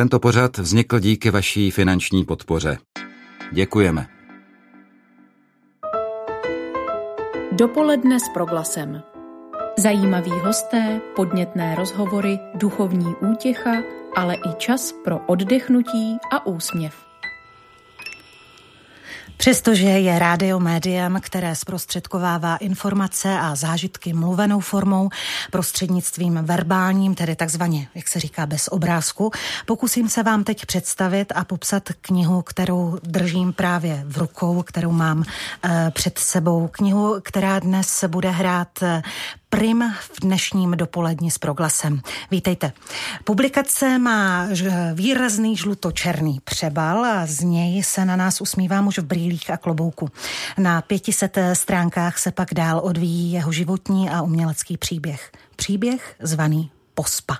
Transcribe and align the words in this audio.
Tento 0.00 0.18
pořad 0.18 0.58
vznikl 0.58 0.98
díky 0.98 1.30
vaší 1.30 1.70
finanční 1.70 2.24
podpoře. 2.24 2.78
Děkujeme. 3.52 4.06
Dopoledne 7.52 8.20
s 8.20 8.28
proglasem. 8.34 9.02
Zajímaví 9.78 10.30
hosté, 10.30 11.00
podnětné 11.16 11.74
rozhovory, 11.74 12.38
duchovní 12.54 13.14
útěcha, 13.32 13.82
ale 14.16 14.34
i 14.34 14.54
čas 14.58 14.92
pro 15.04 15.18
oddechnutí 15.26 16.16
a 16.32 16.46
úsměv. 16.46 17.09
Přestože 19.40 19.86
je 19.86 20.18
rádio 20.18 20.60
médiem, 20.60 21.18
které 21.22 21.56
zprostředkovává 21.56 22.56
informace 22.56 23.38
a 23.40 23.54
zážitky 23.54 24.12
mluvenou 24.12 24.60
formou, 24.60 25.08
prostřednictvím 25.50 26.38
verbálním, 26.42 27.14
tedy 27.14 27.36
takzvaně, 27.36 27.88
jak 27.94 28.08
se 28.08 28.20
říká, 28.20 28.46
bez 28.46 28.68
obrázku, 28.68 29.30
pokusím 29.66 30.08
se 30.08 30.22
vám 30.22 30.44
teď 30.44 30.66
představit 30.66 31.32
a 31.36 31.44
popsat 31.44 31.88
knihu, 32.00 32.42
kterou 32.42 32.98
držím 33.02 33.52
právě 33.52 34.02
v 34.06 34.18
rukou, 34.18 34.62
kterou 34.62 34.92
mám 34.92 35.24
e, 35.64 35.90
před 35.90 36.18
sebou. 36.18 36.68
Knihu, 36.72 37.16
která 37.22 37.58
dnes 37.58 38.04
bude 38.08 38.30
hrát 38.30 38.82
eh, 38.82 39.02
Prim 39.50 39.94
v 40.00 40.20
dnešním 40.20 40.70
dopoledni 40.70 41.30
s 41.30 41.38
proglasem. 41.38 42.00
Vítejte. 42.30 42.72
Publikace 43.24 43.98
má 43.98 44.48
výrazný 44.94 45.56
žlutočerný 45.56 46.40
přebal 46.44 47.04
a 47.04 47.26
z 47.26 47.40
něj 47.40 47.82
se 47.82 48.04
na 48.04 48.16
nás 48.16 48.40
usmívá 48.40 48.80
muž 48.80 48.98
v 48.98 49.04
brýlích 49.04 49.50
a 49.50 49.56
klobouku. 49.56 50.08
Na 50.58 50.82
500 50.82 51.38
stránkách 51.52 52.18
se 52.18 52.32
pak 52.32 52.54
dál 52.54 52.80
odvíjí 52.84 53.32
jeho 53.32 53.52
životní 53.52 54.10
a 54.10 54.22
umělecký 54.22 54.76
příběh. 54.76 55.32
Příběh 55.56 56.14
zvaný 56.22 56.70
Pospa. 57.00 57.36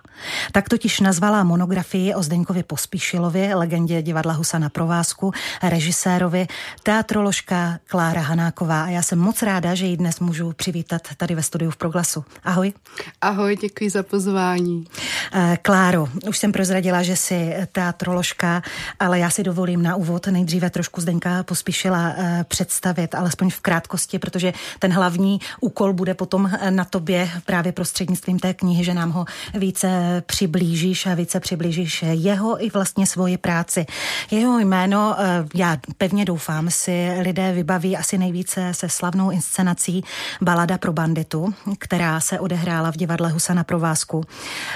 Tak 0.52 0.69
totiž 0.69 1.00
nazvala 1.00 1.45
monografii 1.45 2.14
o 2.14 2.23
Zdeňkovi 2.23 2.62
Pospíšilovi, 2.62 3.55
legendě 3.55 4.02
divadla 4.02 4.32
Husa 4.32 4.59
na 4.59 4.68
provázku, 4.68 5.32
režisérovi, 5.62 6.46
teatroložka 6.82 7.79
Klára 7.88 8.21
Hanáková. 8.21 8.84
A 8.84 8.88
já 8.88 9.02
jsem 9.02 9.18
moc 9.18 9.43
ráda, 9.43 9.74
že 9.74 9.87
ji 9.87 9.96
dnes 9.96 10.21
můžu 10.21 10.52
přivítat 10.52 11.02
tady 11.16 11.34
ve 11.34 11.43
studiu 11.43 11.71
v 11.71 11.76
Proglasu. 11.76 12.24
Ahoj. 12.45 12.73
Ahoj, 13.21 13.57
děkuji 13.57 13.90
za 13.90 14.02
pozvání. 14.02 14.84
Eh, 15.32 15.59
Kláro, 15.62 16.09
už 16.29 16.38
jsem 16.38 16.52
prozradila, 16.52 17.02
že 17.02 17.16
jsi 17.16 17.54
teatroložka, 17.73 18.62
ale 19.01 19.18
já 19.18 19.30
si 19.30 19.43
dovolím 19.43 19.82
na 19.82 19.96
úvod 19.96 20.27
nejdříve 20.27 20.71
trošku 20.71 21.01
Zdeňka 21.01 21.43
Pospíšila 21.43 22.12
eh, 22.16 22.45
představit, 22.49 23.15
alespoň 23.15 23.51
v 23.51 23.60
krátkosti, 23.60 24.18
protože 24.18 24.52
ten 24.79 24.93
hlavní 24.93 25.40
úkol 25.60 25.93
bude 25.93 26.15
potom 26.15 26.51
na 26.71 26.84
tobě 26.84 27.30
právě 27.46 27.73
prostřednictvím 27.73 28.38
té 28.38 28.54
knihy, 28.54 28.84
že 28.84 28.95
nám 28.95 29.10
ho 29.10 29.24
více 29.54 30.23
přiblížíš 30.26 31.06
a 31.06 31.15
více 31.15 31.40
přiblížíš 31.40 32.04
jeho 32.10 32.65
i 32.65 32.70
vlastně 32.70 33.06
svoji 33.06 33.37
práci. 33.38 33.87
Jeho 34.30 34.59
jméno, 34.59 35.16
eh, 35.18 35.45
já 35.54 35.76
pevně 35.98 36.24
doufám, 36.24 36.70
si 36.70 37.10
lidé 37.23 37.52
vybaví 37.52 37.96
asi 37.96 38.18
nejvíce 38.18 38.74
se 38.74 38.88
slavnou 38.88 39.30
inscenací 39.30 40.04
Balada 40.40 40.78
pro 40.78 40.93
banditu, 40.93 41.54
která 41.78 42.21
se 42.21 42.40
odehrála 42.40 42.93
v 42.93 42.96
divadle 42.96 43.30
Husa 43.30 43.54
na 43.54 43.65
provázku. 43.65 44.24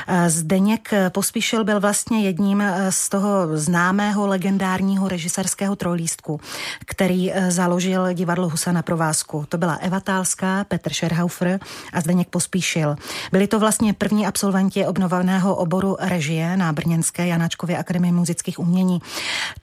Eh, 0.06 0.30
Zdeněk 0.30 0.91
Pospíšil 1.08 1.64
byl 1.64 1.80
vlastně 1.80 2.22
jedním 2.22 2.61
eh, 2.61 2.92
z 2.92 3.08
toho 3.08 3.58
známého 3.58 4.27
legendárního 4.27 5.08
režisérského 5.08 5.77
trojlístku, 5.77 6.41
který 6.86 7.33
založil 7.48 8.12
divadlo 8.12 8.48
Husa 8.48 8.72
na 8.72 8.83
provázku. 8.83 9.45
To 9.48 9.58
byla 9.58 9.75
Eva 9.75 10.00
Tálská, 10.00 10.64
Petr 10.64 10.92
Scherhaufer 10.92 11.61
a 11.92 12.00
Zdeněk 12.00 12.28
Pospíšil. 12.28 12.97
Byli 13.33 13.47
to 13.47 13.58
vlastně 13.61 13.92
první 13.92 14.27
absolventi 14.27 14.53
absolventi 14.55 14.86
obnoveného 14.86 15.56
oboru 15.56 15.97
režie 16.00 16.56
na 16.56 16.72
Brněnské 16.72 17.27
Janáčkově 17.27 17.78
akademii 17.78 18.12
muzických 18.12 18.58
umění. 18.58 18.98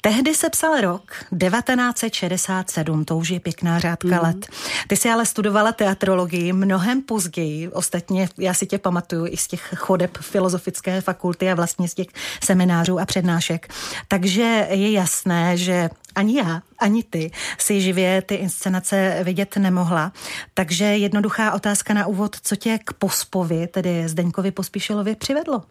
Tehdy 0.01 0.35
se 0.35 0.49
psal 0.49 0.81
rok 0.81 1.01
1967, 1.39 3.05
to 3.05 3.17
už 3.17 3.29
je 3.29 3.39
pěkná 3.39 3.79
řádka 3.79 4.07
mm. 4.07 4.19
let. 4.21 4.47
Ty 4.87 4.97
si 4.97 5.09
ale 5.09 5.25
studovala 5.25 5.71
teatrologii 5.71 6.53
mnohem 6.53 7.01
později, 7.01 7.69
ostatně 7.69 8.29
já 8.37 8.53
si 8.53 8.65
tě 8.65 8.77
pamatuju 8.77 9.25
i 9.27 9.37
z 9.37 9.47
těch 9.47 9.73
chodeb 9.75 10.17
filozofické 10.17 11.01
fakulty 11.01 11.51
a 11.51 11.55
vlastně 11.55 11.87
z 11.87 11.93
těch 11.93 12.07
seminářů 12.43 12.99
a 12.99 13.05
přednášek. 13.05 13.73
Takže 14.07 14.67
je 14.69 14.91
jasné, 14.91 15.57
že 15.57 15.89
ani 16.15 16.37
já, 16.37 16.61
ani 16.79 17.03
ty 17.03 17.31
si 17.57 17.81
živě 17.81 18.21
ty 18.21 18.35
inscenace 18.35 19.19
vidět 19.23 19.57
nemohla. 19.57 20.11
Takže 20.53 20.85
jednoduchá 20.85 21.51
otázka 21.51 21.93
na 21.93 22.07
úvod, 22.07 22.35
co 22.41 22.55
tě 22.55 22.79
k 22.85 22.93
Pospovi, 22.93 23.67
tedy 23.67 24.09
Zdeňkovi 24.09 24.51
Pospíšilovi, 24.51 25.15
přivedlo? 25.15 25.63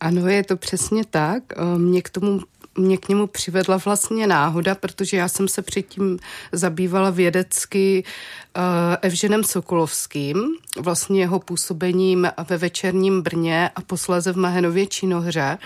Ano, 0.00 0.28
je 0.28 0.44
to 0.44 0.56
přesně 0.56 1.04
tak. 1.04 1.42
Mě 1.76 2.02
k 2.02 2.10
tomu 2.10 2.40
mě 2.78 2.98
k 2.98 3.08
němu 3.08 3.26
přivedla 3.26 3.76
vlastně 3.76 4.26
náhoda, 4.26 4.74
protože 4.74 5.16
já 5.16 5.28
jsem 5.28 5.48
se 5.48 5.62
předtím 5.62 6.18
zabývala 6.52 7.10
vědecky 7.10 8.04
uh, 8.56 8.62
Evženem 9.02 9.44
Sokolovským, 9.44 10.56
vlastně 10.78 11.20
jeho 11.20 11.38
působením 11.38 12.28
ve 12.48 12.56
večerním 12.56 13.22
Brně 13.22 13.70
a 13.76 13.80
posléze 13.80 14.32
v 14.32 14.36
Mahenově 14.36 14.86
Činohře. 14.86 15.58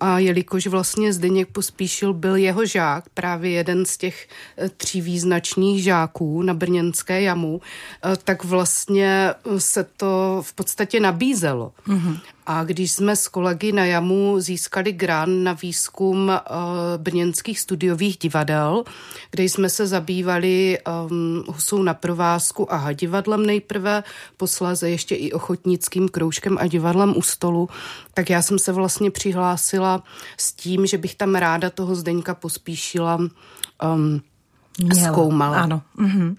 A 0.00 0.18
jelikož 0.18 0.66
vlastně 0.66 1.12
Zdeněk 1.12 1.48
Pospíšil 1.48 2.12
byl 2.12 2.36
jeho 2.36 2.66
žák, 2.66 3.04
právě 3.14 3.50
jeden 3.50 3.86
z 3.86 3.96
těch 3.96 4.28
eh, 4.56 4.68
tří 4.68 5.00
význačných 5.00 5.82
žáků 5.82 6.42
na 6.42 6.54
Brněnské 6.54 7.22
jamu, 7.22 7.60
eh, 8.04 8.16
tak 8.24 8.44
vlastně 8.44 9.34
se 9.58 9.84
to 9.84 10.42
v 10.46 10.52
podstatě 10.52 11.00
nabízelo. 11.00 11.72
Mm-hmm. 11.88 12.20
A 12.50 12.64
když 12.64 12.92
jsme 12.92 13.16
s 13.16 13.28
kolegy 13.28 13.72
na 13.72 13.84
JAMu 13.84 14.40
získali 14.40 14.92
grant 14.92 15.44
na 15.44 15.52
výzkum 15.52 16.28
uh, 16.28 16.34
brněnských 16.96 17.60
studiových 17.60 18.18
divadel, 18.18 18.84
kde 19.30 19.44
jsme 19.44 19.68
se 19.68 19.86
zabývali 19.86 20.78
um, 21.10 21.44
husou 21.48 21.82
na 21.82 21.94
provázku 21.94 22.72
a 22.72 22.92
divadlem 22.92 23.46
nejprve, 23.46 24.02
posléze 24.36 24.90
ještě 24.90 25.14
i 25.14 25.32
ochotnickým 25.32 26.08
kroužkem 26.08 26.58
a 26.60 26.66
divadlem 26.66 27.14
u 27.16 27.22
stolu, 27.22 27.68
tak 28.14 28.30
já 28.30 28.42
jsem 28.42 28.58
se 28.58 28.72
vlastně 28.72 29.10
přihlásila 29.10 30.02
s 30.36 30.52
tím, 30.52 30.86
že 30.86 30.98
bych 30.98 31.14
tam 31.14 31.34
ráda 31.34 31.70
toho 31.70 31.94
Zdeňka 31.94 32.34
pospíšila 32.34 33.16
um, 33.16 34.20
Měla. 34.78 35.12
zkoumala. 35.12 35.60
Ano. 35.60 35.82
Uh-huh. 35.98 36.36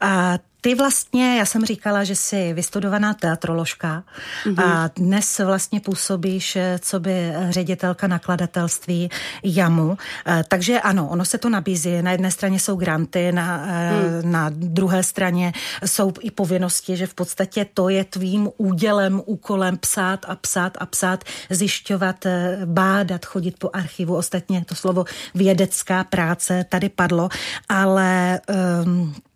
A 0.00 0.38
ty 0.68 0.74
vlastně, 0.74 1.38
já 1.38 1.44
jsem 1.44 1.64
říkala, 1.64 2.04
že 2.04 2.16
jsi 2.16 2.52
vystudovaná 2.52 3.14
teatroložka 3.14 4.04
mm-hmm. 4.44 4.64
a 4.64 4.90
dnes 4.96 5.38
vlastně 5.38 5.80
působíš 5.80 6.56
eh, 6.56 6.78
co 6.82 7.00
by 7.00 7.32
ředitelka 7.48 8.06
nakladatelství 8.06 9.10
JAMu. 9.42 9.98
Eh, 10.26 10.44
takže 10.48 10.80
ano, 10.80 11.08
ono 11.08 11.24
se 11.24 11.38
to 11.38 11.48
nabízí. 11.48 12.02
Na 12.02 12.12
jedné 12.12 12.30
straně 12.30 12.60
jsou 12.60 12.76
granty, 12.76 13.32
na, 13.32 13.56
mm. 13.56 14.32
na 14.32 14.50
druhé 14.52 15.02
straně 15.02 15.52
jsou 15.84 16.12
i 16.20 16.30
povinnosti, 16.30 16.96
že 16.96 17.06
v 17.06 17.14
podstatě 17.14 17.66
to 17.74 17.88
je 17.88 18.04
tvým 18.04 18.48
údělem, 18.56 19.22
úkolem 19.24 19.78
psát 19.78 20.20
a 20.28 20.36
psát 20.36 20.76
a 20.80 20.86
psát, 20.86 21.24
zjišťovat, 21.50 22.26
bádat, 22.64 23.24
chodit 23.24 23.58
po 23.58 23.70
archivu. 23.72 24.16
Ostatně 24.16 24.64
to 24.64 24.74
slovo 24.74 25.04
vědecká 25.34 26.04
práce 26.04 26.64
tady 26.68 26.88
padlo, 26.88 27.28
ale 27.68 28.40
um, 28.84 29.14
Eh, 29.14 29.27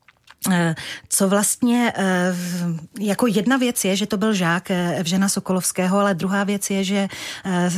co 1.08 1.28
vlastně, 1.28 1.92
eh, 1.96 2.34
jako 3.00 3.26
jedna 3.26 3.56
věc 3.56 3.84
je, 3.84 3.96
že 3.96 4.06
to 4.06 4.16
byl 4.16 4.34
žák 4.34 4.70
eh, 4.70 4.94
Evžena 4.96 5.28
Sokolovského, 5.28 5.98
ale 5.98 6.14
druhá 6.14 6.44
věc 6.44 6.70
je, 6.70 6.84
že 6.84 7.08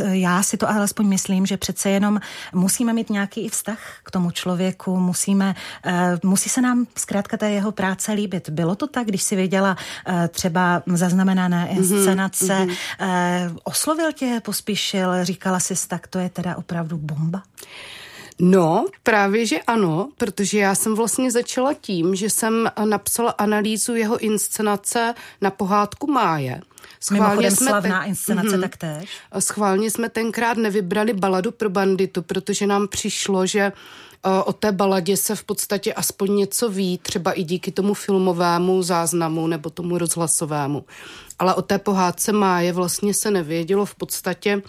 já 0.03 0.43
si 0.43 0.57
to 0.57 0.71
alespoň 0.71 1.07
myslím, 1.07 1.47
že 1.47 1.57
přece 1.57 1.91
jenom 1.91 2.21
musíme 2.53 2.93
mít 2.93 3.11
nějaký 3.11 3.45
i 3.45 3.49
vztah 3.49 3.79
k 4.05 4.11
tomu 4.11 4.31
člověku, 4.31 4.97
musíme, 4.97 5.55
musí 6.23 6.49
se 6.49 6.61
nám 6.61 6.87
zkrátka 6.97 7.37
ta 7.37 7.47
jeho 7.47 7.73
práce 7.73 8.13
líbit. 8.13 8.49
Bylo 8.49 8.75
to 8.75 8.87
tak, 8.87 9.07
když 9.07 9.23
si 9.23 9.37
viděla 9.37 9.77
třeba 10.29 10.83
zaznamenané 10.87 11.69
mhm, 11.71 11.79
inscenace, 11.79 12.67
mm-hmm. 12.67 13.57
oslovil 13.65 14.13
tě, 14.13 14.41
pospíšil, 14.45 15.25
říkala 15.25 15.61
si 15.61 15.89
tak, 15.89 16.07
to 16.07 16.19
je 16.19 16.29
teda 16.29 16.57
opravdu 16.57 16.97
bomba? 16.97 17.43
No, 18.39 18.87
právě, 19.03 19.47
že 19.47 19.63
ano, 19.63 20.09
protože 20.17 20.59
já 20.59 20.75
jsem 20.75 20.95
vlastně 20.95 21.31
začala 21.31 21.75
tím, 21.75 22.15
že 22.15 22.31
jsem 22.31 22.71
napsala 22.85 23.31
analýzu 23.31 23.95
jeho 23.95 24.19
inscenace 24.19 25.15
na 25.41 25.51
pohádku 25.51 26.07
Máje. 26.07 26.61
Schválně 27.01 27.51
jsme 27.51 27.67
slavná 27.67 28.01
ten... 28.01 28.09
inscenace 28.09 28.49
mm-hmm. 28.49 28.61
taktéž. 28.61 29.11
Schválně 29.39 29.91
jsme 29.91 30.09
tenkrát 30.09 30.57
nevybrali 30.57 31.13
baladu 31.13 31.53
pro 31.53 31.71
banditu, 31.71 32.23
protože 32.23 32.67
nám 32.67 32.89
přišlo, 32.89 33.47
že 33.47 33.73
o 34.45 34.53
té 34.53 34.73
baladě 34.73 35.17
se 35.17 35.37
v 35.37 35.45
podstatě 35.45 35.95
aspoň 35.95 36.37
něco 36.37 36.69
ví, 36.69 36.99
třeba 36.99 37.33
i 37.33 37.43
díky 37.43 37.73
tomu 37.73 37.95
filmovému 37.95 38.83
záznamu 38.83 39.47
nebo 39.47 39.71
tomu 39.71 39.99
rozhlasovému. 39.99 40.85
Ale 41.39 41.55
o 41.55 41.63
té 41.63 41.79
pohádce 41.79 42.33
Máje 42.33 42.73
vlastně 42.73 43.15
se 43.15 43.31
nevědělo 43.31 43.87
v 43.87 43.95
podstatě 43.95 44.63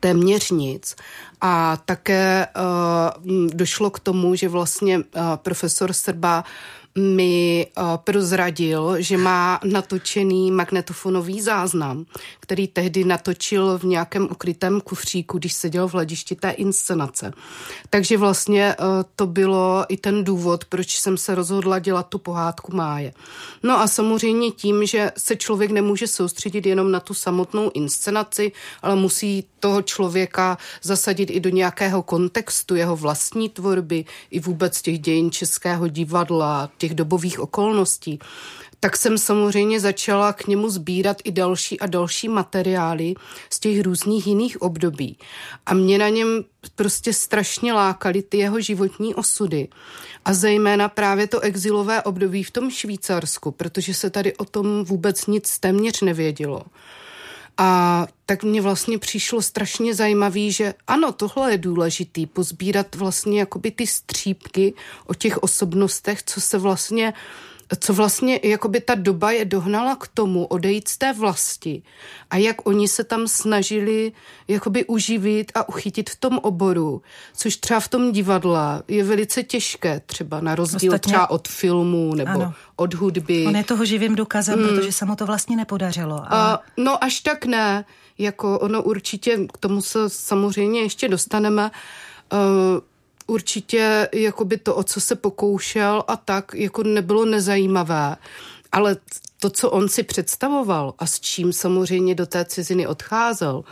téměř 0.00 0.50
nic. 0.50 0.96
A 1.40 1.76
také 1.84 2.46
uh, 2.56 3.48
došlo 3.54 3.90
k 3.90 4.00
tomu, 4.00 4.34
že 4.34 4.48
vlastně 4.48 4.98
uh, 4.98 5.04
profesor 5.36 5.92
Srba 5.92 6.44
mi 6.98 7.66
uh, 7.78 7.96
prozradil, 7.96 8.96
že 8.98 9.16
má 9.16 9.60
natočený 9.64 10.50
magnetofonový 10.50 11.40
záznam, 11.40 12.04
který 12.40 12.68
tehdy 12.68 13.04
natočil 13.04 13.78
v 13.78 13.84
nějakém 13.84 14.28
ukrytém 14.30 14.80
kufříku, 14.80 15.38
když 15.38 15.52
seděl 15.52 15.88
v 15.88 15.92
hledišti 15.92 16.34
té 16.34 16.50
inscenace. 16.50 17.32
Takže 17.90 18.16
vlastně 18.18 18.76
uh, 18.80 18.86
to 19.16 19.26
bylo 19.26 19.84
i 19.88 19.96
ten 19.96 20.24
důvod, 20.24 20.64
proč 20.64 20.98
jsem 20.98 21.16
se 21.16 21.34
rozhodla 21.34 21.78
dělat 21.78 22.08
tu 22.08 22.18
pohádku 22.18 22.76
Máje. 22.76 23.12
No 23.62 23.80
a 23.80 23.86
samozřejmě 23.86 24.50
tím, 24.50 24.86
že 24.86 25.12
se 25.16 25.36
člověk 25.36 25.70
nemůže 25.70 26.06
soustředit 26.06 26.66
jenom 26.66 26.92
na 26.92 27.00
tu 27.00 27.14
samotnou 27.14 27.70
inscenaci, 27.74 28.52
ale 28.82 28.96
musí 28.96 29.44
toho 29.60 29.82
člověka 29.82 30.58
zasadit 30.82 31.25
i 31.30 31.40
do 31.40 31.50
nějakého 31.50 32.02
kontextu 32.02 32.74
jeho 32.74 32.96
vlastní 32.96 33.48
tvorby, 33.48 34.04
i 34.30 34.40
vůbec 34.40 34.82
těch 34.82 34.98
dějin 34.98 35.30
českého 35.30 35.88
divadla, 35.88 36.70
těch 36.78 36.94
dobových 36.94 37.40
okolností, 37.40 38.18
tak 38.80 38.96
jsem 38.96 39.18
samozřejmě 39.18 39.80
začala 39.80 40.32
k 40.32 40.46
němu 40.46 40.70
sbírat 40.70 41.16
i 41.24 41.32
další 41.32 41.80
a 41.80 41.86
další 41.86 42.28
materiály 42.28 43.14
z 43.50 43.60
těch 43.60 43.82
různých 43.82 44.26
jiných 44.26 44.62
období. 44.62 45.18
A 45.66 45.74
mě 45.74 45.98
na 45.98 46.08
něm 46.08 46.44
prostě 46.74 47.12
strašně 47.12 47.72
lákaly 47.72 48.22
ty 48.22 48.38
jeho 48.38 48.60
životní 48.60 49.14
osudy. 49.14 49.68
A 50.24 50.34
zejména 50.34 50.88
právě 50.88 51.26
to 51.26 51.40
exilové 51.40 52.02
období 52.02 52.42
v 52.42 52.50
tom 52.50 52.70
Švýcarsku, 52.70 53.50
protože 53.50 53.94
se 53.94 54.10
tady 54.10 54.36
o 54.36 54.44
tom 54.44 54.84
vůbec 54.84 55.26
nic 55.26 55.58
téměř 55.58 56.00
nevědělo. 56.00 56.62
A 57.58 58.06
tak 58.26 58.42
mně 58.44 58.62
vlastně 58.62 58.98
přišlo 58.98 59.42
strašně 59.42 59.94
zajímavý, 59.94 60.52
že 60.52 60.74
ano, 60.86 61.12
tohle 61.12 61.52
je 61.52 61.58
důležitý, 61.58 62.26
pozbírat 62.26 62.94
vlastně 62.94 63.40
jakoby 63.40 63.70
ty 63.70 63.86
střípky 63.86 64.74
o 65.06 65.14
těch 65.14 65.38
osobnostech, 65.38 66.22
co 66.22 66.40
se 66.40 66.58
vlastně 66.58 67.14
co 67.80 67.94
vlastně 67.94 68.40
jakoby 68.42 68.80
ta 68.80 68.94
doba 68.94 69.30
je 69.30 69.44
dohnala 69.44 69.96
k 69.96 70.08
tomu 70.08 70.46
odejít 70.46 70.88
z 70.88 70.98
té 70.98 71.12
vlasti 71.12 71.82
a 72.30 72.36
jak 72.36 72.66
oni 72.66 72.88
se 72.88 73.04
tam 73.04 73.28
snažili 73.28 74.12
jakoby 74.48 74.84
uživit 74.84 75.52
a 75.54 75.68
uchytit 75.68 76.10
v 76.10 76.16
tom 76.16 76.38
oboru, 76.38 77.02
což 77.36 77.56
třeba 77.56 77.80
v 77.80 77.88
tom 77.88 78.12
divadle 78.12 78.82
je 78.88 79.04
velice 79.04 79.42
těžké, 79.42 80.00
třeba 80.06 80.40
na 80.40 80.54
rozdíl 80.54 80.92
Ostatně... 80.92 81.12
třeba 81.12 81.30
od 81.30 81.48
filmu 81.48 82.14
nebo 82.14 82.30
ano. 82.30 82.54
od 82.76 82.94
hudby. 82.94 83.44
On 83.46 83.56
je 83.56 83.64
toho 83.64 83.84
živým 83.84 84.14
důkazem, 84.14 84.58
hmm. 84.58 84.68
protože 84.68 84.92
se 84.92 85.04
mu 85.04 85.16
to 85.16 85.26
vlastně 85.26 85.56
nepodařilo. 85.56 86.14
Ale... 86.14 86.52
A, 86.52 86.58
no 86.76 87.04
až 87.04 87.20
tak 87.20 87.44
ne, 87.44 87.84
jako 88.18 88.58
ono 88.58 88.82
určitě, 88.82 89.38
k 89.52 89.58
tomu 89.58 89.82
se 89.82 90.10
samozřejmě 90.10 90.80
ještě 90.80 91.08
dostaneme, 91.08 91.70
uh, 92.32 92.38
určitě 93.26 94.08
jakoby 94.12 94.56
to, 94.56 94.74
o 94.74 94.82
co 94.82 95.00
se 95.00 95.16
pokoušel 95.16 96.04
a 96.08 96.16
tak, 96.16 96.52
jako 96.54 96.82
nebylo 96.82 97.24
nezajímavé. 97.24 98.16
Ale 98.72 98.96
to, 99.40 99.50
co 99.50 99.70
on 99.70 99.88
si 99.88 100.02
představoval 100.02 100.94
a 100.98 101.06
s 101.06 101.20
čím 101.20 101.52
samozřejmě 101.52 102.14
do 102.14 102.26
té 102.26 102.44
ciziny 102.44 102.86
odcházel, 102.86 103.64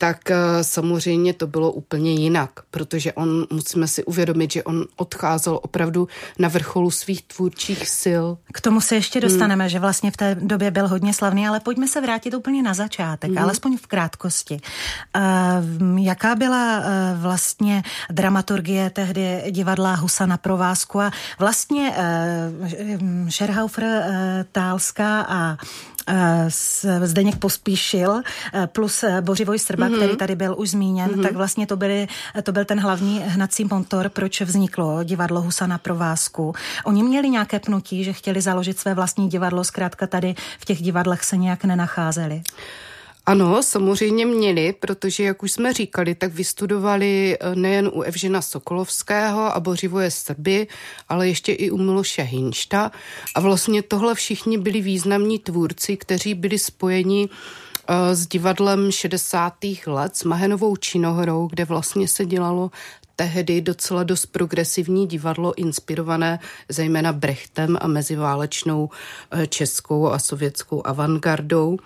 tak 0.00 0.30
eh, 0.30 0.36
samozřejmě 0.64 1.34
to 1.34 1.46
bylo 1.46 1.72
úplně 1.72 2.12
jinak, 2.12 2.50
protože 2.70 3.12
on, 3.12 3.46
musíme 3.50 3.88
si 3.88 4.04
uvědomit, 4.04 4.52
že 4.52 4.62
on 4.62 4.84
odcházel 4.96 5.60
opravdu 5.62 6.08
na 6.38 6.48
vrcholu 6.48 6.90
svých 6.90 7.22
tvůrčích 7.22 7.88
sil. 8.00 8.24
K 8.52 8.60
tomu 8.60 8.80
se 8.80 8.94
ještě 8.94 9.20
dostaneme, 9.20 9.64
hmm. 9.64 9.68
že 9.68 9.78
vlastně 9.78 10.10
v 10.10 10.16
té 10.16 10.34
době 10.34 10.70
byl 10.70 10.88
hodně 10.88 11.14
slavný, 11.14 11.48
ale 11.48 11.60
pojďme 11.60 11.88
se 11.88 12.00
vrátit 12.00 12.34
úplně 12.34 12.62
na 12.62 12.74
začátek, 12.74 13.30
hmm. 13.30 13.38
alespoň 13.38 13.76
v 13.76 13.86
krátkosti. 13.86 14.60
Uh, 15.16 15.98
jaká 15.98 16.34
byla 16.34 16.78
uh, 16.78 16.84
vlastně 17.22 17.82
dramaturgie 18.10 18.90
tehdy 18.90 19.44
divadla 19.50 19.94
Husa 19.94 20.26
na 20.26 20.36
provázku 20.36 21.00
a 21.00 21.10
vlastně 21.38 21.94
Scherhaufer, 23.28 24.04
Tálská 24.52 25.26
a 25.28 25.56
Zdeněk 27.04 27.36
Pospíšil 27.36 28.22
plus 28.66 29.04
Bořivoj 29.20 29.58
Srba, 29.70 29.88
mm-hmm. 29.88 29.96
který 29.96 30.16
tady 30.16 30.36
byl 30.36 30.54
už 30.58 30.70
zmíněn, 30.70 31.10
mm-hmm. 31.10 31.22
tak 31.22 31.32
vlastně 31.32 31.66
to, 31.66 31.76
byly, 31.76 32.06
to 32.42 32.52
byl 32.52 32.64
ten 32.64 32.80
hlavní 32.80 33.18
hnací 33.18 33.64
motor, 33.64 34.08
proč 34.08 34.40
vzniklo 34.40 35.04
divadlo 35.04 35.40
Husa 35.40 35.66
na 35.66 35.78
provázku. 35.78 36.54
Oni 36.84 37.02
měli 37.02 37.30
nějaké 37.30 37.58
pnutí, 37.58 38.04
že 38.04 38.12
chtěli 38.12 38.40
založit 38.40 38.78
své 38.78 38.94
vlastní 38.94 39.28
divadlo, 39.28 39.64
zkrátka 39.64 40.06
tady 40.06 40.34
v 40.58 40.64
těch 40.64 40.82
divadlech 40.82 41.24
se 41.24 41.36
nějak 41.36 41.64
nenacházeli. 41.64 42.42
Ano, 43.26 43.62
samozřejmě 43.62 44.26
měli, 44.26 44.72
protože, 44.72 45.24
jak 45.24 45.42
už 45.42 45.52
jsme 45.52 45.72
říkali, 45.72 46.14
tak 46.14 46.34
vystudovali 46.34 47.36
eh, 47.40 47.54
nejen 47.54 47.90
u 47.94 48.02
Evžena 48.02 48.42
Sokolovského 48.42 49.54
a 49.54 49.60
Bořivoje 49.60 50.10
Srby, 50.10 50.66
ale 51.08 51.28
ještě 51.28 51.52
i 51.52 51.70
u 51.70 51.76
Miloše 51.76 52.22
Hinšta. 52.22 52.90
A 53.34 53.40
vlastně 53.40 53.82
tohle 53.82 54.14
všichni 54.14 54.58
byli 54.58 54.80
významní 54.80 55.38
tvůrci, 55.38 55.96
kteří 55.96 56.34
byli 56.34 56.58
spojeni 56.58 57.28
s 58.12 58.26
divadlem 58.26 58.90
60. 58.90 59.54
let, 59.86 60.16
s 60.16 60.24
Mahenovou 60.24 60.76
činohrou, 60.76 61.46
kde 61.46 61.64
vlastně 61.64 62.08
se 62.08 62.26
dělalo 62.26 62.70
tehdy 63.16 63.60
docela 63.60 64.02
dost 64.02 64.26
progresivní 64.26 65.06
divadlo, 65.06 65.58
inspirované 65.58 66.38
zejména 66.68 67.12
Brechtem 67.12 67.78
a 67.80 67.86
meziválečnou 67.86 68.90
eh, 69.30 69.46
českou 69.46 70.08
a 70.08 70.18
sovětskou 70.18 70.86
avantgardou. 70.86 71.78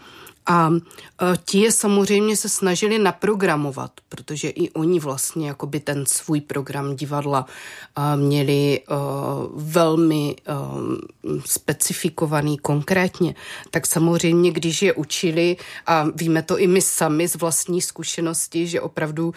A 0.46 0.70
e, 0.70 1.36
ti 1.44 1.58
je 1.58 1.72
samozřejmě 1.72 2.36
se 2.36 2.48
snažili 2.48 2.98
naprogramovat, 2.98 3.90
protože 4.08 4.48
i 4.48 4.70
oni 4.70 5.00
vlastně 5.00 5.48
jakoby 5.48 5.80
ten 5.80 6.06
svůj 6.06 6.40
program 6.40 6.96
divadla 6.96 7.46
e, 7.96 8.16
měli 8.16 8.80
e, 8.80 8.82
velmi 9.54 10.36
specifikovaný 11.46 12.58
konkrétně. 12.58 13.34
Tak 13.70 13.86
samozřejmě, 13.86 14.50
když 14.50 14.82
je 14.82 14.92
učili, 14.92 15.56
a 15.86 16.06
víme 16.14 16.42
to 16.42 16.58
i 16.58 16.66
my 16.66 16.80
sami 16.80 17.28
z 17.28 17.36
vlastní 17.36 17.82
zkušenosti, 17.82 18.66
že 18.66 18.80
opravdu 18.80 19.34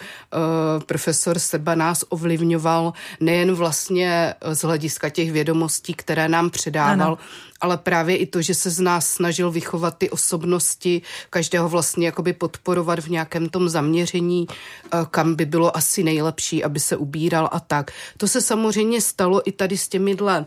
profesor 0.86 1.38
Seba 1.38 1.74
nás 1.74 2.04
ovlivňoval 2.08 2.92
nejen 3.20 3.52
vlastně 3.52 4.34
z 4.52 4.60
hlediska 4.62 5.08
těch 5.10 5.32
vědomostí, 5.32 5.94
které 5.94 6.28
nám 6.28 6.50
předával, 6.50 7.08
ano 7.08 7.18
ale 7.60 7.78
právě 7.78 8.16
i 8.16 8.26
to, 8.26 8.42
že 8.42 8.54
se 8.54 8.70
z 8.70 8.80
nás 8.80 9.10
snažil 9.10 9.50
vychovat 9.50 9.98
ty 9.98 10.10
osobnosti, 10.10 11.02
každého 11.30 11.68
vlastně 11.68 12.06
jakoby 12.06 12.32
podporovat 12.32 12.98
v 12.98 13.10
nějakém 13.10 13.48
tom 13.48 13.68
zaměření, 13.68 14.46
eh, 14.50 14.98
kam 15.10 15.34
by 15.34 15.46
bylo 15.46 15.76
asi 15.76 16.02
nejlepší, 16.02 16.64
aby 16.64 16.80
se 16.80 16.96
ubíral 16.96 17.48
a 17.52 17.60
tak. 17.60 17.90
To 18.16 18.28
se 18.28 18.40
samozřejmě 18.40 19.00
stalo 19.00 19.48
i 19.48 19.52
tady 19.52 19.78
s 19.78 19.88
těmihle 19.88 20.46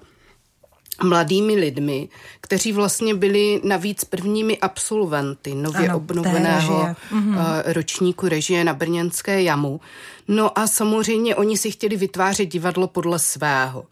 mladými 1.04 1.56
lidmi, 1.56 2.10
kteří 2.42 2.72
vlastně 2.72 3.16
byli 3.16 3.62
navíc 3.64 4.04
prvními 4.04 4.58
absolventy 4.58 5.56
nově 5.56 5.90
ano, 5.90 5.98
obnoveného 5.98 6.82
režie. 6.82 6.96
Mhm. 7.12 7.38
Eh, 7.38 7.74
ročníku 7.74 8.28
režie 8.28 8.64
na 8.64 8.74
Brněnské 8.74 9.44
jamu. 9.44 9.82
No 10.28 10.60
a 10.60 10.68
samozřejmě 10.68 11.36
oni 11.36 11.58
si 11.58 11.72
chtěli 11.72 11.98
vytvářet 11.98 12.46
divadlo 12.46 12.88
podle 12.88 13.20
svého. 13.20 13.86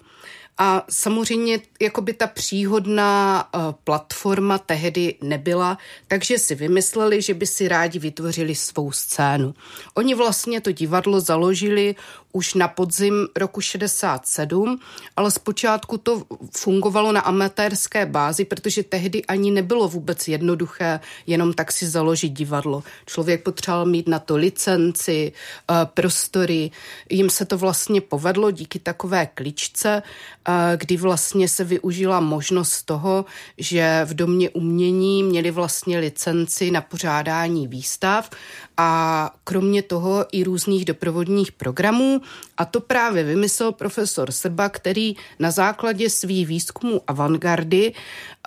A 0.62 0.86
samozřejmě 0.90 1.60
jakoby 1.82 2.14
ta 2.14 2.28
příhodná 2.28 3.50
uh, 3.54 3.62
platforma 3.84 4.58
tehdy 4.58 5.16
nebyla, 5.22 5.78
takže 6.08 6.40
si 6.40 6.56
vymysleli, 6.56 7.22
že 7.22 7.34
by 7.34 7.48
si 7.48 7.68
rádi 7.68 8.00
vytvořili 8.00 8.56
svou 8.56 8.92
scénu. 8.92 9.54
Oni 9.94 10.16
vlastně 10.16 10.62
to 10.62 10.72
divadlo 10.72 11.20
založili 11.20 11.96
už 12.32 12.54
na 12.54 12.68
podzim 12.68 13.28
roku 13.36 13.62
67, 13.62 14.80
ale 15.16 15.32
zpočátku 15.32 15.98
to 15.98 16.24
fungovalo 16.58 17.12
na 17.12 17.22
amatérské 17.22 18.06
bázi, 18.06 18.46
protože 18.46 18.84
tehdy 18.84 19.26
ani 19.26 19.52
nebylo 19.52 19.88
vůbec 19.88 20.28
jednoduché 20.28 21.00
jenom 21.28 21.54
tak 21.54 21.72
si 21.72 21.88
založit 21.88 22.30
divadlo. 22.30 22.84
Člověk 23.06 23.44
potřeboval 23.44 23.86
mít 23.86 24.08
na 24.08 24.20
to 24.20 24.38
licenci, 24.38 25.32
eh, 25.32 25.74
prostory. 25.94 26.72
Jim 27.10 27.30
se 27.30 27.46
to 27.46 27.58
vlastně 27.58 28.02
povedlo 28.02 28.52
díky 28.52 28.80
takové 28.80 29.26
kličce, 29.26 30.04
eh, 30.48 30.78
kdy 30.78 30.98
vlastně 30.98 31.48
se 31.48 31.64
využila 31.64 32.20
možnost 32.20 32.84
toho, 32.84 33.26
že 33.58 34.02
v 34.06 34.14
domě 34.14 34.50
umění 34.50 35.24
měli 35.24 35.52
vlastně 35.52 36.00
licenci 36.00 36.72
na 36.72 36.82
pořádání 36.82 37.68
výstav 37.68 38.30
a 38.78 39.32
kromě 39.44 39.82
toho 39.82 40.26
i 40.32 40.44
různých 40.44 40.86
doprovodních 40.86 41.52
programů. 41.52 42.19
A 42.58 42.66
to 42.66 42.82
právě 42.82 43.24
vymyslel 43.24 43.72
profesor 43.72 44.32
Srba, 44.32 44.70
který 44.70 45.16
na 45.40 45.52
základě 45.52 46.10
svých 46.10 46.48
výzkumů 46.48 47.02
avantgardy 47.08 47.94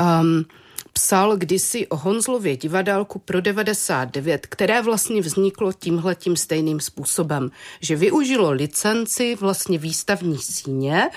um, 0.01 0.45
psal 0.93 1.37
kdysi 1.37 1.87
o 1.87 1.97
Honzlově 1.97 2.57
divadelku 2.57 3.19
pro 3.19 3.41
99, 3.41 4.47
které 4.47 4.83
vlastně 4.83 5.21
vzniklo 5.21 5.73
tímhletím 5.73 6.37
stejným 6.37 6.81
způsobem, 6.81 7.51
že 7.81 7.97
využilo 7.97 8.51
licenci 8.51 9.35
vlastně 9.35 9.79
výstavní 9.79 10.39
síně 10.39 11.11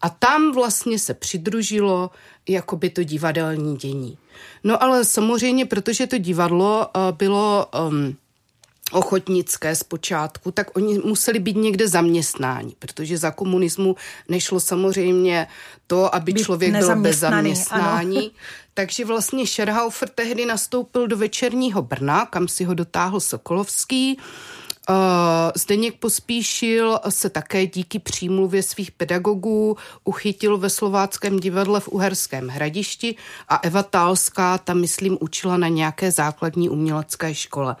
a 0.00 0.10
tam 0.10 0.52
vlastně 0.52 0.98
se 0.98 1.14
přidružilo 1.14 2.10
jakoby 2.48 2.90
to 2.90 3.02
divadelní 3.02 3.76
dění. 3.76 4.18
No 4.64 4.82
ale 4.82 5.04
samozřejmě, 5.04 5.66
protože 5.66 6.06
to 6.06 6.18
divadlo 6.18 6.86
uh, 6.96 7.16
bylo 7.16 7.66
um, 7.88 8.16
ochotnické 8.92 9.76
zpočátku, 9.76 10.50
tak 10.50 10.76
oni 10.76 10.98
museli 10.98 11.38
být 11.38 11.56
někde 11.56 11.88
zaměstnáni, 11.88 12.74
protože 12.78 13.18
za 13.18 13.30
komunismu 13.30 13.96
nešlo 14.28 14.60
samozřejmě 14.60 15.46
to, 15.86 16.14
aby 16.14 16.32
být 16.32 16.42
člověk 16.44 16.76
byl 16.76 16.96
bez 16.96 17.18
zaměstnání. 17.18 18.18
Ano. 18.18 18.30
Takže 18.74 19.04
vlastně 19.04 19.46
Scherhaufer 19.46 20.08
tehdy 20.08 20.46
nastoupil 20.46 21.08
do 21.08 21.16
večerního 21.16 21.82
Brna, 21.82 22.26
kam 22.26 22.48
si 22.48 22.64
ho 22.64 22.74
dotáhl 22.74 23.20
Sokolovský. 23.20 24.18
Uh, 24.88 24.94
Zdeněk 25.54 25.98
Pospíšil 25.98 26.98
se 27.08 27.30
také 27.30 27.66
díky 27.66 27.98
přímluvě 27.98 28.62
svých 28.62 28.90
pedagogů 28.90 29.76
uchytil 30.04 30.58
ve 30.58 30.70
slováckém 30.70 31.38
divadle 31.38 31.80
v 31.80 31.88
Uherském 31.88 32.48
hradišti 32.48 33.14
a 33.48 33.56
Eva 33.56 33.82
Tálská 33.82 34.58
tam, 34.58 34.80
myslím, 34.80 35.18
učila 35.20 35.56
na 35.56 35.68
nějaké 35.68 36.10
základní 36.10 36.68
umělecké 36.68 37.34
škole. 37.34 37.76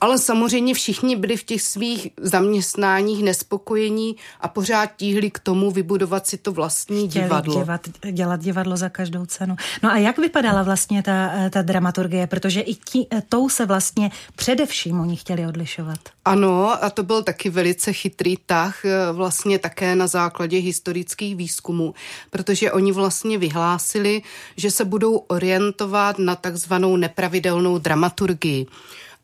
Ale 0.00 0.18
samozřejmě 0.18 0.74
všichni 0.74 1.16
byli 1.16 1.36
v 1.36 1.44
těch 1.44 1.62
svých 1.62 2.08
zaměstnáních 2.20 3.24
nespokojení 3.24 4.16
a 4.40 4.48
pořád 4.48 4.90
tíhli 4.96 5.30
k 5.30 5.38
tomu 5.38 5.70
vybudovat 5.70 6.26
si 6.26 6.36
to 6.36 6.52
vlastní 6.52 7.08
Chtěli 7.08 7.24
divadlo. 7.24 7.64
Dělat, 7.64 7.80
dělat 8.10 8.40
divadlo 8.40 8.76
za 8.76 8.88
každou 8.88 9.26
cenu. 9.26 9.56
No 9.82 9.90
a 9.90 9.96
jak 9.96 10.18
vypadala 10.18 10.62
vlastně 10.62 11.02
ta, 11.02 11.30
ta 11.50 11.62
dramaturgie? 11.62 12.26
Protože 12.26 12.60
i 12.60 12.74
tí, 12.74 13.06
tou 13.28 13.48
se 13.48 13.66
vlastně 13.66 14.10
především 14.36 15.00
oni 15.00 15.16
chtěli 15.16 15.46
odlišovat. 15.46 15.98
Ano, 16.24 16.84
a 16.84 16.90
to 16.90 17.02
byl 17.02 17.22
taky 17.22 17.50
velice 17.50 17.92
chytrý 17.92 18.36
tah, 18.46 18.84
eh, 18.84 19.12
vlastně 19.12 19.58
také 19.58 19.96
na 19.96 20.06
základě 20.06 20.58
historických 20.58 21.36
výzkumů, 21.36 21.94
protože 22.30 22.72
oni 22.72 22.92
vlastně 22.92 23.38
vyhlásili, 23.38 24.22
že 24.56 24.70
se 24.70 24.84
budou 24.84 25.16
orientovat 25.16 26.18
na 26.18 26.36
takzvanou 26.36 26.96
nepravidelnou 26.96 27.78
dramaturgii. 27.78 28.66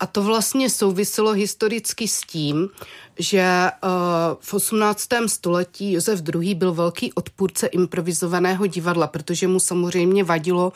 A 0.00 0.07
to 0.07 0.23
vlastně 0.23 0.71
souviselo 0.71 1.33
historicky 1.33 2.09
s 2.09 2.21
tím, 2.21 2.69
že 3.18 3.38
eh, 3.38 3.70
v 4.40 4.54
18. 4.54 5.08
století 5.26 5.92
Josef 5.92 6.23
II. 6.35 6.54
byl 6.54 6.75
velký 6.75 7.12
odpůrce 7.12 7.66
improvizovaného 7.66 8.66
divadla, 8.66 9.06
protože 9.06 9.49
mu 9.49 9.61
samozřejmě 9.61 10.25
vadilo, 10.25 10.73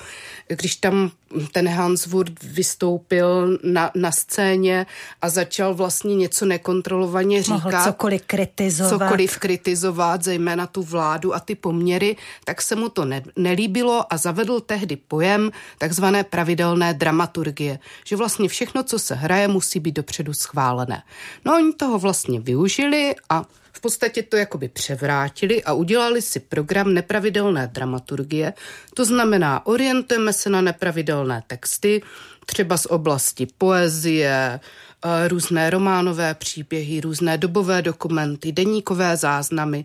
když 0.49 0.77
tam 0.77 1.11
ten 1.53 1.69
Hans 1.69 2.07
Wurth 2.07 2.43
vystoupil 2.43 3.59
na, 3.63 3.91
na 3.95 4.13
scéně 4.13 4.87
a 5.23 5.29
začal 5.29 5.75
vlastně 5.75 6.17
něco 6.17 6.47
nekontrolovaně 6.47 7.43
říkat. 7.43 7.65
Mohl 7.65 7.85
cokoliv 7.85 8.23
kritizovat. 8.27 8.91
Cokoliv 8.91 9.39
kritizovat, 9.39 10.25
zejména 10.25 10.67
tu 10.67 10.83
vládu 10.83 11.35
a 11.35 11.41
ty 11.41 11.55
poměry, 11.55 12.17
tak 12.45 12.63
se 12.63 12.77
mu 12.77 12.89
to 12.89 13.05
ne, 13.05 13.23
nelíbilo 13.37 14.13
a 14.13 14.17
zavedl 14.17 14.61
tehdy 14.61 14.97
pojem 14.97 15.51
takzvané 15.79 16.25
pravidelné 16.25 16.95
dramaturgie, 16.95 17.79
že 18.05 18.17
vlastně 18.17 18.49
všechno, 18.49 18.83
co 18.83 18.99
se 18.99 19.15
hraje, 19.15 19.49
musí 19.49 19.81
být 19.81 19.95
dopředu 19.95 20.35
schválené. 20.35 21.03
No 21.45 21.55
oni 21.55 21.73
toho 21.73 21.99
vlastně 21.99 22.30
využili 22.39 23.15
a 23.29 23.45
v 23.73 23.81
podstatě 23.81 24.23
to 24.23 24.37
jakoby 24.37 24.69
převrátili 24.69 25.65
a 25.65 25.73
udělali 25.73 26.23
si 26.23 26.41
program 26.41 26.95
nepravidelné 26.95 27.67
dramaturgie. 27.67 28.53
To 28.95 29.05
znamená, 29.05 29.67
orientujeme 29.67 30.33
se 30.33 30.51
na 30.51 30.61
nepravidelné 30.61 31.43
texty, 31.47 32.03
třeba 32.47 32.77
z 32.77 32.87
oblasti 32.87 33.47
poezie, 33.59 34.61
eh, 34.61 35.29
různé 35.29 35.71
románové 35.71 36.35
příběhy, 36.35 37.01
různé 37.01 37.39
dobové 37.39 37.83
dokumenty, 37.83 38.53
deníkové 38.53 39.17
záznamy. 39.17 39.85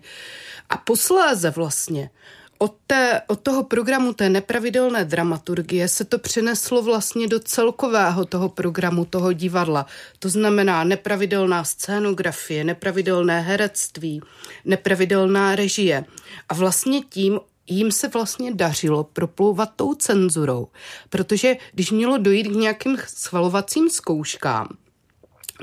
A 0.70 0.76
posléze 0.76 1.50
vlastně 1.50 2.10
od, 2.58 2.74
té, 2.86 3.22
od 3.26 3.40
toho 3.40 3.64
programu 3.64 4.12
té 4.12 4.28
nepravidelné 4.28 5.04
dramaturgie 5.04 5.88
se 5.88 6.04
to 6.04 6.18
přeneslo 6.18 6.82
vlastně 6.82 7.28
do 7.28 7.40
celkového 7.40 8.24
toho 8.24 8.48
programu, 8.48 9.04
toho 9.04 9.32
divadla. 9.32 9.86
To 10.18 10.28
znamená 10.28 10.84
nepravidelná 10.84 11.64
scénografie, 11.64 12.64
nepravidelné 12.64 13.40
herectví, 13.40 14.20
nepravidelná 14.64 15.56
režie. 15.56 16.04
A 16.48 16.54
vlastně 16.54 17.00
tím 17.00 17.40
jim 17.66 17.92
se 17.92 18.08
vlastně 18.08 18.54
dařilo 18.54 19.04
proplouvat 19.04 19.70
tou 19.76 19.94
cenzurou, 19.94 20.68
protože 21.10 21.56
když 21.72 21.90
mělo 21.90 22.18
dojít 22.18 22.46
k 22.46 22.56
nějakým 22.56 22.96
schvalovacím 23.06 23.90
zkouškám, 23.90 24.68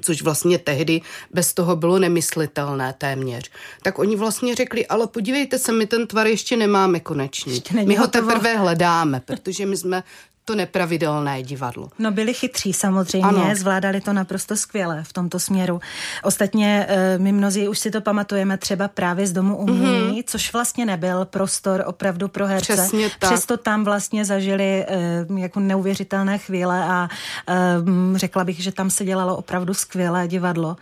což 0.02 0.22
vlastně 0.22 0.58
tehdy 0.58 1.02
bez 1.32 1.54
toho 1.54 1.76
bylo 1.76 2.00
nemyslitelné 2.00 2.94
téměř. 2.98 3.52
Tak 3.82 4.00
oni 4.00 4.16
vlastně 4.16 4.56
řekli, 4.56 4.88
ale 4.88 5.08
podívejte 5.08 5.60
se, 5.60 5.72
my 5.72 5.86
ten 5.86 6.08
tvar 6.08 6.28
ještě 6.28 6.58
nemáme 6.58 7.00
konečný. 7.00 7.54
Ještě 7.54 7.74
my 7.86 7.96
ho 7.96 8.08
teprve 8.08 8.58
hledáme, 8.58 9.20
protože 9.20 9.66
my 9.66 9.78
jsme 9.78 10.04
to 10.46 10.56
nepravidelné 10.56 11.44
divadlo. 11.44 11.90
No 12.00 12.12
byli 12.12 12.34
chytří 12.34 12.74
samozřejmě, 12.74 13.28
ano. 13.28 13.56
zvládali 13.56 14.02
to 14.02 14.14
naprosto 14.14 14.56
skvěle 14.56 15.04
v 15.04 15.14
tomto 15.14 15.40
směru. 15.40 15.82
Ostatně 16.24 16.86
eh, 16.90 17.18
my 17.18 17.32
mnozí 17.32 17.68
už 17.68 17.80
si 17.80 17.92
to 17.92 18.02
pamatujeme 18.02 18.58
třeba 18.58 18.88
právě 18.88 19.28
z 19.28 19.32
Domu 19.32 19.58
umění, 19.58 20.22
mm-hmm. 20.22 20.24
což 20.28 20.54
vlastně 20.54 20.86
nebyl 20.86 21.26
prostor 21.26 21.84
opravdu 21.88 22.28
pro 22.28 22.48
herce. 22.48 22.74
Přesně 22.74 23.10
tak. 23.20 23.32
Přesto 23.32 23.58
tam 23.58 23.84
vlastně 23.84 24.26
zažili 24.26 24.86
eh, 24.88 25.26
jako 25.38 25.60
neuvěřitelné 25.60 26.38
chvíle 26.38 26.84
a 26.84 27.10
eh, 27.48 27.54
řekla 28.16 28.44
bych, 28.44 28.60
že 28.60 28.72
tam 28.72 28.90
se 28.90 29.06
dělalo 29.06 29.36
opravdu 29.38 29.74
skvělé 29.74 30.28
divadlo. 30.28 30.78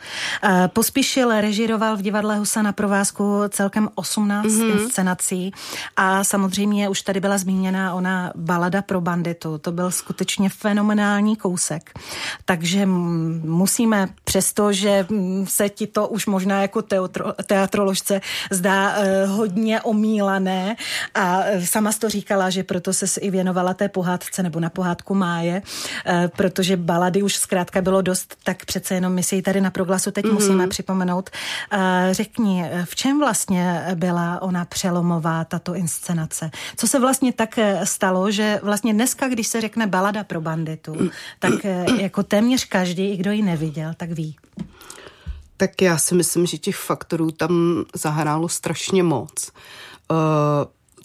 Pospíšil, 0.68 1.42
režiroval 1.42 1.98
v 1.98 2.02
divadle 2.02 2.38
Husa 2.38 2.62
na 2.62 2.72
provázku 2.72 3.42
celkem 3.50 3.90
18 3.96 4.46
mm-hmm. 4.46 4.82
inscenací 4.82 5.52
a 5.98 6.24
samozřejmě 6.24 6.90
už 6.90 7.02
tady 7.02 7.20
byla 7.20 7.38
zmíněna 7.38 7.94
ona 7.94 8.32
balada 8.36 8.82
pro 8.82 9.02
banditu 9.02 9.51
to 9.58 9.72
byl 9.72 9.92
skutečně 9.92 10.50
fenomenální 10.50 11.36
kousek. 11.36 12.00
Takže 12.46 12.86
musíme, 12.86 14.10
přesto, 14.24 14.74
že 14.74 15.08
se 15.44 15.70
ti 15.70 15.88
to 15.88 16.08
už 16.08 16.26
možná 16.26 16.62
jako 16.62 16.82
teatro, 16.82 17.34
teatroložce 17.46 18.22
zdá 18.52 18.94
eh, 18.96 19.26
hodně 19.26 19.82
omílané 19.82 20.76
a 21.16 21.44
sama 21.66 21.92
to 22.00 22.10
říkala, 22.10 22.50
že 22.50 22.64
proto 22.64 22.94
se 22.94 23.22
i 23.22 23.30
věnovala 23.30 23.74
té 23.74 23.90
pohádce 23.90 24.44
nebo 24.44 24.60
na 24.60 24.70
pohádku 24.70 25.16
Máje, 25.16 25.62
eh, 26.06 26.30
protože 26.38 26.78
balady 26.78 27.24
už 27.24 27.36
zkrátka 27.36 27.82
bylo 27.82 28.02
dost, 28.02 28.36
tak 28.44 28.66
přece 28.66 28.94
jenom 28.94 29.14
my 29.14 29.24
si 29.24 29.36
ji 29.36 29.42
tady 29.42 29.62
na 29.62 29.72
proglasu 29.72 30.12
teď 30.12 30.26
mm-hmm. 30.26 30.34
musíme 30.34 30.68
připomenout. 30.68 31.30
Eh, 31.72 32.10
řekni, 32.12 32.66
v 32.86 32.96
čem 32.96 33.20
vlastně 33.20 33.86
byla 33.96 34.42
ona 34.42 34.66
přelomová, 34.66 35.44
tato 35.46 35.76
inscenace? 35.76 36.52
Co 36.78 36.88
se 36.88 37.00
vlastně 37.00 37.34
tak 37.34 37.60
stalo, 37.84 38.32
že 38.32 38.60
vlastně 38.64 38.94
dneska, 38.94 39.28
když 39.28 39.41
když 39.42 39.48
se 39.48 39.62
řekne 39.62 39.88
balada 39.88 40.24
pro 40.24 40.42
banditu, 40.42 41.10
tak 41.40 41.66
eh, 41.66 41.86
jako 42.02 42.24
téměř 42.24 42.66
každý, 42.66 43.12
i 43.12 43.18
kdo 43.18 43.32
ji 43.32 43.42
neviděl, 43.42 43.94
tak 43.98 44.12
ví. 44.12 44.36
Tak 45.58 45.82
já 45.82 45.98
si 45.98 46.16
myslím, 46.16 46.46
že 46.46 46.58
těch 46.58 46.76
faktorů 46.76 47.32
tam 47.32 47.86
zahrálo 47.96 48.50
strašně 48.50 49.04
moc. 49.04 49.52
Uh, 50.12 50.18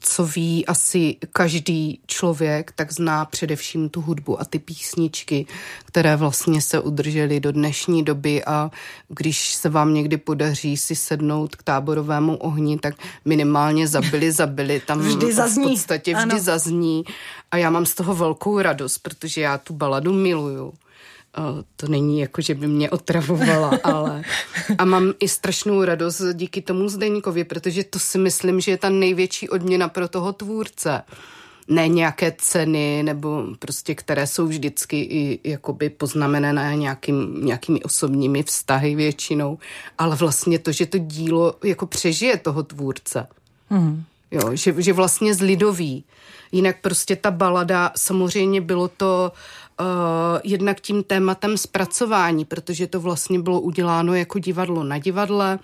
co 0.09 0.27
ví 0.27 0.67
asi 0.67 1.17
každý 1.33 2.01
člověk, 2.07 2.73
tak 2.73 2.93
zná 2.93 3.25
především 3.25 3.89
tu 3.89 4.01
hudbu 4.01 4.41
a 4.41 4.45
ty 4.45 4.59
písničky, 4.59 5.47
které 5.85 6.17
vlastně 6.17 6.63
se 6.63 6.81
udržely 6.81 7.41
do 7.41 7.53
dnešní 7.53 8.03
doby 8.03 8.45
a 8.45 8.71
když 9.09 9.55
se 9.55 9.69
vám 9.69 9.95
někdy 9.95 10.17
podaří 10.17 10.77
si 10.77 10.97
sednout 10.97 11.57
k 11.57 11.63
táborovému 11.63 12.37
ohni, 12.37 12.79
tak 12.79 12.95
minimálně 13.25 13.89
zabili, 13.89 14.33
zabili. 14.33 14.81
Tam 14.87 14.99
vždy 15.09 15.33
zazní. 15.33 15.65
v 15.65 15.69
podstatě 15.69 16.15
vždy 16.15 16.33
ano. 16.33 16.43
zazní 16.43 17.05
a 17.51 17.57
já 17.57 17.71
mám 17.71 17.87
z 17.87 17.95
toho 17.95 18.15
velkou 18.15 18.61
radost, 18.61 18.99
protože 18.99 19.41
já 19.41 19.59
tu 19.59 19.75
baladu 19.75 20.13
miluju 20.13 20.73
to 21.77 21.89
není 21.89 22.21
jako, 22.21 22.43
že 22.43 22.55
by 22.55 22.67
mě 22.67 22.91
otravovala, 22.91 23.79
ale 23.85 24.23
a 24.79 24.85
mám 24.85 25.13
i 25.21 25.29
strašnou 25.29 25.85
radost 25.85 26.23
díky 26.33 26.63
tomu 26.63 26.89
Zdeňkovi, 26.89 27.45
protože 27.45 27.85
to 27.85 27.99
si 27.99 28.19
myslím, 28.19 28.61
že 28.61 28.71
je 28.71 28.77
ta 28.77 28.89
největší 28.89 29.49
odměna 29.49 29.89
pro 29.89 30.09
toho 30.09 30.33
tvůrce. 30.33 31.03
Ne 31.69 31.89
nějaké 31.89 32.35
ceny, 32.39 33.03
nebo 33.03 33.45
prostě, 33.59 33.95
které 33.95 34.27
jsou 34.27 34.47
vždycky 34.47 35.01
i 35.01 35.41
jakoby 35.45 35.91
poznamenané 35.91 36.77
nějakým, 36.77 37.45
nějakými 37.45 37.83
osobními 37.83 38.43
vztahy 38.43 38.95
většinou, 38.95 39.59
ale 39.99 40.17
vlastně 40.17 40.59
to, 40.59 40.73
že 40.73 40.87
to 40.87 40.99
dílo 40.99 41.55
jako 41.65 41.87
přežije 41.87 42.37
toho 42.37 42.63
tvůrce. 42.63 43.27
Mm. 43.71 44.05
Jo, 44.31 44.57
že, 44.57 44.75
že 44.79 44.93
vlastně 44.93 45.35
zlidoví. 45.35 46.05
Jinak 46.53 46.77
prostě 46.81 47.17
ta 47.17 47.31
balada, 47.31 47.93
samozřejmě 47.97 48.61
bylo 48.61 48.89
to 48.89 49.33
uh, 49.33 49.66
jednak 50.45 50.81
tím 50.81 51.03
tématem 51.03 51.59
zpracování, 51.59 52.45
protože 52.45 52.87
to 52.87 53.01
vlastně 53.01 53.39
bylo 53.39 53.61
uděláno 53.61 54.15
jako 54.15 54.39
divadlo 54.39 54.85
na 54.85 54.99
divadle 54.99 55.59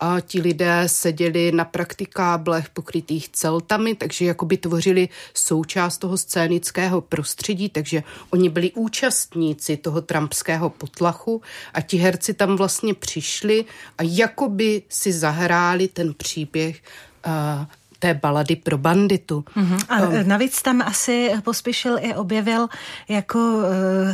a 0.00 0.20
ti 0.20 0.40
lidé 0.40 0.82
seděli 0.86 1.52
na 1.52 1.64
praktikáblech 1.64 2.68
pokrytých 2.68 3.28
celtami, 3.28 3.94
takže 3.94 4.24
jakoby 4.24 4.56
tvořili 4.56 5.08
součást 5.34 5.98
toho 5.98 6.18
scénického 6.18 7.00
prostředí, 7.00 7.68
takže 7.68 8.02
oni 8.30 8.48
byli 8.48 8.72
účastníci 8.72 9.76
toho 9.76 10.00
trampského 10.00 10.70
potlachu 10.70 11.42
a 11.74 11.80
ti 11.80 11.96
herci 11.96 12.34
tam 12.34 12.56
vlastně 12.56 12.94
přišli 12.94 13.64
a 13.98 14.02
jakoby 14.02 14.82
si 14.88 15.12
zahráli 15.12 15.88
ten 15.88 16.14
příběh 16.14 16.82
uh, 17.26 17.64
té 18.04 18.14
balady 18.14 18.56
pro 18.56 18.78
banditu. 18.78 19.44
Mm-hmm. 19.56 19.80
A 19.88 20.08
um, 20.08 20.28
navíc 20.28 20.62
tam 20.62 20.82
asi 20.82 21.32
pospíšil 21.44 21.96
i 22.00 22.14
objevil 22.14 22.68
jako 23.08 23.38
uh, 23.38 23.64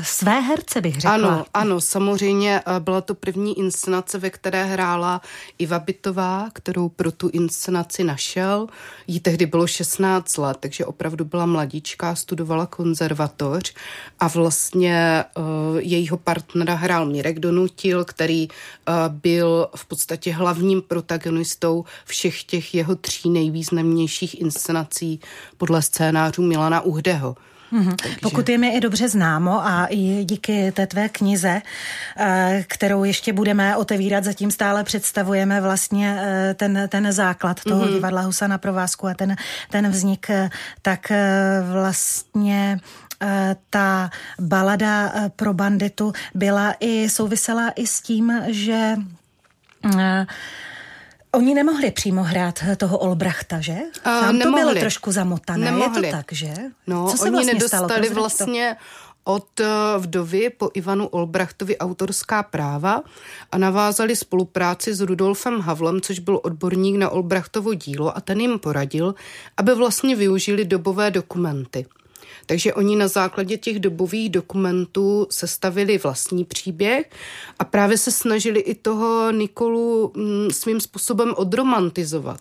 své 0.02 0.40
herce, 0.40 0.80
bych 0.80 0.94
řekla. 0.94 1.14
Ano, 1.14 1.44
ano, 1.54 1.80
samozřejmě 1.80 2.62
byla 2.78 3.00
to 3.00 3.14
první 3.14 3.58
inscenace, 3.58 4.18
ve 4.18 4.30
které 4.30 4.64
hrála 4.64 5.20
Iva 5.58 5.78
Bitová, 5.78 6.48
kterou 6.52 6.88
pro 6.88 7.12
tu 7.12 7.28
inscenaci 7.28 8.04
našel. 8.04 8.66
Jí 9.06 9.20
tehdy 9.20 9.46
bylo 9.46 9.66
16 9.66 10.38
let, 10.38 10.56
takže 10.60 10.84
opravdu 10.86 11.24
byla 11.24 11.46
mladíčka, 11.46 12.14
studovala 12.14 12.66
konzervatoř 12.66 13.74
a 14.20 14.28
vlastně 14.28 15.24
uh, 15.36 15.44
jejího 15.78 16.16
partnera 16.16 16.74
hrál 16.74 17.06
Mirek 17.06 17.38
Donutil, 17.38 18.04
který 18.04 18.48
uh, 18.48 18.54
byl 19.08 19.68
v 19.76 19.84
podstatě 19.86 20.32
hlavním 20.32 20.82
protagonistou 20.82 21.84
všech 22.04 22.44
těch 22.44 22.74
jeho 22.74 22.96
tří 22.96 23.30
nejvýznamnějších 23.30 23.79
inscenací 24.40 25.20
podle 25.56 25.82
scénářů 25.82 26.42
Milana 26.42 26.80
Uhdeho. 26.80 27.36
Mm-hmm. 27.72 27.96
Takže... 28.02 28.18
Pokud 28.22 28.48
je 28.48 28.58
mi 28.58 28.76
i 28.76 28.80
dobře 28.80 29.08
známo 29.08 29.66
a 29.66 29.86
i 29.90 30.24
díky 30.24 30.72
té 30.72 30.86
tvé 30.86 31.08
knize, 31.08 31.62
eh, 32.16 32.64
kterou 32.68 33.04
ještě 33.04 33.32
budeme 33.32 33.76
otevírat, 33.76 34.24
zatím 34.24 34.50
stále 34.50 34.84
představujeme 34.84 35.60
vlastně 35.60 36.18
eh, 36.20 36.54
ten, 36.54 36.88
ten 36.88 37.12
základ 37.12 37.60
toho 37.64 37.84
mm-hmm. 37.84 37.92
divadla 37.92 38.20
Husa 38.20 38.46
na 38.46 38.58
provázku 38.58 39.06
a 39.06 39.14
ten, 39.14 39.36
ten 39.70 39.90
vznik, 39.90 40.30
eh, 40.30 40.50
tak 40.82 41.12
vlastně 41.72 42.80
ta 43.70 44.10
balada 44.40 45.12
pro 45.36 45.54
banditu 45.54 46.12
byla 46.34 46.74
i 46.80 47.08
souvisela 47.08 47.70
i 47.70 47.86
s 47.86 48.00
tím, 48.00 48.42
že 48.48 48.96
Oni 51.32 51.54
nemohli 51.54 51.90
přímo 51.90 52.22
hrát 52.22 52.60
toho 52.76 52.98
Olbrachta, 52.98 53.60
že? 53.60 53.76
Tam 54.02 54.38
to 54.38 54.50
bylo 54.52 54.74
trošku 54.74 55.12
zamotané, 55.12 55.64
nemohli. 55.64 56.06
je 56.06 56.12
to 56.12 56.16
tak, 56.16 56.32
že? 56.32 56.54
No, 56.86 57.08
Co 57.10 57.16
se 57.16 57.22
oni 57.22 57.30
vlastně 57.30 57.54
nedostali 57.54 58.06
stalo? 58.06 58.20
vlastně 58.20 58.76
to? 58.78 59.10
od 59.24 59.60
eh, 59.60 59.66
vdovy 59.98 60.50
po 60.50 60.70
Ivanu 60.74 61.06
Olbrachtovi 61.06 61.78
autorská 61.78 62.42
práva 62.42 63.02
a 63.52 63.58
navázali 63.58 64.16
spolupráci 64.16 64.94
s 64.94 65.00
Rudolfem 65.00 65.60
Havlem, 65.60 66.00
což 66.00 66.18
byl 66.18 66.40
odborník 66.42 66.96
na 66.96 67.10
Olbrachtovo 67.10 67.74
dílo 67.74 68.16
a 68.16 68.20
ten 68.20 68.40
jim 68.40 68.58
poradil, 68.58 69.14
aby 69.56 69.74
vlastně 69.74 70.16
využili 70.16 70.64
dobové 70.64 71.10
dokumenty. 71.10 71.86
Takže 72.50 72.74
oni 72.74 72.96
na 72.96 73.08
základě 73.08 73.56
těch 73.56 73.78
dobových 73.78 74.30
dokumentů 74.30 75.26
sestavili 75.30 75.98
vlastní 75.98 76.44
příběh 76.44 77.10
a 77.58 77.64
právě 77.64 77.98
se 77.98 78.10
snažili 78.10 78.60
i 78.60 78.74
toho 78.74 79.30
Nikolu 79.30 80.12
mm, 80.16 80.50
svým 80.50 80.80
způsobem 80.80 81.34
odromantizovat. 81.36 82.40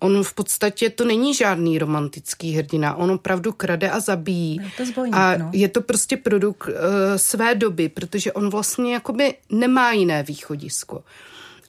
On 0.00 0.22
v 0.22 0.34
podstatě 0.34 0.90
to 0.90 1.04
není 1.04 1.34
žádný 1.34 1.78
romantický 1.78 2.52
hrdina, 2.52 2.94
on 2.94 3.10
opravdu 3.10 3.52
krade 3.52 3.90
a 3.90 4.00
zabíjí. 4.00 4.60
Je 4.62 4.70
to 4.76 4.86
zbojník, 4.86 5.14
a 5.16 5.36
no. 5.36 5.50
je 5.52 5.68
to 5.68 5.80
prostě 5.80 6.16
produkt 6.16 6.68
uh, 6.68 6.74
své 7.16 7.54
doby, 7.54 7.88
protože 7.88 8.32
on 8.32 8.50
vlastně 8.50 8.94
jakoby 8.94 9.34
nemá 9.50 9.92
jiné 9.92 10.22
východisko. 10.22 11.04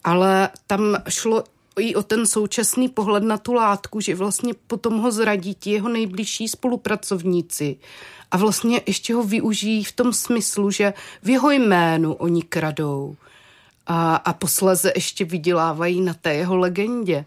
Ale 0.03 0.50
tam 0.67 0.98
šlo 1.10 1.44
i 1.79 1.96
o 1.96 2.03
ten 2.03 2.25
současný 2.25 2.89
pohled 2.89 3.24
na 3.24 3.38
tu 3.38 3.53
látku, 3.53 4.00
že 4.00 4.15
vlastně 4.15 4.53
potom 4.67 4.98
ho 4.98 5.12
zradí 5.12 5.55
ti 5.55 5.72
jeho 5.72 5.89
nejbližší 5.89 6.48
spolupracovníci 6.48 7.77
a 8.32 8.38
vlastně 8.38 8.82
ještě 8.86 9.13
ho 9.13 9.24
využijí 9.24 9.84
v 9.84 9.91
tom 9.91 10.13
smyslu, 10.13 10.72
že 10.72 10.94
v 11.24 11.29
jeho 11.29 11.51
jménu 11.51 12.13
oni 12.13 12.41
kradou 12.41 13.15
a, 13.88 14.15
a 14.15 14.34
posleze 14.34 14.91
ještě 14.96 15.25
vydělávají 15.25 16.01
na 16.01 16.13
té 16.13 16.34
jeho 16.34 16.58
legendě. 16.58 17.25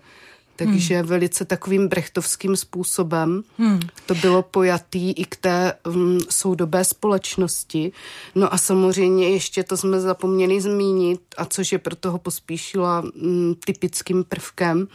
Takže 0.58 0.98
hmm. 0.98 1.08
velice 1.08 1.44
takovým 1.44 1.88
brechtovským 1.88 2.56
způsobem 2.56 3.42
hmm. 3.58 3.80
to 4.06 4.14
bylo 4.14 4.42
pojatý 4.42 5.10
i 5.10 5.24
k 5.24 5.36
té 5.36 5.72
um, 5.86 6.18
soudobé 6.30 6.84
společnosti. 6.84 7.92
No 8.34 8.54
a 8.54 8.58
samozřejmě 8.58 9.28
ještě 9.28 9.62
to 9.62 9.76
jsme 9.76 10.00
zapomněli 10.00 10.60
zmínit, 10.60 11.20
a 11.36 11.44
což 11.44 11.72
je 11.72 11.78
pro 11.78 11.96
toho 11.96 12.18
pospíšila 12.18 13.04
um, 13.22 13.56
typickým 13.64 14.24
prvkem, 14.24 14.88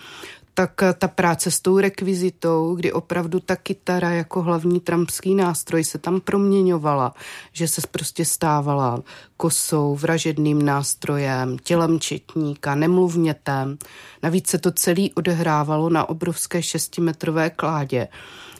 tak 0.54 0.84
eh, 0.84 0.94
ta 0.94 1.08
práce 1.08 1.52
s 1.52 1.60
tou 1.60 1.80
rekvizitou, 1.80 2.76
kdy 2.76 2.92
opravdu 2.92 3.40
ta 3.40 3.56
kytara 3.56 4.12
jako 4.12 4.42
hlavní 4.42 4.80
trampský 4.80 5.36
nástroj 5.36 5.84
se 5.84 5.98
tam 5.98 6.22
proměňovala, 6.22 7.14
že 7.52 7.68
se 7.68 7.82
prostě 7.92 8.26
stávala 8.26 9.04
kosou, 9.38 9.96
vražedným 9.96 10.66
nástrojem, 10.66 11.58
tělem 11.64 12.00
četníka, 12.00 12.76
nemluvnětem. 12.76 13.78
Navíc 14.24 14.48
se 14.48 14.58
to 14.58 14.72
celý 14.72 15.14
odehrávalo 15.14 15.90
na 15.90 16.10
obrovské 16.10 16.64
šestimetrové 16.64 17.50
kládě, 17.50 18.08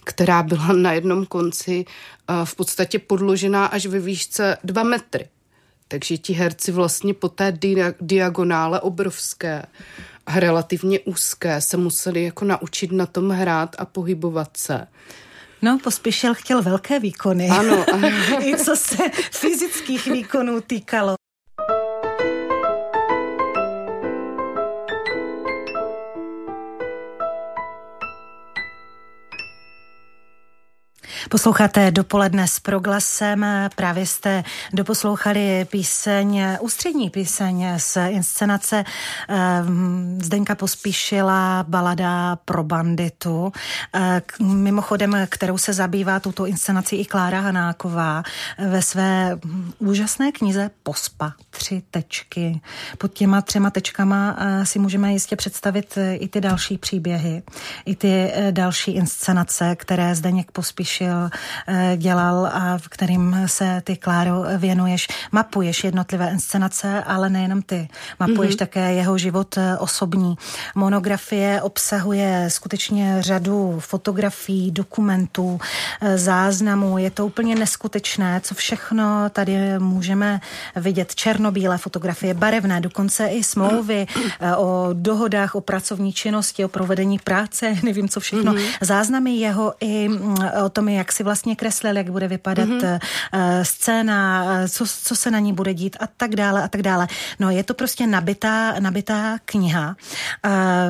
která 0.04 0.44
byla 0.44 0.74
na 0.74 0.94
jednom 0.94 1.26
konci 1.26 1.86
eh, 1.86 2.34
v 2.44 2.56
podstatě 2.56 3.00
podložená 3.00 3.66
až 3.66 3.86
ve 3.86 4.00
výšce 4.00 4.58
dva 4.64 4.84
metry. 4.84 5.28
Takže 5.88 6.18
ti 6.18 6.34
herci 6.34 6.72
vlastně 6.72 7.14
po 7.14 7.30
té 7.30 7.58
diagonále 8.02 8.82
obrovské 8.82 9.66
relativně 10.28 11.00
úzké 11.00 11.62
se 11.62 11.78
museli 11.78 12.24
jako 12.24 12.46
naučit 12.46 12.92
na 12.92 13.06
tom 13.06 13.30
hrát 13.30 13.76
a 13.80 13.86
pohybovat 13.86 14.58
se. 14.58 14.88
No, 15.62 15.80
pospíšil 15.84 16.34
chtěl 16.34 16.62
velké 16.62 17.00
výkony. 17.00 17.50
Ano. 17.50 17.86
I 18.42 18.58
co 18.58 18.76
se 18.76 19.10
fyzických 19.32 20.08
výkonů 20.08 20.62
týkalo. 20.62 21.16
Posloucháte 31.30 31.92
dopoledne 31.92 32.48
s 32.48 32.60
proglasem. 32.60 33.46
Právě 33.76 34.06
jste 34.06 34.44
doposlouchali 34.74 35.66
píseň, 35.66 36.58
ústřední 36.60 37.10
píseň 37.10 37.68
z 37.78 37.98
inscenace 38.08 38.84
ehm, 39.28 40.20
Zdenka 40.22 40.56
Pospíšila 40.56 41.66
balada 41.68 42.36
pro 42.36 42.64
banditu. 42.64 43.52
Eh, 43.94 44.22
mimochodem, 44.44 45.18
kterou 45.30 45.58
se 45.58 45.74
zabývá 45.74 46.20
tuto 46.20 46.46
inscenací 46.46 46.96
i 46.96 47.06
Klára 47.06 47.40
Hanáková 47.40 48.24
ve 48.70 48.82
své 48.82 49.40
úžasné 49.80 50.32
knize 50.32 50.72
Pospa. 50.84 51.34
Tři 51.50 51.82
tečky. 51.92 52.62
Pod 52.98 53.14
těma 53.14 53.42
třema 53.42 53.70
tečkama 53.70 54.36
eh, 54.38 54.66
si 54.66 54.80
můžeme 54.80 55.14
jistě 55.14 55.36
představit 55.36 55.98
i 56.14 56.28
ty 56.28 56.42
další 56.42 56.78
příběhy, 56.78 57.44
i 57.86 57.96
ty 57.96 58.32
eh, 58.34 58.52
další 58.52 58.92
inscenace, 58.92 59.76
které 59.76 60.16
Zdeněk 60.16 60.52
Pospíšil 60.52 61.13
Eh, 61.13 61.13
dělal 61.98 62.50
a 62.54 62.78
v 62.78 62.88
kterým 62.88 63.36
se 63.46 63.82
ty, 63.84 63.96
Kláro, 63.96 64.44
věnuješ. 64.58 65.08
Mapuješ 65.32 65.84
jednotlivé 65.84 66.30
inscenace, 66.30 67.04
ale 67.04 67.30
nejenom 67.30 67.62
ty. 67.62 67.88
Mapuješ 68.20 68.56
mm-hmm. 68.56 68.58
také 68.58 68.94
jeho 68.94 69.18
život 69.18 69.58
eh, 69.58 69.78
osobní. 69.78 70.36
Monografie 70.76 71.62
obsahuje 71.62 72.46
skutečně 72.48 73.18
řadu 73.20 73.80
fotografií, 73.80 74.72
dokumentů, 74.72 75.60
eh, 76.02 76.18
záznamů. 76.18 76.98
Je 76.98 77.12
to 77.12 77.26
úplně 77.26 77.56
neskutečné, 77.56 78.42
co 78.44 78.56
všechno 78.56 79.30
tady 79.30 79.80
můžeme 79.80 80.42
vidět. 80.76 81.16
Černobílé 81.16 81.78
fotografie, 81.78 82.34
barevné, 82.34 82.82
dokonce 82.82 83.28
i 83.28 83.44
smlouvy 83.44 84.08
o 84.58 84.90
dohodách 84.94 85.56
o 85.56 85.62
pracovní 85.62 86.14
činnosti, 86.14 86.66
o 86.66 86.68
provedení 86.68 87.20
práce, 87.20 87.76
nevím 87.84 88.10
co 88.10 88.20
všechno. 88.20 88.54
Mm-hmm. 88.54 88.78
Záznamy 88.82 89.32
jeho 89.32 89.74
i 89.80 90.10
mm, 90.10 90.36
o 90.66 90.70
tom, 90.70 90.90
jak 90.90 91.03
si 91.12 91.24
vlastně 91.24 91.56
kreslil, 91.56 91.98
jak 91.98 92.10
bude 92.10 92.28
vypadat 92.28 92.70
mm-hmm. 92.70 93.00
scéna, 93.64 94.46
eh, 94.64 94.70
co, 94.70 94.86
co 95.04 95.16
se 95.16 95.32
na 95.32 95.40
ní 95.40 95.54
bude 95.54 95.74
dít 95.74 95.98
a 96.00 96.08
tak 96.08 96.36
dále 96.36 96.64
a 96.64 96.68
tak 96.68 96.82
dále. 96.82 97.08
No 97.40 97.50
je 97.50 97.64
to 97.64 97.74
prostě 97.74 98.08
nabitá, 98.08 98.80
nabitá 98.80 99.38
kniha. 99.46 99.96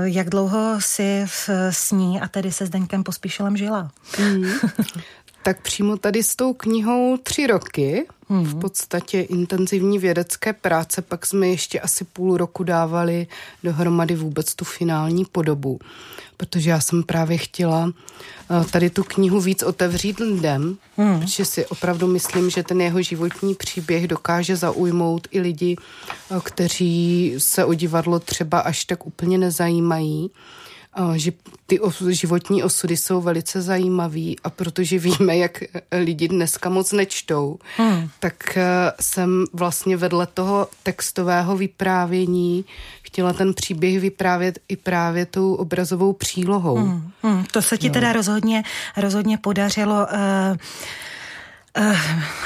Jak 0.03 0.29
dlouho 0.29 0.75
si 0.79 1.25
s 1.69 1.91
ní 1.91 2.21
a 2.21 2.27
tedy 2.27 2.51
se 2.51 2.65
Zdeňkem 2.65 3.03
Pospíšilem 3.03 3.57
žila? 3.57 3.91
Mm. 4.19 4.51
tak 5.43 5.61
přímo 5.61 5.97
tady 5.97 6.23
s 6.23 6.35
tou 6.35 6.53
knihou 6.53 7.17
tři 7.17 7.47
roky, 7.47 8.05
hmm. 8.29 8.45
v 8.45 8.59
podstatě 8.59 9.21
intenzivní 9.21 9.99
vědecké 9.99 10.53
práce, 10.53 11.01
pak 11.01 11.25
jsme 11.25 11.47
ještě 11.47 11.79
asi 11.79 12.03
půl 12.03 12.37
roku 12.37 12.63
dávali 12.63 13.27
dohromady 13.63 14.15
vůbec 14.15 14.55
tu 14.55 14.65
finální 14.65 15.25
podobu, 15.25 15.79
protože 16.37 16.69
já 16.69 16.81
jsem 16.81 17.03
právě 17.03 17.37
chtěla 17.37 17.91
eh, 17.91 18.65
tady 18.71 18.89
tu 18.89 19.03
knihu 19.03 19.41
víc 19.41 19.63
otevřít 19.63 20.19
lidem, 20.19 20.77
hmm. 20.97 21.19
protože 21.19 21.45
si 21.45 21.65
opravdu 21.65 22.07
myslím, 22.07 22.49
že 22.49 22.63
ten 22.63 22.81
jeho 22.81 23.01
životní 23.01 23.55
příběh 23.55 24.07
dokáže 24.07 24.55
zaujmout 24.55 25.27
i 25.31 25.39
lidi, 25.39 25.75
eh, 26.31 26.39
kteří 26.43 27.33
se 27.37 27.65
o 27.65 27.73
divadlo 27.73 28.19
třeba 28.19 28.59
až 28.59 28.85
tak 28.85 29.05
úplně 29.05 29.37
nezajímají 29.37 30.31
že 31.15 31.31
ty 31.67 31.79
životní 32.09 32.63
osudy 32.63 32.97
jsou 32.97 33.21
velice 33.21 33.61
zajímavý 33.61 34.35
a 34.43 34.49
protože 34.49 34.99
víme, 34.99 35.37
jak 35.37 35.63
lidi 35.91 36.27
dneska 36.27 36.69
moc 36.69 36.91
nečtou, 36.91 37.57
hmm. 37.77 38.09
tak 38.19 38.57
eh, 38.57 38.91
jsem 39.01 39.45
vlastně 39.53 39.97
vedle 39.97 40.27
toho 40.27 40.67
textového 40.83 41.57
vyprávění 41.57 42.65
chtěla 43.01 43.33
ten 43.33 43.53
příběh 43.53 43.99
vyprávět 43.99 44.59
i 44.67 44.75
právě 44.75 45.25
tou 45.25 45.53
obrazovou 45.53 46.13
přílohou. 46.13 46.75
Hmm. 46.75 47.11
Hmm. 47.23 47.45
To 47.51 47.61
se 47.61 47.77
ti 47.77 47.87
no. 47.87 47.93
teda 47.93 48.13
rozhodně, 48.13 48.63
rozhodně 48.97 49.37
podařilo. 49.37 49.95
Uh 49.95 50.57
Uh, 51.79 51.97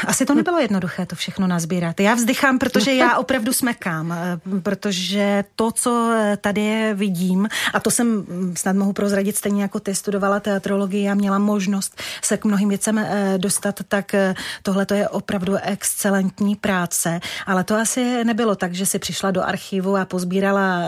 asi 0.05 0.25
to 0.25 0.35
nebylo 0.35 0.59
jednoduché 0.59 1.05
to 1.05 1.15
všechno 1.15 1.47
nazbírat. 1.47 1.99
Já 1.99 2.13
vzdychám, 2.13 2.59
protože 2.59 2.93
já 2.93 3.17
opravdu 3.19 3.53
smekám, 3.53 4.09
uh, 4.09 4.59
protože 4.59 5.43
to, 5.55 5.71
co 5.71 6.13
tady 6.41 6.93
vidím, 6.93 7.47
a 7.73 7.79
to 7.79 7.91
jsem 7.91 8.07
hm, 8.07 8.53
snad 8.57 8.75
mohu 8.75 8.93
prozradit 8.93 9.37
stejně 9.37 9.61
jako 9.61 9.79
ty, 9.79 9.95
studovala 9.95 10.39
teatrologii 10.39 11.09
a 11.09 11.13
měla 11.13 11.39
možnost 11.39 12.01
se 12.21 12.37
k 12.37 12.45
mnohým 12.45 12.69
věcem 12.69 13.05
dostat, 13.37 13.79
tak 13.87 14.15
tohle 14.63 14.85
to 14.85 14.93
je 14.93 15.09
opravdu 15.09 15.55
excelentní 15.55 16.55
práce, 16.55 17.19
ale 17.45 17.63
to 17.63 17.75
asi 17.75 18.23
nebylo 18.23 18.55
tak, 18.55 18.73
že 18.73 18.85
si 18.85 18.99
přišla 18.99 19.31
do 19.31 19.43
archivu 19.43 19.97
a 19.97 20.05
pozbírala 20.05 20.81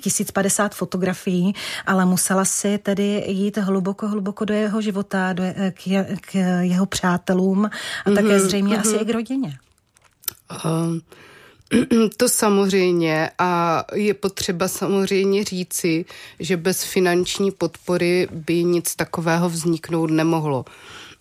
1050 0.00 0.74
fotografií, 0.74 1.54
ale 1.86 2.04
musela 2.04 2.44
si 2.44 2.78
tedy 2.78 3.24
jít 3.26 3.56
hluboko, 3.56 4.08
hluboko 4.08 4.44
do 4.44 4.54
jeho 4.54 4.80
života, 4.80 5.32
do, 5.32 5.42
k, 5.74 6.04
k 6.20 6.34
jeho 6.60 6.86
přátelům, 6.86 7.57
a 7.64 7.68
mm-hmm, 8.10 8.14
také 8.14 8.40
zřejmě 8.40 8.76
mm-hmm. 8.76 8.80
asi 8.80 8.96
i 8.96 9.04
k 9.04 9.10
rodině. 9.10 9.58
Um. 10.64 11.00
To 12.16 12.28
samozřejmě 12.28 13.30
a 13.38 13.84
je 13.94 14.14
potřeba 14.14 14.68
samozřejmě 14.68 15.44
říci, 15.44 16.04
že 16.40 16.56
bez 16.56 16.84
finanční 16.84 17.50
podpory 17.50 18.28
by 18.30 18.64
nic 18.64 18.96
takového 18.96 19.48
vzniknout 19.48 20.10
nemohlo. 20.10 20.64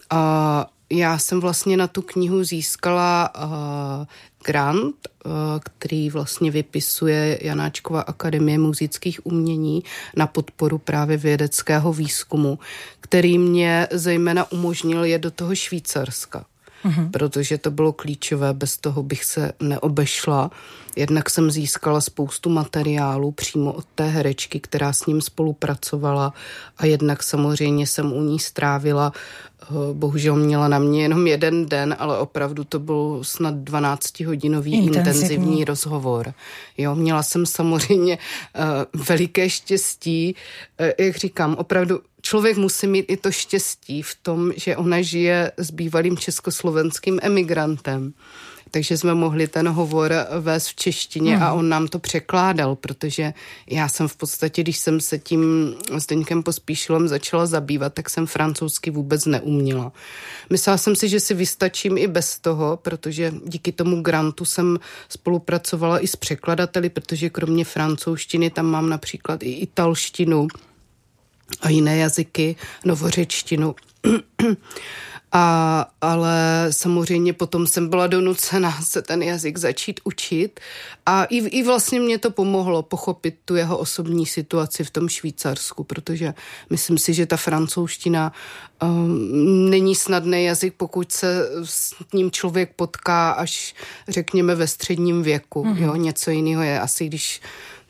A 0.10 0.65
já 0.89 1.17
jsem 1.17 1.39
vlastně 1.39 1.78
na 1.78 1.88
tu 1.88 2.02
knihu 2.02 2.43
získala 2.43 3.30
uh, 3.36 4.06
grant, 4.48 4.96
uh, 5.26 5.32
který 5.64 6.10
vlastně 6.10 6.52
vypisuje 6.52 7.40
Janáčkova 7.42 8.02
akademie 8.02 8.58
muzických 8.58 9.26
umění 9.26 9.84
na 10.16 10.28
podporu 10.28 10.78
právě 10.78 11.18
vědeckého 11.18 11.94
výzkumu, 11.94 12.60
který 13.02 13.38
mě 13.38 13.88
zejména 13.92 14.52
umožnil 14.52 15.04
je 15.04 15.20
do 15.20 15.32
toho 15.32 15.56
Švýcarska. 15.56 16.46
Mm-hmm. 16.86 17.12
protože 17.12 17.58
to 17.58 17.72
bylo 17.72 17.94
klíčové, 17.94 18.54
bez 18.54 18.78
toho 18.78 19.04
bych 19.04 19.24
se 19.26 19.52
neobešla. 19.60 20.52
Jednak 20.98 21.30
jsem 21.30 21.52
získala 21.52 22.02
spoustu 22.02 22.50
materiálu 22.50 23.32
přímo 23.32 23.74
od 23.74 23.86
té 23.96 24.08
herečky, 24.08 24.60
která 24.60 24.94
s 24.94 25.06
ním 25.06 25.22
spolupracovala 25.22 26.34
a 26.78 26.86
jednak 26.86 27.24
samozřejmě 27.24 27.88
jsem 27.88 28.14
u 28.14 28.22
ní 28.22 28.40
strávila 28.40 29.14
Eh, 29.72 29.94
bohužel 29.94 30.36
měla 30.36 30.68
na 30.68 30.80
mě 30.80 31.02
jenom 31.02 31.28
jeden 31.28 31.66
den, 31.66 31.96
ale 32.00 32.18
opravdu 32.18 32.64
to 32.64 32.80
byl 32.80 33.20
snad 33.22 33.56
12-hodinový 33.56 34.74
intenzivní. 34.74 34.98
intenzivní 34.98 35.66
rozhovor. 35.66 36.34
Jo, 36.78 36.96
měla 36.96 37.24
jsem 37.24 37.46
samozřejmě 37.46 38.18
uh, 38.98 39.04
veliké 39.08 39.50
štěstí, 39.50 40.36
uh, 40.80 41.06
jak 41.06 41.16
říkám, 41.16 41.56
opravdu 41.56 42.00
člověk 42.22 42.58
musí 42.58 42.88
mít 42.88 43.06
i 43.08 43.18
to 43.18 43.32
štěstí 43.32 44.02
v 44.02 44.16
tom, 44.22 44.52
že 44.56 44.78
ona 44.78 45.02
žije 45.02 45.52
s 45.58 45.72
bývalým 45.72 46.18
československým 46.18 47.20
emigrantem 47.22 48.14
takže 48.72 48.98
jsme 48.98 49.14
mohli 49.14 49.48
ten 49.48 49.68
hovor 49.68 50.14
vést 50.40 50.68
v 50.68 50.76
češtině 50.76 51.36
hmm. 51.36 51.44
a 51.44 51.54
on 51.54 51.70
nám 51.70 51.88
to 51.88 52.00
překládal, 52.00 52.76
protože 52.76 53.34
já 53.70 53.88
jsem 53.88 54.08
v 54.08 54.16
podstatě, 54.16 54.62
když 54.62 54.78
jsem 54.78 55.00
se 55.00 55.20
tím 55.20 55.74
Zdeňkem 55.98 56.44
Pospíšilem 56.44 57.08
začala 57.08 57.46
zabývat, 57.46 57.94
tak 57.94 58.10
jsem 58.10 58.28
francouzsky 58.28 58.92
vůbec 58.92 59.26
neuměla. 59.26 59.92
Myslela 60.50 60.78
jsem 60.78 60.96
si, 60.96 61.10
že 61.10 61.20
si 61.20 61.34
vystačím 61.34 61.98
i 61.98 62.08
bez 62.08 62.40
toho, 62.40 62.78
protože 62.82 63.34
díky 63.46 63.72
tomu 63.72 64.02
grantu 64.02 64.46
jsem 64.46 64.80
spolupracovala 65.10 66.00
i 66.00 66.08
s 66.08 66.16
překladateli, 66.16 66.90
protože 66.90 67.30
kromě 67.30 67.66
francouzštiny 67.66 68.50
tam 68.50 68.66
mám 68.66 68.90
například 68.90 69.44
i 69.44 69.52
italštinu 69.52 70.48
a 71.62 71.70
jiné 71.70 71.98
jazyky, 71.98 72.56
novořečtinu. 72.86 73.76
A, 75.32 75.86
ale 76.02 76.68
samozřejmě 76.72 77.34
potom 77.34 77.68
jsem 77.68 77.90
byla 77.90 78.08
donucena 78.08 78.82
se 78.82 79.02
ten 79.02 79.24
jazyk 79.24 79.58
začít 79.58 80.00
učit 80.04 80.60
a 81.06 81.24
i, 81.24 81.38
i 81.38 81.63
vlastně 81.63 82.00
mě 82.00 82.18
to 82.18 82.32
pomohlo 82.32 82.84
pochopit 82.84 83.36
tu 83.46 83.56
jeho 83.56 83.78
osobní 83.78 84.26
situaci 84.26 84.84
v 84.84 84.92
tom 84.92 85.10
Švýcarsku, 85.10 85.84
protože 85.84 86.34
myslím 86.70 86.98
si, 86.98 87.13
že 87.13 87.26
ta 87.26 87.38
francouzština 87.38 88.34
um, 88.84 89.70
není 89.70 89.96
snadný 89.96 90.44
jazyk, 90.44 90.74
pokud 90.78 91.12
se 91.12 91.50
s 91.63 91.96
ním 92.13 92.32
člověk 92.32 92.74
potká 92.76 93.32
až 93.32 93.76
řekněme 94.08 94.56
ve 94.56 94.68
středním 94.68 95.24
věku. 95.24 95.63
Mm-hmm. 95.63 95.84
Jo, 95.84 95.96
něco 95.96 96.32
jiného 96.32 96.62
je 96.62 96.80
asi, 96.80 97.08
když 97.08 97.42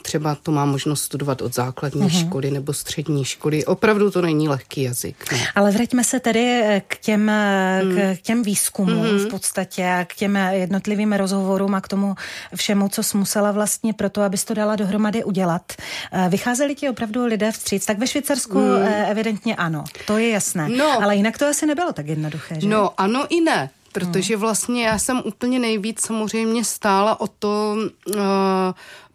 třeba 0.08 0.36
to 0.36 0.52
má 0.52 0.66
možnost 0.66 1.02
studovat 1.02 1.42
od 1.42 1.56
základní 1.56 2.02
mm-hmm. 2.02 2.28
školy 2.28 2.52
nebo 2.52 2.74
střední 2.74 3.26
školy. 3.26 3.66
Opravdu 3.66 4.12
to 4.12 4.22
není 4.22 4.50
lehký 4.50 4.82
jazyk. 4.82 5.32
Ne? 5.32 5.40
Ale 5.56 5.72
vraťme 5.72 6.04
se 6.04 6.20
tedy 6.20 6.64
k 6.88 6.98
těm, 6.98 7.32
mm. 7.84 7.96
k, 7.96 8.18
k 8.18 8.22
těm 8.22 8.44
výzkumům 8.44 9.04
mm-hmm. 9.04 9.28
v 9.28 9.30
podstatě, 9.30 10.06
k 10.10 10.16
těm 10.16 10.36
jednotlivým 10.36 11.14
rozhovorům 11.14 11.76
a 11.76 11.82
k 11.82 11.88
tomu 11.88 12.16
všemu, 12.56 12.90
co 12.90 13.04
jsi 13.04 13.18
musela 13.18 13.52
vlastně 13.52 13.94
pro 13.94 14.10
to, 14.10 14.22
abys 14.22 14.46
to 14.46 14.54
dala 14.54 14.76
dohromady 14.76 15.24
udělat. 15.24 15.74
Eh, 16.12 16.30
vycházeli 16.30 16.76
ti 16.76 16.90
opravdu 16.90 17.26
lidé 17.26 17.52
vstříc? 17.52 17.86
Tak 17.86 18.00
ve 18.00 18.08
Švýcarsku 18.08 18.60
mm. 18.60 18.88
evidentně 19.12 19.56
ano, 19.56 19.84
to 20.06 20.18
je 20.18 20.30
jasné. 20.30 20.70
No, 20.70 21.04
Ale 21.04 21.16
jinak 21.16 21.38
to 21.38 21.46
asi 21.46 21.66
nebylo 21.66 21.94
tak 21.94 22.08
jednoduché, 22.08 22.62
že? 22.62 22.68
No 22.68 22.90
ano 22.98 23.26
i 23.30 23.42
ne 23.42 23.70
protože 24.00 24.34
hmm. 24.34 24.42
vlastně 24.42 24.86
já 24.86 25.00
jsem 25.00 25.22
úplně 25.26 25.60
nejvíc 25.60 26.06
samozřejmě 26.06 26.64
stála 26.64 27.22
o 27.22 27.28
to 27.28 27.76
uh, 28.06 28.22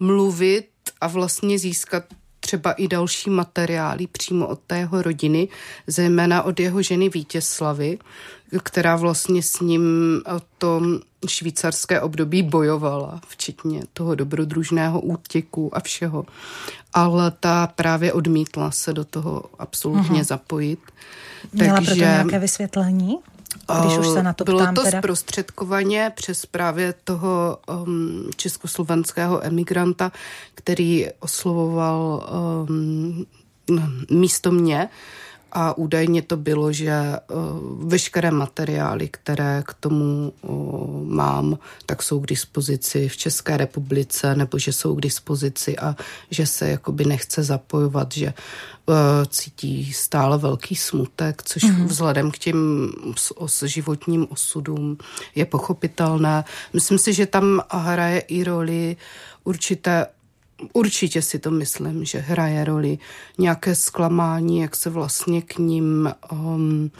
mluvit 0.00 0.71
a 1.02 1.06
vlastně 1.06 1.58
získat 1.58 2.04
třeba 2.40 2.72
i 2.72 2.88
další 2.88 3.30
materiály 3.30 4.06
přímo 4.06 4.46
od 4.46 4.58
té 4.66 4.78
jeho 4.78 5.02
rodiny, 5.02 5.48
zejména 5.86 6.42
od 6.42 6.60
jeho 6.60 6.82
ženy 6.82 7.08
Vítězslavy, 7.08 7.98
která 8.62 8.96
vlastně 8.96 9.42
s 9.42 9.60
ním 9.60 9.82
o 10.36 10.40
tom 10.58 11.00
švýcarské 11.28 12.00
období 12.00 12.42
bojovala, 12.42 13.20
včetně 13.28 13.82
toho 13.92 14.14
dobrodružného 14.14 15.00
útěku 15.00 15.76
a 15.76 15.80
všeho. 15.80 16.24
Ale 16.92 17.32
ta 17.40 17.66
právě 17.66 18.12
odmítla 18.12 18.70
se 18.70 18.92
do 18.92 19.04
toho 19.04 19.44
absolutně 19.58 20.20
uh-huh. 20.20 20.24
zapojit. 20.24 20.80
Měla 21.52 21.74
Takže, 21.74 21.90
proto 21.90 22.00
nějaké 22.00 22.38
vysvětlení? 22.38 23.18
Když 23.80 23.98
už 23.98 24.06
se 24.06 24.22
na 24.22 24.32
to 24.32 24.44
Bylo 24.44 24.58
ptám, 24.58 24.74
to 24.74 24.82
teda. 24.82 24.98
zprostředkovaně 24.98 26.12
přes 26.14 26.46
právě 26.46 26.94
toho 27.04 27.58
um, 27.86 28.30
československého 28.36 29.44
emigranta, 29.46 30.12
který 30.54 31.06
oslovoval 31.20 32.28
um, 32.68 33.26
místo 34.10 34.50
mě 34.50 34.88
a 35.52 35.78
údajně 35.78 36.22
to 36.22 36.36
bylo, 36.36 36.72
že 36.72 36.92
uh, 36.92 37.88
veškeré 37.90 38.30
materiály, 38.30 39.08
které 39.08 39.62
k 39.66 39.74
tomu 39.74 40.32
uh, 40.42 41.04
mám, 41.04 41.58
tak 41.86 42.02
jsou 42.02 42.20
k 42.20 42.26
dispozici 42.26 43.08
v 43.08 43.16
České 43.16 43.56
republice, 43.56 44.34
nebo 44.34 44.58
že 44.58 44.72
jsou 44.72 44.94
k 44.94 45.00
dispozici 45.00 45.78
a 45.78 45.96
že 46.30 46.46
se 46.46 46.68
jakoby 46.70 47.04
nechce 47.04 47.42
zapojovat, 47.42 48.12
že 48.12 48.34
uh, 48.86 48.94
cítí 49.28 49.92
stále 49.92 50.38
velký 50.38 50.76
smutek, 50.76 51.42
což 51.42 51.62
mm-hmm. 51.62 51.84
vzhledem 51.86 52.30
k 52.30 52.38
těm 52.38 52.90
os, 53.34 53.62
životním 53.62 54.26
osudům 54.30 54.98
je 55.34 55.44
pochopitelné. 55.44 56.44
Myslím 56.72 56.98
si, 56.98 57.12
že 57.12 57.26
tam 57.26 57.62
hraje 57.70 58.20
i 58.20 58.44
roli 58.44 58.96
určité 59.44 60.06
Určitě 60.72 61.22
si 61.22 61.38
to 61.38 61.50
myslím, 61.50 62.04
že 62.04 62.18
hraje 62.18 62.64
roli 62.64 62.98
nějaké 63.38 63.74
zklamání, 63.74 64.60
jak 64.60 64.76
se 64.76 64.90
vlastně 64.90 65.42
k 65.42 65.58
ním 65.58 66.14
um, 66.32 66.90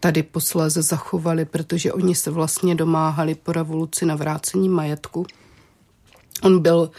tady 0.00 0.22
posléze 0.22 0.82
zachovali, 0.82 1.44
protože 1.44 1.92
oni 1.92 2.14
se 2.14 2.30
vlastně 2.30 2.74
domáhali 2.74 3.34
po 3.34 3.52
revoluci 3.52 4.06
na 4.06 4.16
vrácení 4.16 4.68
majetku. 4.68 5.26
On 6.42 6.62
byl 6.62 6.90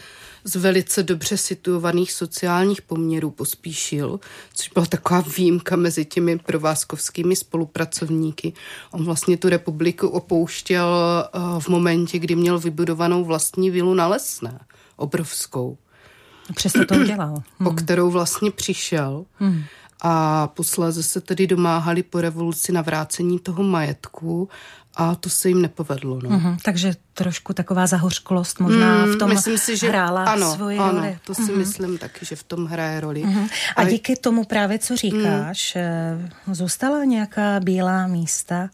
z 0.44 0.56
velice 0.56 1.02
dobře 1.02 1.36
situovaných 1.36 2.12
sociálních 2.12 2.82
poměrů 2.82 3.30
pospíšil, 3.30 4.20
což 4.54 4.68
byla 4.68 4.86
taková 4.86 5.20
výjimka 5.36 5.76
mezi 5.76 6.04
těmi 6.04 6.38
provázkovskými 6.38 7.36
spolupracovníky. 7.36 8.52
On 8.90 9.04
vlastně 9.04 9.36
tu 9.36 9.48
republiku 9.48 10.08
opouštěl 10.08 10.88
uh, 11.34 11.60
v 11.60 11.68
momentě, 11.68 12.18
kdy 12.18 12.34
měl 12.34 12.58
vybudovanou 12.58 13.24
vlastní 13.24 13.70
vilu 13.70 13.94
na 13.94 14.06
Lesné, 14.06 14.60
obrovskou. 14.96 15.78
Přesto 16.54 16.84
to 16.84 16.94
udělal. 17.00 17.42
Hmm. 17.58 17.68
O 17.68 17.72
kterou 17.72 18.10
vlastně 18.10 18.50
přišel. 18.50 19.24
Hmm. 19.38 19.64
A 20.00 20.46
posléze 20.46 21.02
se 21.02 21.20
tedy 21.20 21.46
domáhali 21.46 22.02
po 22.02 22.20
revoluci 22.20 22.72
na 22.72 22.82
vrácení 22.82 23.38
toho 23.38 23.62
majetku 23.62 24.48
a 24.94 25.14
to 25.14 25.30
se 25.30 25.48
jim 25.48 25.62
nepovedlo. 25.62 26.20
No. 26.22 26.30
Mm-hmm, 26.30 26.56
takže 26.62 26.94
trošku 27.14 27.52
taková 27.52 27.86
zahořklost 27.86 28.60
možná 28.60 29.06
v 29.06 29.16
tom 29.16 29.28
mm, 29.28 29.34
myslím 29.34 29.58
si, 29.58 29.76
že 29.76 29.88
hrála 29.88 30.24
ano, 30.24 30.54
svoji 30.54 30.78
ano, 30.78 30.92
roli. 30.92 31.18
to 31.26 31.34
si 31.34 31.42
mm-hmm. 31.42 31.56
myslím 31.56 31.98
taky, 31.98 32.26
že 32.26 32.36
v 32.36 32.42
tom 32.42 32.66
hraje 32.66 33.00
roli. 33.00 33.24
Mm-hmm. 33.24 33.48
A 33.76 33.84
díky 33.84 34.16
tomu 34.16 34.44
právě, 34.44 34.78
co 34.78 34.96
říkáš, 34.96 35.76
mm. 36.46 36.54
zůstala 36.54 37.04
nějaká 37.04 37.60
bílá 37.60 38.06
místa 38.06 38.70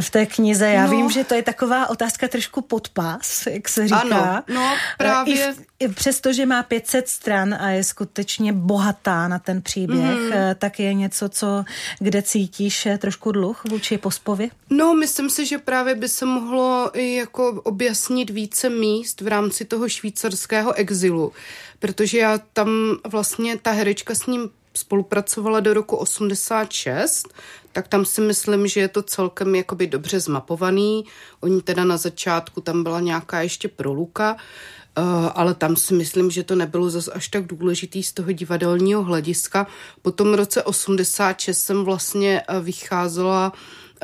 v 0.00 0.10
té 0.10 0.26
knize? 0.26 0.68
Já 0.68 0.84
no. 0.84 0.90
vím, 0.90 1.10
že 1.10 1.24
to 1.24 1.34
je 1.34 1.42
taková 1.42 1.90
otázka 1.90 2.28
trošku 2.28 2.60
podpás, 2.60 3.46
jak 3.46 3.68
se 3.68 3.88
říká. 3.88 4.00
Ano, 4.00 4.42
no 4.54 4.76
právě. 4.98 5.34
I, 5.34 5.52
v, 5.52 5.60
i 5.78 5.88
přesto, 5.88 6.32
že 6.32 6.46
má 6.46 6.62
500 6.62 7.08
stran 7.08 7.54
a 7.54 7.70
je 7.70 7.84
skutečně 7.84 8.52
bohatá 8.52 9.28
na 9.28 9.38
ten 9.38 9.62
příběh, 9.62 10.18
mm. 10.18 10.32
tak 10.58 10.80
je 10.80 10.94
něco, 10.94 11.28
co, 11.28 11.64
kde 11.98 12.22
cítíš 12.22 12.88
trošku 12.98 13.32
dluh 13.32 13.64
vůči 13.64 13.98
pospově? 13.98 14.48
No, 14.70 14.94
myslím 14.94 15.30
si, 15.30 15.46
že 15.46 15.57
právě 15.58 15.94
by 15.94 16.08
se 16.08 16.24
mohlo 16.24 16.90
jako 16.94 17.60
objasnit 17.64 18.30
více 18.30 18.70
míst 18.70 19.20
v 19.20 19.28
rámci 19.28 19.64
toho 19.64 19.88
švýcarského 19.88 20.72
exilu, 20.72 21.32
protože 21.78 22.18
já 22.18 22.38
tam 22.52 22.68
vlastně 23.06 23.58
ta 23.58 23.70
herečka 23.70 24.14
s 24.14 24.26
ním 24.26 24.50
spolupracovala 24.78 25.60
do 25.60 25.74
roku 25.74 25.96
86, 25.96 27.28
tak 27.72 27.88
tam 27.88 28.04
si 28.04 28.20
myslím, 28.20 28.66
že 28.66 28.80
je 28.80 28.88
to 28.88 29.02
celkem 29.02 29.54
jakoby 29.54 29.86
dobře 29.86 30.20
zmapovaný. 30.20 31.04
Oni 31.40 31.62
teda 31.62 31.84
na 31.84 31.96
začátku 31.96 32.60
tam 32.60 32.82
byla 32.82 33.00
nějaká 33.00 33.40
ještě 33.40 33.68
proluka, 33.68 34.36
eh, 34.36 35.02
ale 35.34 35.54
tam 35.54 35.76
si 35.76 35.94
myslím, 35.94 36.30
že 36.30 36.42
to 36.42 36.54
nebylo 36.54 36.90
zas 36.90 37.08
až 37.08 37.28
tak 37.28 37.46
důležitý 37.46 38.02
z 38.02 38.12
toho 38.12 38.32
divadelního 38.32 39.02
hlediska. 39.02 39.66
Po 40.02 40.10
tom 40.12 40.34
roce 40.34 40.62
86 40.62 41.58
jsem 41.58 41.84
vlastně 41.84 42.42
eh, 42.48 42.60
vycházela 42.60 43.52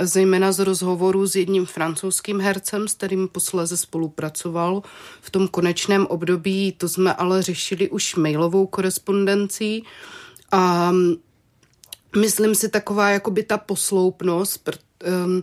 zejména 0.00 0.52
z 0.52 0.58
rozhovoru 0.58 1.26
s 1.26 1.36
jedním 1.36 1.66
francouzským 1.66 2.40
hercem, 2.40 2.88
s 2.88 2.94
kterým 2.94 3.28
posléze 3.28 3.76
spolupracoval 3.76 4.82
v 5.20 5.30
tom 5.30 5.48
konečném 5.48 6.06
období. 6.06 6.72
To 6.72 6.88
jsme 6.88 7.14
ale 7.14 7.42
řešili 7.42 7.90
už 7.90 8.14
mailovou 8.14 8.66
korespondencí 8.66 9.84
a 10.52 10.92
myslím 12.16 12.54
si 12.54 12.68
taková 12.68 13.10
jakoby 13.10 13.42
ta 13.42 13.58
posloupnost, 13.58 14.70
um, 15.26 15.42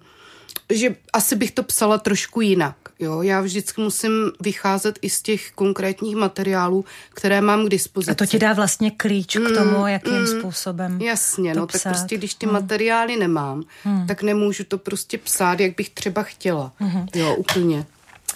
že 0.70 0.96
asi 1.14 1.36
bych 1.36 1.52
to 1.52 1.64
psala 1.64 1.98
trošku 1.98 2.42
jinak. 2.42 2.81
Jo, 3.02 3.22
já 3.22 3.42
vždycky 3.42 3.82
musím 3.82 4.32
vycházet 4.40 5.00
i 5.02 5.10
z 5.10 5.22
těch 5.22 5.52
konkrétních 5.52 6.16
materiálů, 6.16 6.86
které 7.14 7.42
mám 7.42 7.66
k 7.66 7.70
dispozici. 7.70 8.12
A 8.12 8.16
to 8.16 8.26
ti 8.26 8.40
dá 8.40 8.54
vlastně 8.54 8.92
klíč 8.92 9.38
k 9.38 9.56
tomu, 9.58 9.80
mm, 9.80 9.88
jakým 9.88 10.20
mm, 10.20 10.28
způsobem 10.28 11.02
Jasně, 11.02 11.54
to 11.54 11.60
no, 11.60 11.68
psát. 11.68 11.84
tak 11.84 11.94
prostě 11.94 12.18
když 12.18 12.34
ty 12.34 12.46
mm. 12.46 12.54
materiály 12.54 13.18
nemám, 13.18 13.64
mm. 13.86 14.08
tak 14.08 14.24
nemůžu 14.24 14.64
to 14.64 14.78
prostě 14.78 15.18
psát, 15.18 15.60
jak 15.60 15.76
bych 15.76 15.90
třeba 15.90 16.24
chtěla. 16.24 16.72
Mm. 16.80 17.08
Jo, 17.16 17.36
úplně. 17.36 17.86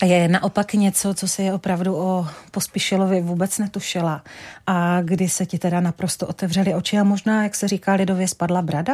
A 0.01 0.05
je 0.05 0.27
naopak 0.27 0.73
něco, 0.73 1.13
co 1.13 1.27
si 1.27 1.51
opravdu 1.51 1.95
o 1.95 2.27
Pospišilovi 2.51 3.21
vůbec 3.21 3.57
netušila. 3.57 4.23
A 4.67 5.01
kdy 5.01 5.29
se 5.29 5.45
ti 5.45 5.59
teda 5.59 5.79
naprosto 5.79 6.27
otevřely 6.27 6.73
oči 6.73 6.97
a 6.97 7.03
možná, 7.03 7.43
jak 7.43 7.55
se 7.55 7.67
říká 7.67 7.93
lidově, 7.93 8.27
spadla 8.27 8.61
brada? 8.61 8.93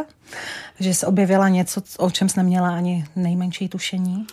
Že 0.79 0.93
se 0.93 1.07
objevila 1.07 1.49
něco, 1.49 1.81
o 1.97 2.11
čem 2.11 2.29
jsi 2.29 2.39
neměla 2.39 2.75
ani 2.75 3.05
nejmenší 3.15 3.69
tušení? 3.69 4.27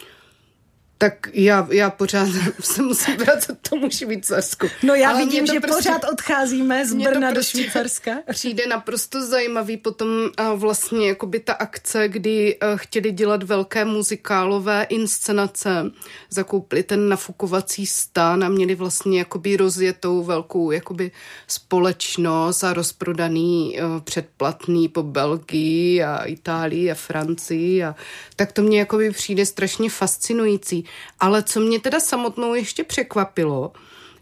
Tak 0.99 1.29
já, 1.33 1.69
já 1.71 1.91
pořád 1.91 2.29
se 2.61 2.83
musím 2.83 3.17
vracet 3.17 3.59
tomu 3.71 3.91
Švýcarsku. 3.91 4.67
No 4.83 4.95
já 4.95 5.11
Ale 5.11 5.19
vidím, 5.19 5.47
že 5.47 5.61
prostě, 5.61 5.77
pořád 5.77 6.05
odcházíme 6.13 6.87
z 6.87 6.95
Brna 6.95 7.31
prostě 7.33 7.59
do 7.59 7.63
Švýcarska. 7.63 8.11
Přijde 8.31 8.67
naprosto 8.67 9.27
zajímavý 9.27 9.77
potom 9.77 10.09
vlastně 10.55 11.09
jakoby 11.09 11.41
ta 11.41 11.53
akce, 11.53 12.09
kdy 12.09 12.59
chtěli 12.77 13.13
dělat 13.13 13.43
velké 13.43 13.85
muzikálové 13.85 14.87
inscenace, 14.89 15.91
zakoupili 16.31 16.83
ten 16.83 17.09
nafukovací 17.09 17.87
stan 17.87 18.45
a 18.45 18.49
měli 18.49 18.75
vlastně 18.75 19.19
jakoby 19.19 19.57
rozjetou 19.57 20.25
velkou 20.25 20.71
jakoby 20.71 21.11
společnost 21.47 22.65
a 22.65 22.73
rozprodaný 22.73 23.79
předplatný 24.05 24.89
po 24.89 25.03
Belgii 25.03 26.03
a 26.03 26.25
Itálii 26.25 26.91
a 26.91 26.95
Francii 26.95 27.85
a 27.85 27.95
tak 28.37 28.53
to 28.53 28.63
mě 28.63 28.79
jakoby 28.79 29.11
přijde 29.11 29.47
strašně 29.47 29.91
fascinující. 29.91 30.85
Ale 31.21 31.43
co 31.43 31.61
mě 31.61 31.81
teda 31.81 32.01
samotnou 32.01 32.55
ještě 32.55 32.85
překvapilo, 32.85 33.73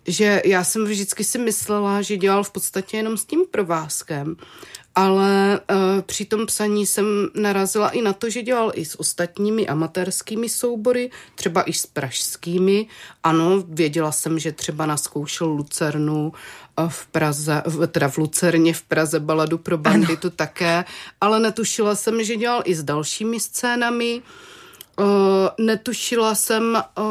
že 0.07 0.43
já 0.45 0.65
jsem 0.65 0.85
vždycky 0.85 1.25
si 1.25 1.39
myslela, 1.39 2.03
že 2.03 2.17
dělal 2.17 2.45
v 2.45 2.51
podstatě 2.51 2.97
jenom 2.97 3.17
s 3.17 3.25
tím 3.25 3.41
provázkem, 3.51 4.37
ale 4.95 5.61
uh, 5.71 6.03
při 6.03 6.25
tom 6.25 6.47
psaní 6.47 6.87
jsem 6.87 7.07
narazila 7.35 7.89
i 7.89 8.03
na 8.03 8.13
to, 8.13 8.31
že 8.31 8.43
dělal 8.43 8.73
i 8.75 8.85
s 8.85 9.01
ostatními 9.01 9.69
amatérskými 9.69 10.49
soubory, 10.49 11.11
třeba 11.35 11.63
i 11.63 11.73
s 11.73 11.87
pražskými. 11.87 12.87
Ano, 13.23 13.65
věděla 13.69 14.13
jsem, 14.13 14.39
že 14.39 14.53
třeba 14.53 14.87
naskoušel 14.87 15.47
Lucernu 15.49 16.33
uh, 16.79 16.89
v 16.89 17.07
Praze, 17.07 17.63
teda 17.89 18.09
v 18.09 18.19
Lucerně 18.19 18.75
v 18.75 18.83
Praze 18.83 19.21
baladu 19.21 19.59
pro 19.59 19.79
banditu 19.79 20.27
ano. 20.27 20.37
také, 20.37 20.85
ale 21.21 21.41
netušila 21.41 21.95
jsem, 21.95 22.25
že 22.25 22.37
dělal 22.37 22.63
i 22.65 22.75
s 22.75 22.83
dalšími 22.83 23.41
scénami. 23.41 24.23
Uh, 24.25 24.56
netušila 25.59 26.35
jsem, 26.35 26.83
uh, 26.99 27.05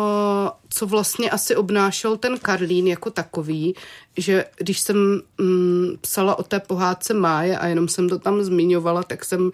co 0.69 0.85
vlastně 0.85 1.29
asi 1.29 1.55
obnášel 1.55 2.17
ten 2.17 2.37
Karlín 2.37 2.87
jako 2.87 3.09
takový, 3.09 3.75
že 4.17 4.45
když 4.57 4.79
jsem 4.79 5.21
um, 5.39 5.97
psala 6.01 6.39
o 6.39 6.43
té 6.43 6.59
pohádce 6.59 7.13
Máje 7.13 7.57
a 7.57 7.67
jenom 7.67 7.87
jsem 7.87 8.09
to 8.09 8.19
tam 8.19 8.43
zmiňovala, 8.43 9.03
tak 9.03 9.25
jsem 9.25 9.41
uh, 9.41 9.51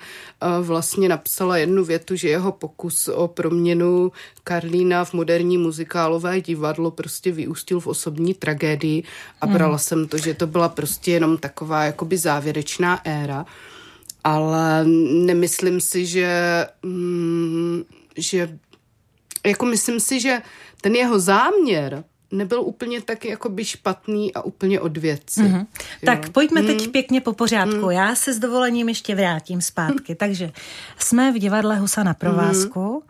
vlastně 0.61 1.09
napsala 1.09 1.57
jednu 1.57 1.83
větu, 1.83 2.15
že 2.15 2.29
jeho 2.29 2.51
pokus 2.51 3.07
o 3.07 3.27
proměnu 3.27 4.11
Karlína 4.43 5.05
v 5.05 5.13
moderní 5.13 5.57
muzikálové 5.57 6.41
divadlo 6.41 6.91
prostě 6.91 7.31
vyústil 7.31 7.79
v 7.79 7.87
osobní 7.87 8.33
tragédii 8.33 9.03
a 9.41 9.45
hmm. 9.45 9.53
brala 9.53 9.77
jsem 9.77 10.07
to, 10.07 10.17
že 10.17 10.33
to 10.33 10.47
byla 10.47 10.69
prostě 10.69 11.11
jenom 11.11 11.37
taková 11.37 11.83
jakoby 11.83 12.17
závěrečná 12.17 13.01
éra 13.05 13.45
ale 14.23 14.85
nemyslím 15.25 15.81
si, 15.81 16.05
že 16.05 16.65
um, 16.83 17.83
že 18.17 18.57
jako 19.45 19.65
myslím 19.65 19.99
si, 19.99 20.19
že 20.19 20.41
ten 20.81 20.95
jeho 20.95 21.19
záměr 21.19 22.03
nebyl 22.31 22.61
úplně 22.61 23.01
tak 23.01 23.25
jakoby 23.25 23.65
špatný 23.65 24.33
a 24.33 24.41
úplně 24.41 24.79
od 24.79 24.97
věci. 24.97 25.41
Mm-hmm. 25.41 25.65
Tak 26.05 26.29
pojďme 26.29 26.61
mm. 26.61 26.67
teď 26.67 26.91
pěkně 26.91 27.21
po 27.21 27.33
pořádku. 27.33 27.85
Mm. 27.85 27.91
Já 27.91 28.15
se 28.15 28.33
s 28.33 28.39
dovolením 28.39 28.89
ještě 28.89 29.15
vrátím 29.15 29.61
zpátky. 29.61 30.15
Takže 30.19 30.51
jsme 30.97 31.31
v 31.31 31.39
divadle 31.39 31.79
Husa 31.79 32.03
na 32.03 32.13
provázku 32.13 33.03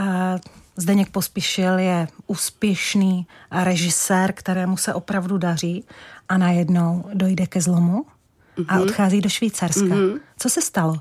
mm. 0.00 0.08
a 0.08 0.38
Zdeněk 0.76 1.10
Pospíšil 1.10 1.78
je 1.78 2.08
úspěšný 2.26 3.26
režisér, 3.50 4.32
kterému 4.32 4.76
se 4.76 4.94
opravdu 4.94 5.38
daří 5.38 5.84
a 6.28 6.38
najednou 6.38 7.04
dojde 7.14 7.46
ke 7.46 7.60
zlomu 7.60 8.06
a 8.68 8.74
mhm. 8.74 8.82
odchází 8.82 9.20
do 9.20 9.28
Švýcarska. 9.28 9.80
Mm-hmm. 9.80 10.20
Co 10.38 10.50
se 10.50 10.62
stalo? 10.62 11.00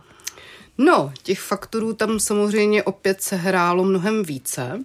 No, 0.77 1.13
těch 1.23 1.39
faktorů 1.39 1.93
tam 1.93 2.19
samozřejmě 2.19 2.83
opět 2.83 3.21
se 3.21 3.35
hrálo 3.35 3.83
mnohem 3.83 4.23
více. 4.23 4.83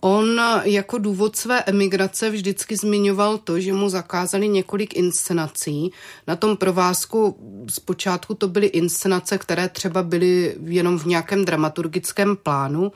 On 0.00 0.40
jako 0.64 0.98
důvod 0.98 1.36
své 1.36 1.62
emigrace 1.62 2.30
vždycky 2.30 2.76
zmiňoval 2.76 3.38
to, 3.38 3.60
že 3.60 3.72
mu 3.72 3.88
zakázali 3.88 4.48
několik 4.48 4.96
inscenací. 4.96 5.92
Na 6.26 6.36
tom 6.36 6.56
provázku 6.56 7.38
zpočátku 7.70 8.34
to 8.34 8.48
byly 8.48 8.66
inscenace, 8.66 9.38
které 9.38 9.68
třeba 9.68 10.02
byly 10.02 10.56
jenom 10.64 10.98
v 10.98 11.06
nějakém 11.06 11.44
dramaturgickém 11.44 12.36
plánu, 12.36 12.92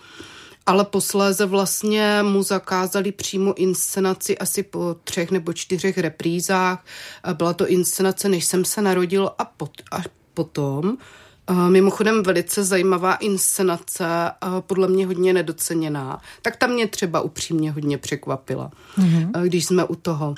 ale 0.67 0.85
posléze 0.85 1.47
vlastně 1.47 2.19
mu 2.23 2.43
zakázali 2.43 3.13
přímo 3.13 3.55
inscenaci 3.55 4.39
asi 4.39 4.63
po 4.63 4.97
třech 5.05 5.31
nebo 5.31 5.53
čtyřech 5.53 5.99
reprízách. 5.99 6.85
Byla 7.33 7.55
to 7.55 7.69
inscenace, 7.69 8.29
než 8.29 8.45
jsem 8.45 8.65
se 8.65 8.83
narodil 8.83 9.31
a, 9.39 9.45
pot, 9.45 9.71
a 9.93 9.99
potom 10.35 10.97
Mimochodem 11.69 12.23
velice 12.23 12.65
zajímavá 12.65 13.15
inscenace, 13.15 14.05
podle 14.61 14.89
mě 14.89 15.07
hodně 15.07 15.33
nedoceněná. 15.33 16.21
Tak 16.43 16.57
tam 16.57 16.71
mě 16.71 16.87
třeba 16.87 17.21
upřímně 17.21 17.73
hodně 17.73 17.99
překvapila, 17.99 18.71
mm-hmm. 18.99 19.43
když 19.43 19.65
jsme 19.65 19.85
u 19.85 19.95
toho. 19.95 20.35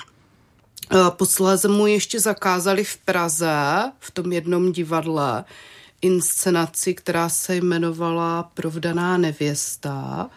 Posléze 1.09 1.67
mu 1.67 1.87
ještě 1.87 2.19
zakázali 2.19 2.83
v 2.83 2.97
Praze, 2.97 3.57
v 3.99 4.11
tom 4.11 4.31
jednom 4.31 4.71
divadle, 4.71 5.45
inscenaci, 6.01 6.93
která 6.93 7.29
se 7.29 7.55
jmenovala 7.55 8.51
Provdaná 8.53 9.17
nevěsta 9.17 10.29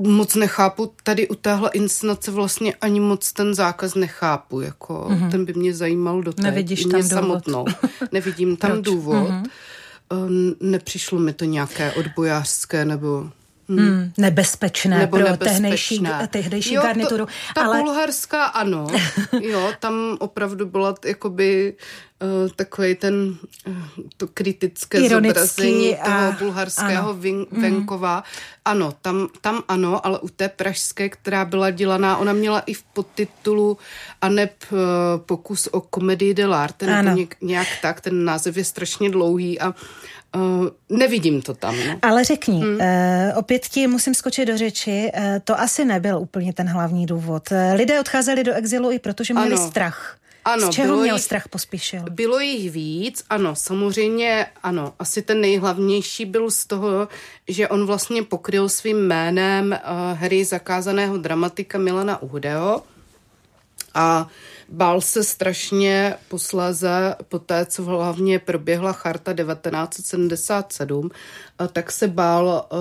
moc 0.00 0.34
nechápu, 0.34 0.92
tady 1.02 1.28
u 1.28 1.34
téhle 1.34 1.70
inscenace 1.72 2.30
vlastně 2.30 2.74
ani 2.74 3.00
moc 3.00 3.32
ten 3.32 3.54
zákaz 3.54 3.94
nechápu, 3.94 4.60
jako 4.60 5.06
mm-hmm. 5.10 5.30
ten 5.30 5.44
by 5.44 5.54
mě 5.54 5.74
zajímal 5.74 6.22
do 6.22 6.32
té. 6.32 6.42
Nevidíš 6.42 6.82
tam 6.82 6.90
důvod. 7.00 7.08
samotnou. 7.08 7.64
Nevidím 8.12 8.56
tam 8.56 8.82
důvod. 8.82 9.28
Mm-hmm. 9.28 10.56
Nepřišlo 10.60 11.18
mi 11.18 11.32
to 11.32 11.44
nějaké 11.44 11.92
odbojářské 11.92 12.84
nebo 12.84 13.30
hmm. 13.78 14.12
nebezpečné 14.18 14.98
Nebo 14.98 15.18
pro 15.18 15.36
tehdejší, 15.36 16.04
tehdejší 16.30 16.74
jo, 16.74 16.82
garnituru. 16.82 17.26
To, 17.26 17.32
ta 17.54 17.62
ale... 17.62 17.78
bulharská 17.78 18.44
ano, 18.44 18.86
jo, 19.40 19.72
tam 19.80 20.16
opravdu 20.20 20.66
byla 20.66 20.94
jakoby 21.04 21.76
uh, 22.22 22.50
takový 22.56 22.94
ten 22.94 23.36
uh, 23.66 23.74
to 24.16 24.28
kritické 24.28 24.98
Ironický 24.98 25.40
zobrazení 25.40 25.96
a, 25.96 26.04
toho 26.04 26.32
bulharského 26.32 27.14
vin, 27.14 27.46
hmm. 27.52 27.62
venkova. 27.62 28.16
Mm. 28.16 28.22
Ano, 28.64 28.92
tam, 29.02 29.28
tam 29.40 29.62
ano, 29.68 30.06
ale 30.06 30.18
u 30.18 30.28
té 30.28 30.48
pražské, 30.48 31.08
která 31.08 31.44
byla 31.44 31.70
dělaná, 31.70 32.16
ona 32.16 32.32
měla 32.32 32.60
i 32.60 32.74
v 32.74 32.82
podtitulu 32.82 33.78
Aneb 34.20 34.52
uh, 34.72 34.78
pokus 35.26 35.66
o 35.66 35.80
komedii 35.80 36.34
de 36.34 36.46
l'arte, 36.46 36.86
nebo 36.86 37.16
nějak, 37.16 37.40
nějak 37.40 37.68
tak, 37.82 38.00
ten 38.00 38.24
název 38.24 38.56
je 38.56 38.64
strašně 38.64 39.10
dlouhý 39.10 39.60
a 39.60 39.74
Uh, 40.36 40.68
nevidím 40.88 41.42
to 41.42 41.54
tam. 41.54 41.76
No. 41.88 41.98
Ale 42.02 42.24
řekni, 42.24 42.60
hmm. 42.60 42.74
uh, 42.74 43.38
opět 43.38 43.66
ti 43.66 43.86
musím 43.86 44.14
skočit 44.14 44.48
do 44.48 44.56
řeči, 44.58 45.12
uh, 45.14 45.22
to 45.44 45.60
asi 45.60 45.84
nebyl 45.84 46.18
úplně 46.18 46.52
ten 46.52 46.68
hlavní 46.68 47.06
důvod. 47.06 47.50
Uh, 47.50 47.58
lidé 47.74 48.00
odcházeli 48.00 48.44
do 48.44 48.54
exilu 48.54 48.90
i 48.90 48.98
protože 48.98 49.34
měli 49.34 49.54
ano. 49.54 49.68
strach. 49.68 50.16
Ano, 50.44 50.72
Z 50.72 50.74
čeho 50.74 50.96
měl 50.96 51.16
jich, 51.16 51.24
strach 51.24 51.48
pospíšil? 51.48 52.02
Bylo 52.10 52.40
jich 52.40 52.70
víc, 52.70 53.24
ano, 53.30 53.56
samozřejmě, 53.56 54.46
ano. 54.62 54.92
Asi 54.98 55.22
ten 55.22 55.40
nejhlavnější 55.40 56.24
byl 56.24 56.50
z 56.50 56.64
toho, 56.64 57.08
že 57.48 57.68
on 57.68 57.86
vlastně 57.86 58.22
pokryl 58.22 58.68
svým 58.68 59.06
jménem 59.06 59.72
uh, 59.72 60.18
hry 60.18 60.44
zakázaného 60.44 61.18
dramatika 61.18 61.78
Milana 61.78 62.22
Uhdeho 62.22 62.82
a 63.94 64.28
Bál 64.72 65.00
se 65.00 65.24
strašně 65.24 66.14
posléze, 66.28 67.14
po 67.28 67.38
té, 67.38 67.66
co 67.66 67.84
hlavně 67.84 68.38
proběhla 68.38 68.92
charta 68.92 69.32
1977, 69.34 71.10
tak 71.72 71.92
se 71.92 72.08
bál, 72.08 72.68
eh, 72.72 72.76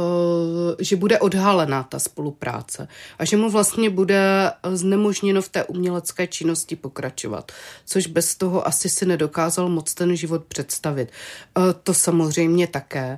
že 0.84 0.95
bude 0.95 1.19
odhalená 1.19 1.84
ta 1.84 1.99
spolupráce 1.99 2.88
a 3.19 3.25
že 3.25 3.38
mu 3.38 3.49
vlastně 3.49 3.89
bude 3.89 4.52
znemožněno 4.73 5.41
v 5.41 5.49
té 5.49 5.63
umělecké 5.63 6.28
činnosti 6.28 6.75
pokračovat, 6.75 7.52
což 7.86 8.08
bez 8.08 8.36
toho 8.36 8.67
asi 8.67 8.89
si 8.89 9.06
nedokázal 9.06 9.69
moc 9.69 9.93
ten 9.93 10.15
život 10.15 10.43
představit. 10.45 11.10
Eh, 11.58 11.62
to 11.84 11.93
samozřejmě 11.93 12.67
také. 12.67 13.17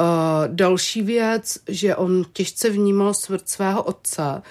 Eh, 0.00 0.04
další 0.48 1.02
věc, 1.02 1.58
že 1.68 1.96
on 1.96 2.24
těžce 2.32 2.70
vnímal 2.70 3.14
smrt 3.14 3.48
svého 3.48 3.82
otce, 3.82 4.22
Eh, 4.22 4.42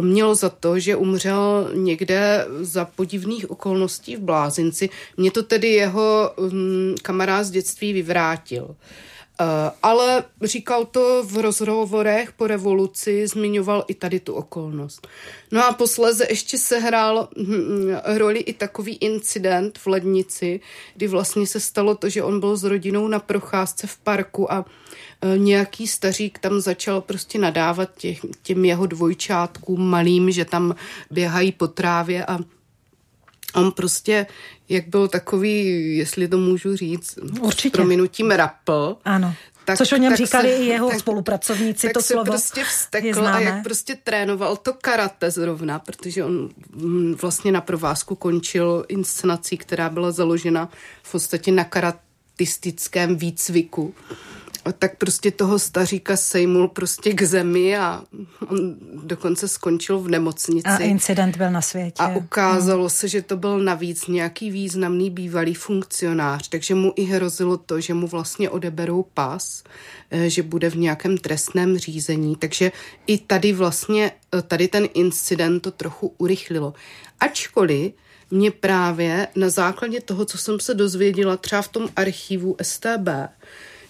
mělo 0.00 0.34
za 0.34 0.48
to, 0.48 0.78
že 0.78 0.96
umřel 0.96 1.70
někde 1.74 2.46
za 2.60 2.84
podivných 2.84 3.50
okolností 3.50 4.16
v 4.16 4.20
Blázinci. 4.20 4.88
Mě 5.16 5.30
to 5.30 5.42
tedy 5.42 5.68
jeho 5.68 6.32
um, 6.36 6.94
kamarád 7.02 7.46
z 7.46 7.50
dětství 7.50 7.92
vyvrátil. 7.92 8.64
Uh, 8.64 9.46
ale 9.82 10.24
říkal 10.42 10.84
to 10.84 11.24
v 11.24 11.36
rozhovorech 11.36 12.32
po 12.32 12.46
revoluci, 12.46 13.26
zmiňoval 13.26 13.84
i 13.88 13.94
tady 13.94 14.20
tu 14.20 14.34
okolnost. 14.34 15.08
No 15.50 15.66
a 15.66 15.72
posléze 15.72 16.26
ještě 16.28 16.58
sehrál 16.58 17.28
hm, 17.38 17.88
roli 18.04 18.38
i 18.38 18.52
takový 18.52 18.96
incident 18.96 19.78
v 19.78 19.86
lednici, 19.86 20.60
kdy 20.94 21.06
vlastně 21.06 21.46
se 21.46 21.60
stalo 21.60 21.94
to, 21.94 22.08
že 22.08 22.22
on 22.22 22.40
byl 22.40 22.56
s 22.56 22.64
rodinou 22.64 23.08
na 23.08 23.18
procházce 23.18 23.86
v 23.86 23.98
parku 23.98 24.52
a 24.52 24.64
Eh, 24.64 25.09
nějaký 25.36 25.86
stařík 25.86 26.38
tam 26.38 26.60
začal 26.60 27.00
prostě 27.00 27.38
nadávat 27.38 27.90
těch, 27.96 28.20
těm 28.42 28.64
jeho 28.64 28.86
dvojčátkům 28.86 29.90
malým, 29.90 30.30
že 30.30 30.44
tam 30.44 30.74
běhají 31.10 31.52
po 31.52 31.68
trávě 31.68 32.26
a 32.26 32.38
on 33.54 33.72
prostě, 33.72 34.26
jak 34.68 34.88
byl 34.88 35.08
takový, 35.08 35.66
jestli 35.96 36.28
to 36.28 36.38
můžu 36.38 36.76
říct, 36.76 37.18
Určitě. 37.40 37.68
s 37.68 37.72
prominutím 37.72 38.30
rapl, 38.30 38.96
ano. 39.04 39.34
Tak, 39.64 39.78
Což 39.78 39.92
o 39.92 39.96
něm 39.96 40.16
říkali 40.16 40.48
se, 40.48 40.56
i 40.56 40.66
jeho 40.66 40.90
tak, 40.90 41.00
spolupracovníci, 41.00 41.86
tak 41.86 41.94
to 41.94 42.02
se 42.02 42.12
slovo 42.12 42.24
prostě 42.24 42.64
vstekl 42.64 43.26
a 43.26 43.40
jak 43.40 43.62
prostě 43.62 43.94
trénoval 44.04 44.56
to 44.56 44.72
karate 44.72 45.30
zrovna, 45.30 45.78
protože 45.78 46.24
on 46.24 46.48
mm, 46.74 47.14
vlastně 47.14 47.52
na 47.52 47.60
provázku 47.60 48.14
končil 48.14 48.84
inscenací, 48.88 49.56
která 49.56 49.88
byla 49.88 50.10
založena 50.10 50.68
v 51.02 51.12
podstatě 51.12 51.52
na 51.52 51.64
karatistickém 51.64 53.16
výcviku 53.16 53.94
tak 54.78 54.96
prostě 54.96 55.30
toho 55.30 55.58
staříka 55.58 56.16
sejmul 56.16 56.68
prostě 56.68 57.12
k 57.12 57.22
zemi 57.22 57.76
a 57.76 58.02
on 58.48 58.76
dokonce 59.02 59.48
skončil 59.48 59.98
v 59.98 60.08
nemocnici. 60.08 60.68
A 60.68 60.76
incident 60.76 61.36
byl 61.36 61.50
na 61.50 61.62
světě. 61.62 62.02
A 62.02 62.08
ukázalo 62.08 62.82
hmm. 62.82 62.90
se, 62.90 63.08
že 63.08 63.22
to 63.22 63.36
byl 63.36 63.58
navíc 63.58 64.06
nějaký 64.06 64.50
významný 64.50 65.10
bývalý 65.10 65.54
funkcionář, 65.54 66.48
takže 66.48 66.74
mu 66.74 66.92
i 66.96 67.04
hrozilo 67.04 67.56
to, 67.56 67.80
že 67.80 67.94
mu 67.94 68.06
vlastně 68.06 68.50
odeberou 68.50 69.02
pas, 69.14 69.64
eh, 70.10 70.30
že 70.30 70.42
bude 70.42 70.70
v 70.70 70.76
nějakém 70.76 71.18
trestném 71.18 71.78
řízení, 71.78 72.36
takže 72.36 72.72
i 73.06 73.18
tady 73.18 73.52
vlastně, 73.52 74.12
eh, 74.38 74.42
tady 74.42 74.68
ten 74.68 74.88
incident 74.94 75.62
to 75.62 75.70
trochu 75.70 76.14
urychlilo. 76.18 76.74
Ačkoliv 77.20 77.92
mě 78.30 78.50
právě 78.50 79.28
na 79.36 79.50
základě 79.50 80.00
toho, 80.00 80.24
co 80.24 80.38
jsem 80.38 80.60
se 80.60 80.74
dozvěděla 80.74 81.36
třeba 81.36 81.62
v 81.62 81.68
tom 81.68 81.88
archivu 81.96 82.56
STB, 82.62 83.08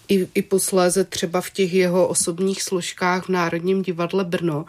i, 0.07 0.27
i 0.33 0.41
posléze 0.41 1.03
třeba 1.03 1.41
v 1.41 1.49
těch 1.49 1.73
jeho 1.73 2.07
osobních 2.07 2.63
složkách 2.63 3.25
v 3.25 3.29
Národním 3.29 3.81
divadle 3.81 4.23
Brno, 4.23 4.65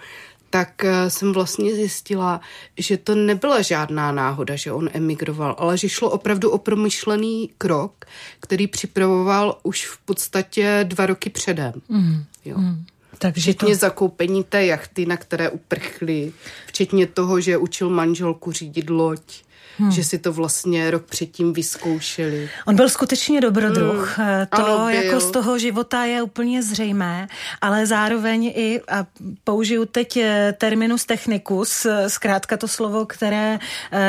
tak 0.53 0.85
eh, 0.85 1.11
jsem 1.11 1.33
vlastně 1.33 1.75
zjistila, 1.75 2.41
že 2.79 2.97
to 2.97 3.15
nebyla 3.15 3.63
žádná 3.63 4.13
náhoda, 4.13 4.57
že 4.57 4.73
on 4.73 4.89
emigroval, 4.93 5.57
ale 5.59 5.79
že 5.79 5.89
šlo 5.89 6.11
opravdu 6.11 6.51
o 6.51 6.59
promyšlený 6.59 7.51
krok, 7.59 8.05
který 8.41 8.67
připravoval 8.67 9.59
už 9.63 9.87
v 9.87 9.99
podstatě 9.99 10.81
dva 10.89 11.07
roky 11.07 11.31
předem. 11.31 11.73
Mm. 11.89 12.25
Jo. 12.45 12.59
Mm. 12.59 12.85
Takže 13.19 13.53
včetně 13.53 13.75
to... 13.75 13.81
zakoupení 13.81 14.45
té 14.45 14.67
jachty, 14.67 15.07
na 15.07 15.17
které 15.17 15.51
uprchli, 15.51 16.33
včetně 16.67 17.07
toho, 17.07 17.41
že 17.41 17.57
učil 17.57 17.91
manželku 17.91 18.53
řídit 18.53 18.91
loď 18.91 19.43
hmm. 19.79 19.91
že 19.91 20.05
si 20.05 20.19
to 20.19 20.33
vlastně 20.33 20.91
rok 20.91 21.05
předtím 21.05 21.53
vyzkoušeli. 21.53 22.51
On 22.67 22.77
byl 22.77 22.89
skutečně 22.89 23.41
dobrodruh. 23.41 24.19
Hmm. 24.19 24.47
To 24.57 24.67
ano, 24.67 24.89
jako 24.89 25.21
z 25.21 25.31
toho 25.31 25.59
života 25.59 26.05
je 26.05 26.23
úplně 26.23 26.63
zřejmé, 26.63 27.27
ale 27.61 27.87
zároveň 27.87 28.45
i, 28.45 28.81
a 28.89 29.07
použiju 29.45 29.85
teď 29.85 30.17
eh, 30.17 30.55
terminus 30.59 31.05
technicus, 31.05 31.87
eh, 31.87 32.11
zkrátka 32.11 32.57
to 32.57 32.69
slovo, 32.69 33.07
které 33.07 33.59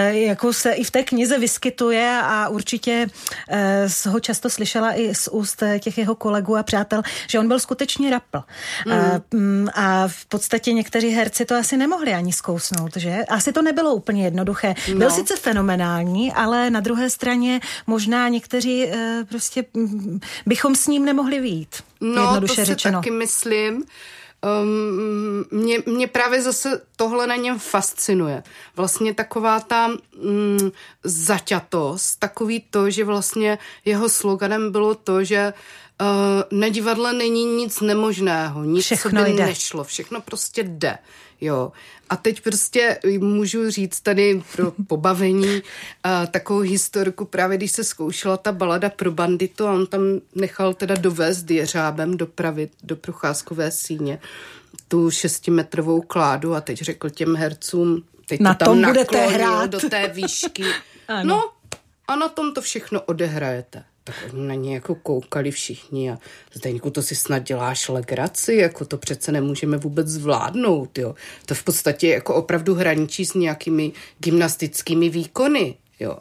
jako 0.10 0.54
se 0.54 0.72
i 0.72 0.84
v 0.84 0.92
té 0.92 1.04
knize 1.04 1.40
vyskytuje 1.40 2.20
a 2.24 2.50
určitě 2.50 3.08
ho 4.10 4.20
často 4.20 4.50
slyšela 4.50 4.94
i 4.94 5.16
z 5.16 5.28
úst 5.28 5.64
těch 5.80 5.98
jeho 5.98 6.16
kolegů 6.16 6.58
a 6.58 6.64
přátel, 6.64 7.02
že 7.30 7.40
on 7.40 7.48
byl 7.48 7.60
skutečně 7.60 8.10
rapl. 8.10 8.44
Hmm. 8.86 9.70
A 9.74 10.08
v 10.08 10.26
podstatě 10.26 10.74
někteří 10.74 11.10
herci 11.10 11.46
to 11.46 11.56
asi 11.56 11.78
nemohli 11.78 12.14
ani 12.14 12.34
zkousnout, 12.34 12.98
že? 12.98 13.18
Asi 13.30 13.54
to 13.54 13.62
nebylo 13.62 13.96
úplně 13.96 14.24
jednoduché. 14.24 14.76
No. 14.94 14.96
Byl 14.96 15.12
sice 15.12 15.33
fenomenální, 15.36 16.34
ale 16.34 16.70
na 16.70 16.80
druhé 16.80 17.10
straně 17.10 17.60
možná 17.88 18.28
někteří 18.28 18.84
e, 18.84 19.24
prostě 19.30 19.66
bychom 20.46 20.76
s 20.76 20.88
ním 20.88 21.06
nemohli 21.06 21.40
výjít. 21.40 21.84
No, 22.02 22.42
to 22.42 22.48
si 22.48 22.66
řečeno. 22.66 23.00
taky 23.00 23.12
myslím. 23.12 23.84
Um, 24.62 25.46
mě, 25.52 25.84
mě 25.86 26.08
právě 26.08 26.42
zase 26.42 26.82
tohle 26.96 27.28
na 27.28 27.36
něm 27.36 27.60
fascinuje. 27.60 28.44
Vlastně 28.76 29.14
taková 29.14 29.60
ta 29.60 29.88
um, 29.88 30.72
zaťatost, 31.04 32.20
takový 32.20 32.64
to, 32.70 32.90
že 32.90 33.06
vlastně 33.06 33.58
jeho 33.86 34.10
sloganem 34.10 34.72
bylo 34.72 34.96
to, 34.96 35.24
že 35.24 35.54
uh, 36.02 36.60
na 36.60 36.70
divadle 36.70 37.14
není 37.14 37.46
nic 37.46 37.82
nemožného, 37.82 38.64
nic, 38.64 38.86
všechno 38.86 39.22
co 39.22 39.26
by 39.26 39.34
jde. 39.34 39.46
nešlo, 39.46 39.84
všechno 39.84 40.22
prostě 40.22 40.64
jde. 40.64 40.98
Jo. 41.44 41.72
A 42.10 42.16
teď 42.16 42.42
prostě 42.42 43.00
můžu 43.20 43.70
říct 43.70 44.00
tady 44.02 44.44
pro 44.56 44.74
pobavení 44.88 45.46
uh, 45.56 45.62
takovou 46.32 46.60
historku, 46.60 47.26
právě 47.26 47.58
když 47.58 47.72
se 47.72 47.84
zkoušela 47.84 48.38
ta 48.38 48.52
balada 48.52 48.90
pro 48.90 49.12
banditu 49.12 49.68
a 49.68 49.74
on 49.74 49.88
tam 49.88 50.02
nechal 50.36 50.74
teda 50.74 50.96
dovést 50.96 51.52
jeřábem 51.52 52.18
dopravit 52.18 52.72
do 52.84 52.96
procházkové 52.96 53.72
síně 53.72 54.20
tu 54.88 55.12
šestimetrovou 55.12 56.02
kládu 56.02 56.56
a 56.56 56.62
teď 56.62 56.82
řekl 56.82 57.10
těm 57.10 57.36
hercům, 57.36 58.04
teď 58.28 58.40
na 58.40 58.54
to 58.54 58.66
tam 58.66 58.82
tom 58.82 58.88
budete 58.88 59.28
hrát. 59.28 59.70
do 59.70 59.80
té 59.90 60.08
výšky. 60.08 60.64
no 61.24 61.52
a 62.08 62.16
na 62.16 62.30
tom 62.30 62.54
to 62.54 62.62
všechno 62.62 63.02
odehrajete 63.02 63.84
tak 64.04 64.16
oni 64.34 64.48
na 64.48 64.54
ně 64.54 64.74
jako 64.74 64.96
koukali 64.96 65.52
všichni 65.52 66.12
a 66.12 66.18
Zdeňku, 66.54 66.90
to 66.90 67.02
si 67.02 67.16
snad 67.16 67.40
děláš 67.40 67.90
legraci, 67.90 68.54
jako 68.56 68.86
to 68.86 68.98
přece 68.98 69.32
nemůžeme 69.32 69.78
vůbec 69.78 70.08
zvládnout, 70.08 70.98
jo. 70.98 71.16
To 71.46 71.56
v 71.56 71.64
podstatě 71.64 72.08
jako 72.08 72.36
opravdu 72.36 72.76
hraničí 72.76 73.26
s 73.26 73.34
nějakými 73.34 73.92
gymnastickými 74.20 75.10
výkony, 75.10 75.76
jo. 76.00 76.18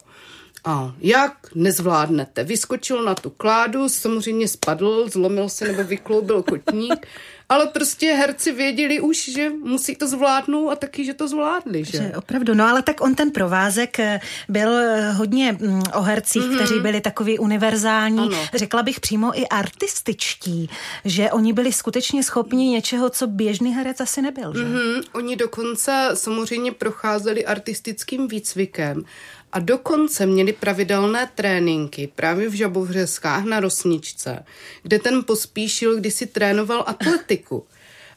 A 0.64 0.94
jak 1.00 1.54
nezvládnete? 1.54 2.44
Vyskočil 2.44 3.04
na 3.04 3.14
tu 3.14 3.30
kládu, 3.30 3.88
samozřejmě 3.88 4.48
spadl, 4.48 5.08
zlomil 5.08 5.48
se 5.48 5.64
nebo 5.64 5.84
vykloubil 5.84 6.42
kotník 6.42 7.06
ale 7.52 7.66
prostě 7.66 8.06
herci 8.12 8.52
věděli 8.52 9.00
už, 9.00 9.28
že 9.28 9.50
musí 9.50 9.96
to 9.96 10.08
zvládnout 10.08 10.70
a 10.70 10.76
taky, 10.76 11.04
že 11.04 11.14
to 11.14 11.28
zvládli. 11.28 11.84
Že? 11.84 11.92
že 11.92 12.12
opravdu, 12.16 12.54
no 12.54 12.64
ale 12.68 12.82
tak 12.82 13.00
on 13.00 13.14
ten 13.14 13.30
provázek 13.30 13.98
eh, 13.98 14.20
byl 14.48 14.68
eh, 14.76 15.12
hodně 15.12 15.52
mm, 15.52 15.82
o 15.94 16.02
hercích, 16.02 16.42
mm-hmm. 16.42 16.54
kteří 16.54 16.80
byli 16.80 17.00
takový 17.00 17.38
univerzální, 17.38 18.18
ano. 18.18 18.38
řekla 18.54 18.82
bych 18.82 19.00
přímo 19.00 19.38
i 19.38 19.46
artističtí, 19.46 20.70
že 21.04 21.30
oni 21.30 21.52
byli 21.52 21.72
skutečně 21.72 22.22
schopni 22.22 22.68
něčeho, 22.68 23.10
co 23.10 23.26
běžný 23.26 23.74
herec 23.74 24.00
asi 24.00 24.22
nebyl. 24.22 24.52
Že? 24.56 24.64
Mm-hmm. 24.64 25.02
Oni 25.12 25.36
dokonce 25.36 26.10
samozřejmě 26.14 26.72
procházeli 26.72 27.46
artistickým 27.46 28.28
výcvikem 28.28 29.04
a 29.52 29.58
dokonce 29.58 30.26
měli 30.26 30.52
pravidelné 30.52 31.30
tréninky 31.34 32.12
právě 32.14 32.48
v 32.48 32.54
Žabovřeskách 32.54 33.44
na 33.44 33.60
Rosničce, 33.60 34.44
kde 34.82 34.98
ten 34.98 35.24
pospíšil, 35.24 35.96
kdy 35.96 36.10
si 36.10 36.26
trénoval 36.26 36.84
atletiku. 36.86 37.66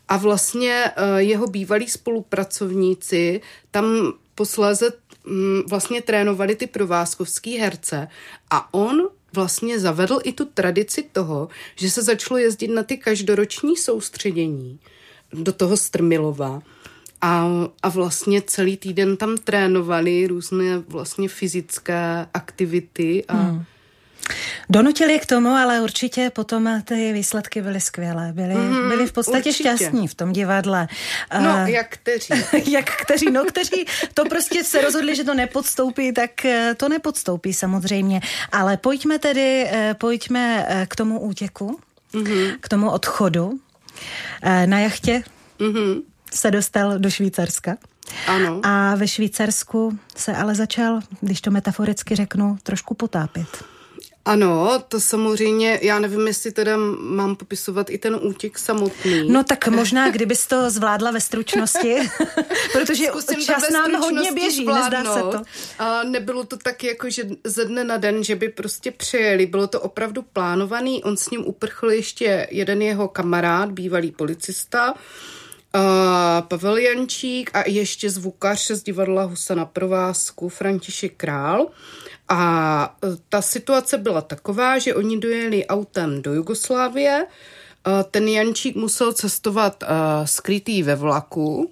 A 0.08 0.18
vlastně 0.18 0.86
eh, 0.86 1.22
jeho 1.22 1.48
bývalí 1.48 1.90
spolupracovníci 1.90 3.42
tam 3.72 4.14
posléze 4.36 4.92
mm, 5.26 5.62
vlastně 5.70 6.02
trénovali 6.02 6.56
ty 6.56 6.68
provázkovský 6.68 7.58
herce 7.58 8.08
a 8.50 8.74
on 8.74 9.10
vlastně 9.34 9.80
zavedl 9.80 10.20
i 10.24 10.34
tu 10.34 10.46
tradici 10.46 11.04
toho, 11.12 11.50
že 11.76 11.92
se 11.92 12.02
začalo 12.02 12.38
jezdit 12.38 12.68
na 12.68 12.84
ty 12.84 12.98
každoroční 12.98 13.78
soustředění 13.78 14.80
do 15.34 15.52
toho 15.52 15.78
Strmilova 15.78 16.62
a, 17.22 17.48
a 17.84 17.90
vlastně 17.90 18.42
celý 18.42 18.78
týden 18.78 19.18
tam 19.18 19.38
trénovali 19.38 20.28
různé 20.28 20.78
vlastně 20.88 21.30
fyzické 21.30 22.28
aktivity 22.34 23.26
a 23.28 23.34
hmm. 23.34 23.64
Donutili 24.70 25.20
k 25.20 25.26
tomu, 25.26 25.50
ale 25.50 25.82
určitě 25.82 26.30
potom 26.30 26.82
ty 26.86 27.14
výsledky 27.14 27.62
byly 27.62 27.82
skvělé. 27.82 28.32
Byli, 28.34 28.56
mm, 28.56 28.90
byli 28.90 29.08
v 29.08 29.12
podstatě 29.12 29.50
určitě. 29.50 29.70
šťastní 29.70 30.08
v 30.08 30.14
tom 30.14 30.34
divadle. 30.34 30.88
No, 31.40 31.54
uh, 31.54 31.70
jak 31.70 31.90
kteří. 31.90 32.34
jak 32.72 32.92
kteří, 32.92 33.32
no 33.32 33.46
kteří 33.46 33.86
to 34.14 34.26
prostě 34.26 34.64
se 34.64 34.82
rozhodli, 34.82 35.16
že 35.16 35.24
to 35.24 35.34
nepodstoupí, 35.34 36.14
tak 36.14 36.46
eh, 36.46 36.76
to 36.78 36.90
nepodstoupí 36.90 37.54
samozřejmě. 37.54 38.22
Ale 38.52 38.78
pojďme 38.78 39.20
tedy, 39.20 39.68
eh, 39.72 39.96
pojďme 40.00 40.68
k 40.88 40.96
tomu 40.96 41.20
útěku, 41.20 41.80
mm-hmm. 42.14 42.58
k 42.60 42.70
tomu 42.70 42.92
odchodu. 42.92 43.60
Na 44.66 44.80
jachtě 44.80 45.24
mm-hmm 45.60 46.02
se 46.36 46.52
dostal 46.52 47.00
do 47.00 47.10
Švýcarska. 47.10 47.78
Ano. 48.28 48.62
A 48.64 48.96
ve 48.96 49.08
Švýcarsku 49.08 50.00
se 50.16 50.36
ale 50.36 50.56
začal, 50.56 51.00
když 51.22 51.42
to 51.42 51.52
metaforicky 51.52 52.16
řeknu, 52.16 52.58
trošku 52.64 52.94
potápět. 52.94 53.48
Ano, 54.28 54.84
to 54.88 55.00
samozřejmě, 55.00 55.80
já 55.82 56.00
nevím, 56.00 56.28
jestli 56.28 56.52
teda 56.52 56.78
mám 57.00 57.36
popisovat 57.36 57.90
i 57.90 57.98
ten 57.98 58.20
útěk 58.22 58.58
samotný. 58.58 59.30
No 59.30 59.44
tak 59.44 59.68
možná, 59.68 60.12
kdybys 60.12 60.48
to 60.48 60.70
zvládla 60.70 61.12
ve 61.12 61.22
stručnosti, 61.22 61.96
protože 62.74 63.06
Zkusím 63.06 63.46
čas 63.46 63.70
nám 63.70 63.92
hodně 63.92 64.32
běží, 64.32 64.66
nezdá 64.66 65.14
se 65.14 65.20
to. 65.20 65.42
A 65.80 66.04
nebylo 66.04 66.44
to 66.44 66.58
tak 66.58 66.84
jako, 66.84 67.10
že 67.10 67.24
ze 67.44 67.66
dne 67.66 67.84
na 67.84 67.98
den, 67.98 68.24
že 68.24 68.36
by 68.36 68.50
prostě 68.50 68.92
přijeli, 68.92 69.46
bylo 69.46 69.68
to 69.68 69.82
opravdu 69.82 70.22
plánovaný, 70.22 71.04
on 71.04 71.18
s 71.18 71.30
ním 71.30 71.48
uprchl 71.48 71.92
ještě 71.92 72.48
jeden 72.52 72.82
jeho 72.82 73.08
kamarád, 73.08 73.72
bývalý 73.72 74.12
policista, 74.12 74.94
Uh, 75.76 75.82
Pavel 76.48 76.78
Jančík 76.78 77.52
a 77.54 77.64
ještě 77.68 78.10
zvukař 78.10 78.72
z 78.72 78.84
divadla 78.84 79.24
Husa 79.24 79.56
na 79.56 79.66
provázku 79.66 80.50
František 80.50 81.14
Král. 81.18 81.68
A 82.30 82.96
e, 83.04 83.08
ta 83.30 83.42
situace 83.42 83.98
byla 83.98 84.22
taková, 84.22 84.80
že 84.80 84.96
oni 84.96 85.20
dojeli 85.20 85.66
autem 85.66 86.22
do 86.22 86.34
Jugoslávie, 86.34 87.28
ten 88.12 88.28
Jančík 88.28 88.76
musel 88.76 89.14
cestovat 89.14 89.84
uh, 89.84 89.90
skrytý 90.26 90.84
ve 90.84 90.96
vlaku, 90.96 91.72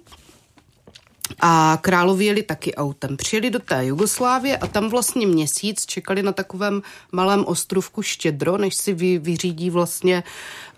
a 1.40 1.78
královi 1.80 2.24
jeli 2.24 2.42
taky 2.42 2.74
autem. 2.74 3.16
Přijeli 3.16 3.50
do 3.50 3.58
té 3.58 3.86
Jugoslávie 3.86 4.56
a 4.56 4.66
tam 4.66 4.88
vlastně 4.88 5.26
měsíc 5.26 5.86
čekali 5.86 6.22
na 6.22 6.32
takovém 6.32 6.82
malém 7.12 7.44
ostrovku 7.46 8.02
Štědro, 8.02 8.58
než 8.58 8.74
si 8.74 8.92
vy, 8.92 9.18
vyřídí 9.18 9.70
vlastně 9.70 10.22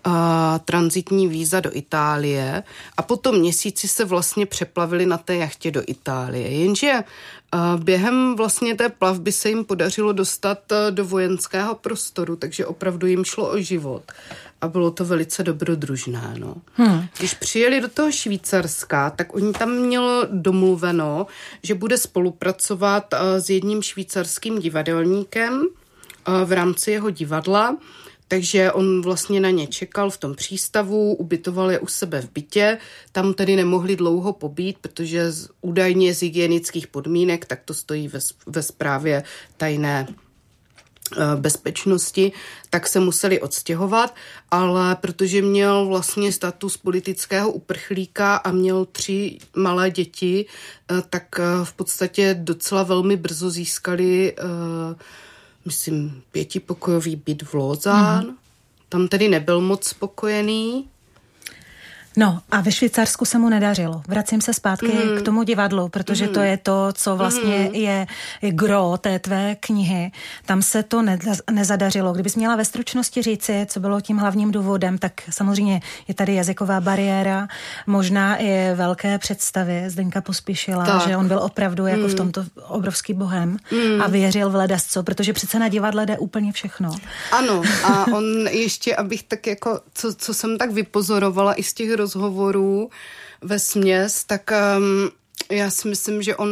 uh, 0.07 0.13
transitní 0.65 1.27
víza 1.27 1.59
do 1.59 1.69
Itálie. 1.73 2.63
A 2.97 3.01
potom 3.01 3.39
měsíci 3.39 3.87
se 3.87 4.05
vlastně 4.05 4.45
přeplavili 4.45 5.05
na 5.05 5.17
té 5.17 5.35
jachtě 5.35 5.71
do 5.71 5.83
Itálie. 5.87 6.47
Jenže 6.47 6.93
uh, 6.93 7.83
během 7.83 8.35
vlastně 8.35 8.75
té 8.75 8.89
plavby 8.89 9.31
se 9.31 9.49
jim 9.49 9.65
podařilo 9.65 10.13
dostat 10.13 10.71
uh, 10.71 10.77
do 10.91 11.05
vojenského 11.05 11.75
prostoru, 11.75 12.35
takže 12.35 12.65
opravdu 12.65 13.07
jim 13.07 13.25
šlo 13.25 13.49
o 13.49 13.57
život 13.57 14.03
a 14.61 14.67
bylo 14.67 14.91
to 14.91 15.05
velice 15.05 15.43
dobrodružné. 15.43 16.35
No. 16.37 16.55
Hmm. 16.73 17.05
Když 17.17 17.33
přijeli 17.33 17.81
do 17.81 17.87
toho 17.87 18.11
Švýcarska, 18.11 19.09
tak 19.09 19.35
oni 19.35 19.53
tam 19.53 19.71
mělo 19.71 20.27
domluveno, 20.31 21.27
že 21.63 21.75
bude 21.75 21.97
spolupracovat 21.97 23.13
s 23.37 23.49
jedním 23.49 23.81
švýcarským 23.81 24.59
divadelníkem 24.59 25.67
v 26.45 26.51
rámci 26.51 26.91
jeho 26.91 27.09
divadla, 27.09 27.77
takže 28.27 28.71
on 28.71 29.01
vlastně 29.01 29.39
na 29.39 29.49
ně 29.49 29.67
čekal 29.67 30.09
v 30.09 30.17
tom 30.17 30.35
přístavu, 30.35 31.15
ubytoval 31.15 31.71
je 31.71 31.79
u 31.79 31.87
sebe 31.87 32.21
v 32.21 32.31
bytě, 32.31 32.77
tam 33.11 33.33
tedy 33.33 33.55
nemohli 33.55 33.95
dlouho 33.95 34.33
pobít, 34.33 34.77
protože 34.81 35.31
z, 35.31 35.49
údajně 35.61 36.13
z 36.13 36.21
hygienických 36.21 36.87
podmínek, 36.87 37.45
tak 37.45 37.59
to 37.65 37.73
stojí 37.73 38.07
ve, 38.07 38.19
ve 38.47 38.63
zprávě 38.63 39.23
tajné 39.57 40.07
Eh, 41.15 41.35
bezpečnosti, 41.35 42.31
tak 42.69 42.87
se 42.87 42.99
museli 42.99 43.41
odstěhovat, 43.41 44.15
ale 44.51 44.95
protože 44.95 45.41
měl 45.41 45.85
vlastně 45.85 46.31
status 46.31 46.77
politického 46.77 47.51
uprchlíka 47.51 48.35
a 48.35 48.51
měl 48.51 48.85
tři 48.85 49.37
malé 49.55 49.91
děti, 49.91 50.45
eh, 50.45 51.01
tak 51.09 51.23
eh, 51.39 51.43
v 51.63 51.73
podstatě 51.73 52.35
docela 52.39 52.83
velmi 52.83 53.17
brzo 53.17 53.49
získali, 53.49 54.35
myslím, 55.67 56.23
pětipokojový 56.31 57.15
byt 57.15 57.43
v 57.43 57.53
Lozán. 57.53 58.25
Mm-hmm. 58.25 58.35
Tam 58.89 59.07
tedy 59.07 59.27
nebyl 59.27 59.61
moc 59.61 59.87
spokojený, 59.87 60.87
No 62.17 62.39
a 62.51 62.61
ve 62.61 62.71
Švýcarsku 62.71 63.25
se 63.25 63.37
mu 63.37 63.49
nedařilo. 63.49 64.01
Vracím 64.07 64.41
se 64.41 64.53
zpátky 64.53 64.87
mm. 64.87 65.17
k 65.17 65.21
tomu 65.21 65.43
divadlu, 65.43 65.89
protože 65.89 66.27
mm. 66.27 66.33
to 66.33 66.39
je 66.39 66.57
to, 66.57 66.89
co 66.93 67.15
vlastně 67.15 67.57
mm. 67.57 67.75
je, 67.75 68.07
je 68.41 68.51
gro 68.51 68.97
té 69.01 69.19
tvé 69.19 69.55
knihy. 69.59 70.11
Tam 70.45 70.61
se 70.61 70.83
to 70.83 71.01
ne, 71.01 71.19
nezadařilo. 71.51 72.13
Kdybys 72.13 72.35
měla 72.35 72.55
ve 72.55 72.65
stručnosti 72.65 73.21
říci, 73.21 73.65
co 73.69 73.79
bylo 73.79 74.01
tím 74.01 74.17
hlavním 74.17 74.51
důvodem, 74.51 74.97
tak 74.97 75.13
samozřejmě 75.29 75.81
je 76.07 76.13
tady 76.13 76.35
jazyková 76.35 76.81
bariéra, 76.81 77.47
možná 77.87 78.35
i 78.35 78.73
velké 78.75 79.17
představy. 79.17 79.83
Zdenka 79.87 80.21
pospíšila, 80.21 80.85
tak. 80.85 81.07
že 81.07 81.17
on 81.17 81.27
byl 81.27 81.39
opravdu 81.39 81.87
jako 81.87 82.01
mm. 82.01 82.09
v 82.09 82.15
tomto 82.15 82.45
obrovský 82.67 83.13
bohem 83.13 83.57
mm. 83.71 84.01
a 84.01 84.07
věřil 84.07 84.49
v 84.49 84.55
ledasco, 84.55 85.03
protože 85.03 85.33
přece 85.33 85.59
na 85.59 85.67
divadle 85.67 86.05
jde 86.05 86.17
úplně 86.17 86.51
všechno. 86.51 86.95
Ano 87.31 87.61
a 87.83 88.05
on 88.07 88.47
ještě, 88.47 88.95
abych 88.95 89.23
tak 89.23 89.47
jako, 89.47 89.79
co, 89.93 90.13
co 90.13 90.33
jsem 90.33 90.57
tak 90.57 90.71
vypozorovala 90.71 91.53
i 91.53 91.63
z 91.63 91.73
těch 91.73 91.89
rozhovorů 92.07 92.89
ve 93.41 93.59
směs, 93.59 94.23
tak 94.23 94.51
um, 94.77 95.09
já 95.57 95.69
si 95.69 95.87
myslím, 95.87 96.21
že 96.21 96.35
on 96.35 96.49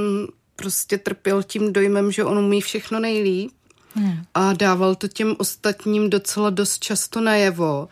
prostě 0.56 0.98
trpěl 0.98 1.44
tím 1.44 1.74
dojmem, 1.74 2.12
že 2.12 2.24
on 2.24 2.38
umí 2.38 2.62
všechno 2.62 3.00
nejlíp 3.00 3.52
hmm. 3.94 4.24
a 4.34 4.54
dával 4.54 4.96
to 4.96 5.08
těm 5.08 5.36
ostatním 5.38 6.10
docela 6.10 6.50
dost 6.50 6.80
často 6.80 7.22
najevo. 7.22 7.90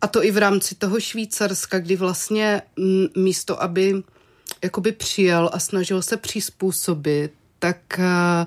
A 0.00 0.06
to 0.06 0.24
i 0.24 0.30
v 0.30 0.38
rámci 0.38 0.74
toho 0.74 1.00
Švýcarska, 1.00 1.78
kdy 1.78 1.96
vlastně 1.96 2.62
místo, 3.16 3.62
aby 3.62 4.02
jakoby 4.64 4.92
přijel 4.92 5.50
a 5.52 5.58
snažil 5.58 6.02
se 6.02 6.16
přizpůsobit, 6.16 7.32
tak 7.58 7.78
uh, 7.98 8.04
Mm, 8.04 8.46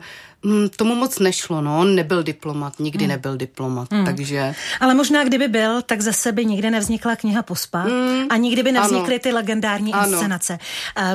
tomu 0.76 0.96
moc 0.96 1.20
nešlo, 1.20 1.62
no. 1.62 1.80
On 1.80 1.96
nebyl 1.96 2.24
diplomat, 2.24 2.80
nikdy 2.80 3.06
hmm. 3.06 3.10
nebyl 3.10 3.38
diplomat, 3.38 3.94
hmm. 3.94 4.06
takže... 4.06 4.56
Ale 4.80 4.94
možná 4.94 5.24
kdyby 5.24 5.48
byl, 5.48 5.82
tak 5.82 6.02
zase 6.02 6.32
by 6.32 6.46
nikdy 6.46 6.70
nevznikla 6.72 7.16
kniha 7.16 7.44
Pospa 7.44 7.80
hmm. 7.80 8.26
a 8.30 8.38
nikdy 8.38 8.64
by 8.64 8.72
nevznikly 8.72 9.14
ano. 9.14 9.20
ty 9.20 9.32
legendární 9.32 9.94
ano. 9.94 10.12
inscenace. 10.12 10.60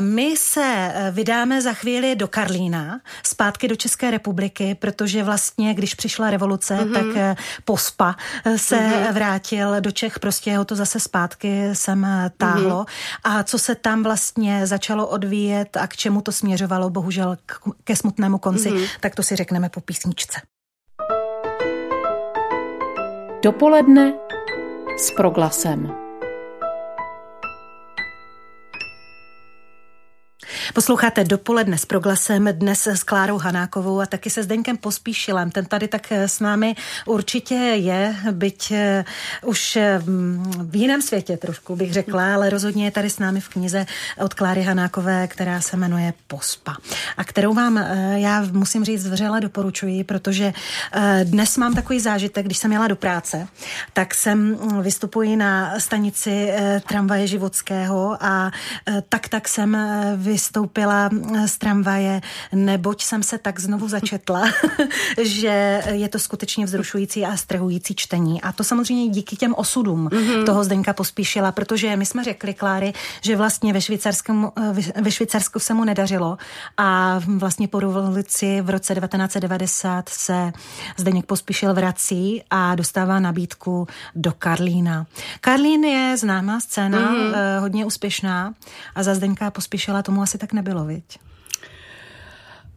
My 0.01 0.35
se 0.37 0.93
e, 0.95 1.11
vydáme 1.11 1.62
za 1.62 1.72
chvíli 1.72 2.16
do 2.16 2.29
Karlína, 2.29 3.01
zpátky 3.22 3.68
do 3.68 3.77
České 3.77 4.11
republiky, 4.11 4.75
protože 4.75 5.22
vlastně, 5.22 5.75
když 5.75 5.95
přišla 5.95 6.31
revoluce, 6.31 6.75
hmm. 6.75 6.93
tak 6.93 7.07
e, 7.16 7.37
Pospa 7.64 8.16
se 8.57 8.77
hmm. 8.77 9.14
vrátil 9.14 9.81
do 9.81 9.91
Čech, 9.91 10.18
prostě 10.18 10.57
ho 10.57 10.64
to 10.64 10.77
zase 10.77 11.01
zpátky 11.01 11.68
sem 11.72 12.07
táhlo. 12.37 12.77
Hmm. 13.25 13.37
A 13.37 13.43
co 13.43 13.59
se 13.59 13.75
tam 13.75 14.03
vlastně 14.03 14.66
začalo 14.66 15.07
odvíjet 15.07 15.77
a 15.77 15.87
k 15.87 15.97
čemu 15.97 16.20
to 16.20 16.33
směřovalo, 16.33 16.91
bohužel 16.91 17.37
ke 17.85 17.97
smutnému 17.97 18.39
konci, 18.39 18.70
hmm. 18.70 18.85
tak 19.01 19.14
to 19.15 19.23
si 19.23 19.37
řekneme 19.37 19.69
po 19.69 19.81
písničce. 19.81 20.41
Dopoledne 23.43 24.12
s 24.99 25.11
proglasem. 25.11 26.04
Posloucháte 30.75 31.25
dopoledne 31.25 31.79
s 31.79 31.87
proglasem, 31.87 32.49
dnes 32.53 32.87
s 32.87 33.03
Klárou 33.03 33.39
Hanákovou 33.39 34.01
a 34.01 34.07
taky 34.07 34.31
se 34.31 34.43
Zdeňkem 34.43 34.77
Pospíšilem. 34.77 35.51
Ten 35.51 35.64
tady 35.64 35.89
tak 35.89 36.12
s 36.12 36.41
námi 36.41 36.75
určitě 37.07 37.55
je, 37.55 38.16
byť 38.31 38.70
eh, 38.70 39.05
už 39.43 39.79
mm, 40.07 40.53
v 40.70 40.77
jiném 40.77 41.03
světě 41.03 41.37
trošku 41.37 41.77
bych 41.77 41.93
řekla, 41.93 42.35
ale 42.35 42.51
rozhodně 42.51 42.85
je 42.85 42.91
tady 42.91 43.11
s 43.11 43.18
námi 43.18 43.41
v 43.41 43.49
knize 43.49 43.87
od 44.18 44.35
Kláry 44.35 44.62
Hanákové, 44.62 45.27
která 45.27 45.61
se 45.61 45.77
jmenuje 45.77 46.12
Pospa 46.27 46.77
a 47.16 47.25
kterou 47.25 47.55
vám 47.55 47.79
eh, 47.79 48.14
já 48.20 48.43
musím 48.53 48.85
říct 48.85 49.09
vřele 49.09 49.41
doporučuji, 49.41 50.05
protože 50.05 50.53
eh, 50.93 51.20
dnes 51.25 51.57
mám 51.57 51.75
takový 51.75 52.01
zážitek, 52.01 52.47
když 52.47 52.59
jsem 52.59 52.72
jela 52.72 52.89
do 52.89 52.97
práce, 52.97 53.49
tak 53.93 54.14
jsem 54.14 54.39
mm, 54.39 54.83
vystupuji 54.83 55.37
na 55.37 55.81
stanici 55.81 56.53
tramvaje 56.89 57.27
Životského 57.27 58.16
a 58.20 58.51
tak 59.09 59.29
tak 59.29 59.49
jsem 59.49 59.77
vystoupila 60.16 60.64
z 61.47 61.59
tramvaje, 61.59 62.21
neboť 62.53 63.03
jsem 63.03 63.23
se 63.23 63.39
tak 63.39 63.61
znovu 63.61 63.89
začetla, 63.89 64.43
že 65.23 65.83
je 65.93 66.09
to 66.09 66.19
skutečně 66.19 66.65
vzrušující 66.67 67.25
a 67.25 67.37
strhující 67.37 67.95
čtení. 67.95 68.43
A 68.43 68.53
to 68.53 68.65
samozřejmě 68.65 69.09
díky 69.09 69.37
těm 69.37 69.55
osudům 69.55 70.09
mm-hmm. 70.09 70.45
toho 70.45 70.65
Zdenka 70.65 70.93
pospíšila, 70.93 71.53
protože 71.53 71.97
my 71.97 72.07
jsme 72.07 72.25
řekli 72.25 72.55
Kláry, 72.55 72.93
že 73.21 73.37
vlastně 73.37 73.73
ve 73.73 73.81
Švýcarsku, 73.81 74.53
ve 75.01 75.11
Švýcarsku 75.11 75.59
se 75.59 75.75
mu 75.75 75.85
nedařilo 75.85 76.39
a 76.77 77.21
vlastně 77.27 77.69
po 77.69 77.81
revoluci 77.81 78.61
v 78.61 78.71
roce 78.71 78.95
1990 78.95 80.09
se 80.09 80.53
Zdeněk 80.97 81.27
pospíšil 81.27 81.75
vrací 81.75 82.43
a 82.51 82.75
dostává 82.75 83.21
nabídku 83.21 83.89
do 84.15 84.33
Karlína. 84.33 85.07
Karlín 85.41 85.85
je 85.85 86.17
známá 86.17 86.61
scéna, 86.61 86.99
mm-hmm. 86.99 87.61
hodně 87.61 87.85
úspěšná 87.85 88.55
a 88.95 89.03
za 89.03 89.15
Zdenka 89.15 89.51
pospíšila 89.51 90.03
tomu 90.03 90.23
asi 90.23 90.39
tak 90.39 90.53
nebylo, 90.55 90.85
viď? 90.85 91.19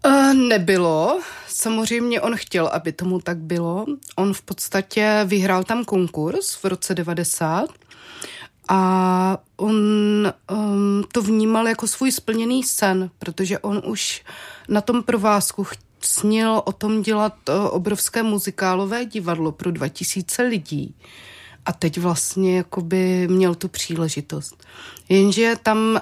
Uh, 0.05 0.33
nebylo. 0.33 1.21
Samozřejmě 1.47 2.21
on 2.21 2.35
chtěl, 2.35 2.67
aby 2.67 2.91
tomu 2.91 3.19
tak 3.19 3.37
bylo. 3.37 3.85
On 4.15 4.33
v 4.33 4.41
podstatě 4.41 5.21
vyhrál 5.25 5.63
tam 5.63 5.85
konkurs 5.85 6.55
v 6.55 6.65
roce 6.65 6.95
90 6.95 7.69
a 8.69 9.37
on 9.57 9.75
um, 10.51 11.03
to 11.11 11.21
vnímal 11.21 11.67
jako 11.67 11.87
svůj 11.87 12.11
splněný 12.11 12.63
sen, 12.63 13.09
protože 13.19 13.59
on 13.59 13.81
už 13.85 14.23
na 14.69 14.81
tom 14.81 15.03
provázku 15.03 15.67
snil 16.01 16.61
o 16.65 16.71
tom 16.71 17.01
dělat 17.01 17.49
uh, 17.49 17.55
obrovské 17.69 18.23
muzikálové 18.23 19.05
divadlo 19.05 19.51
pro 19.51 19.71
2000 19.71 20.43
lidí. 20.43 20.95
A 21.67 21.73
teď 21.73 21.97
vlastně 21.97 22.57
jakoby 22.57 23.27
měl 23.27 23.55
tu 23.55 23.67
příležitost. 23.67 24.63
Jenže 25.09 25.55
tam 25.63 26.01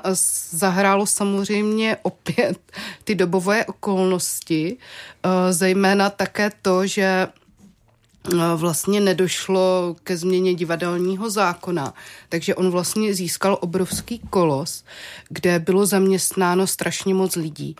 zahrálo 0.51 1.05
samozřejmě 1.05 1.97
opět 2.01 2.59
ty 3.03 3.15
dobové 3.15 3.65
okolnosti, 3.65 4.77
eh, 4.77 5.53
zejména 5.53 6.09
také 6.09 6.51
to, 6.61 6.87
že 6.87 7.03
eh, 7.03 8.37
vlastně 8.55 8.99
nedošlo 8.99 9.95
ke 10.03 10.17
změně 10.17 10.53
divadelního 10.53 11.29
zákona, 11.29 11.93
takže 12.29 12.55
on 12.55 12.71
vlastně 12.71 13.13
získal 13.13 13.57
obrovský 13.61 14.19
kolos, 14.29 14.83
kde 15.29 15.59
bylo 15.59 15.85
zaměstnáno 15.85 16.67
strašně 16.67 17.13
moc 17.13 17.35
lidí 17.35 17.75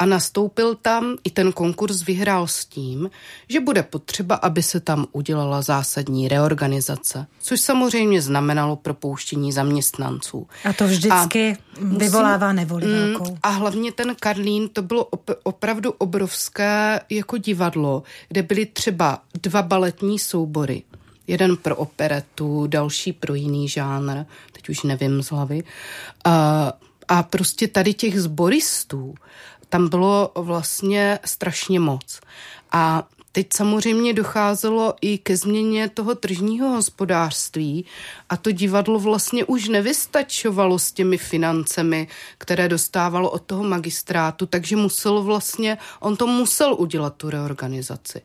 a 0.00 0.06
nastoupil 0.06 0.74
tam, 0.74 1.16
i 1.24 1.30
ten 1.30 1.52
konkurs 1.52 2.02
vyhrál 2.02 2.46
s 2.46 2.64
tím, 2.64 3.10
že 3.48 3.60
bude 3.60 3.82
potřeba, 3.82 4.34
aby 4.34 4.62
se 4.62 4.80
tam 4.80 5.06
udělala 5.12 5.62
zásadní 5.62 6.28
reorganizace, 6.28 7.26
což 7.40 7.60
samozřejmě 7.60 8.22
znamenalo 8.22 8.76
propouštění 8.76 9.52
zaměstnanců. 9.52 10.46
A 10.64 10.72
to 10.72 10.86
vždycky 10.86 11.52
a 11.52 11.56
vyvolává 11.80 12.52
nevoli 12.52 12.86
mm, 12.86 12.92
velkou. 12.92 13.38
A 13.42 13.48
hlavně 13.48 13.92
ten 13.92 14.16
Karlín, 14.20 14.68
to 14.68 14.82
bylo 14.82 15.04
op- 15.04 15.36
opravdu 15.42 15.92
obrovské 15.92 17.00
jako 17.10 17.36
divadlo, 17.36 18.02
kde 18.28 18.42
byly 18.42 18.66
třeba 18.66 19.22
dva 19.42 19.62
baletní 19.62 20.18
soubory. 20.18 20.82
Jeden 21.26 21.56
pro 21.56 21.76
operetu, 21.76 22.66
další 22.66 23.12
pro 23.12 23.34
jiný 23.34 23.68
žánr, 23.68 24.24
teď 24.52 24.68
už 24.68 24.82
nevím 24.82 25.22
z 25.22 25.30
hlavy. 25.30 25.62
A, 26.24 26.72
a 27.08 27.22
prostě 27.22 27.68
tady 27.68 27.94
těch 27.94 28.20
zboristů 28.20 29.14
tam 29.70 29.88
bylo 29.88 30.32
vlastně 30.34 31.18
strašně 31.24 31.80
moc. 31.80 32.20
A 32.72 33.02
Teď 33.32 33.46
samozřejmě 33.54 34.12
docházelo 34.12 34.94
i 35.00 35.18
ke 35.18 35.36
změně 35.36 35.88
toho 35.88 36.14
tržního 36.14 36.68
hospodářství 36.68 37.84
a 38.28 38.36
to 38.36 38.50
divadlo 38.50 38.98
vlastně 38.98 39.44
už 39.44 39.68
nevystačovalo 39.68 40.78
s 40.78 40.92
těmi 40.92 41.18
financemi, 41.18 42.08
které 42.38 42.68
dostávalo 42.68 43.30
od 43.30 43.42
toho 43.42 43.64
magistrátu, 43.64 44.46
takže 44.46 44.76
musel 44.76 45.22
vlastně, 45.22 45.78
on 46.00 46.16
to 46.16 46.26
musel 46.26 46.74
udělat 46.74 47.14
tu 47.16 47.30
reorganizaci. 47.30 48.22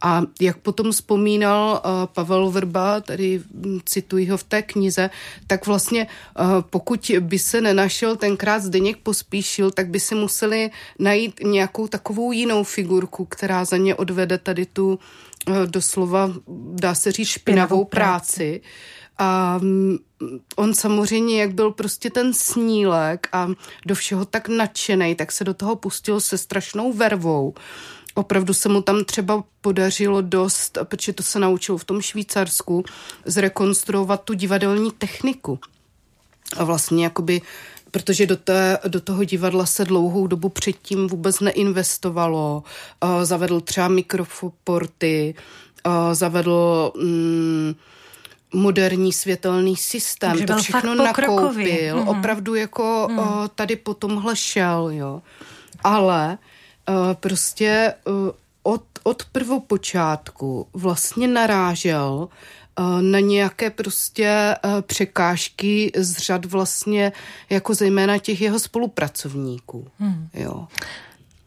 A 0.00 0.22
jak 0.40 0.58
potom 0.58 0.92
vzpomínal 0.92 1.82
uh, 1.84 1.90
Pavel 2.06 2.50
Vrba, 2.50 3.00
tady 3.00 3.42
cituji 3.84 4.26
ho 4.26 4.36
v 4.36 4.44
té 4.44 4.62
knize, 4.62 5.10
tak 5.46 5.66
vlastně 5.66 6.06
uh, 6.06 6.46
pokud 6.70 7.10
by 7.20 7.38
se 7.38 7.60
nenašel 7.60 8.16
tenkrát 8.16 8.62
Zdeněk 8.62 8.96
Pospíšil, 8.96 9.70
tak 9.70 9.88
by 9.88 10.00
si 10.00 10.14
museli 10.14 10.70
najít 10.98 11.40
nějakou 11.44 11.88
takovou 11.88 12.32
jinou 12.32 12.64
figurku, 12.64 13.24
která 13.24 13.64
za 13.64 13.76
ně 13.76 13.94
odvede 13.94 14.38
tady 14.48 14.66
tu 14.66 14.98
eh, 15.46 15.66
doslova, 15.66 16.32
dá 16.72 16.94
se 16.94 17.12
říct, 17.12 17.28
špinavou 17.28 17.84
práci. 17.84 18.60
A 19.18 19.58
mm, 19.58 19.98
on 20.56 20.74
samozřejmě, 20.74 21.40
jak 21.40 21.54
byl 21.54 21.70
prostě 21.70 22.10
ten 22.10 22.34
snílek 22.34 23.28
a 23.32 23.48
do 23.86 23.94
všeho 23.94 24.24
tak 24.24 24.48
nadšený, 24.48 25.14
tak 25.14 25.32
se 25.32 25.44
do 25.44 25.54
toho 25.54 25.76
pustil 25.76 26.20
se 26.20 26.38
strašnou 26.38 26.92
vervou. 26.92 27.54
Opravdu 28.14 28.54
se 28.54 28.68
mu 28.68 28.82
tam 28.82 29.04
třeba 29.04 29.44
podařilo 29.60 30.22
dost, 30.22 30.78
protože 30.84 31.12
to 31.12 31.22
se 31.22 31.38
naučil 31.38 31.76
v 31.76 31.84
tom 31.84 32.00
Švýcarsku, 32.00 32.84
zrekonstruovat 33.24 34.24
tu 34.24 34.34
divadelní 34.34 34.92
techniku. 34.92 35.58
A 36.56 36.64
vlastně 36.64 37.04
jakoby 37.04 37.40
protože 37.90 38.26
do, 38.26 38.36
té, 38.36 38.78
do 38.88 39.00
toho 39.00 39.24
divadla 39.24 39.66
se 39.66 39.84
dlouhou 39.84 40.26
dobu 40.26 40.48
předtím 40.48 41.08
vůbec 41.08 41.40
neinvestovalo. 41.40 42.62
Uh, 43.04 43.24
zavedl 43.24 43.60
třeba 43.60 43.88
mikroporty, 43.88 45.34
uh, 45.86 46.14
zavedl 46.14 46.92
um, 46.94 47.76
moderní 48.54 49.12
světelný 49.12 49.76
systém, 49.76 50.30
Takže 50.30 50.46
to 50.46 50.56
všechno 50.56 50.94
nakoupil, 50.94 51.96
mm. 51.96 52.08
opravdu 52.08 52.54
jako 52.54 53.08
mm. 53.10 53.18
tady 53.54 53.76
po 53.76 53.94
tomhle 53.94 54.36
šel, 54.36 54.88
jo. 54.92 55.22
Ale 55.84 56.38
prostě 57.20 57.94
od, 58.62 58.82
od 59.02 59.24
prvopočátku 59.24 60.66
vlastně 60.72 61.28
narážel 61.28 62.28
Eh, 62.67 62.67
na 63.00 63.20
nějaké 63.20 63.70
prostě 63.70 64.26
eh, 64.26 64.56
překážky 64.82 65.92
z 65.96 66.16
řad 66.18 66.44
vlastně 66.44 67.12
jako 67.50 67.74
zejména 67.74 68.18
těch 68.18 68.40
jeho 68.40 68.58
spolupracovníků. 68.58 69.88
Hmm. 69.98 70.28
Jo. 70.34 70.66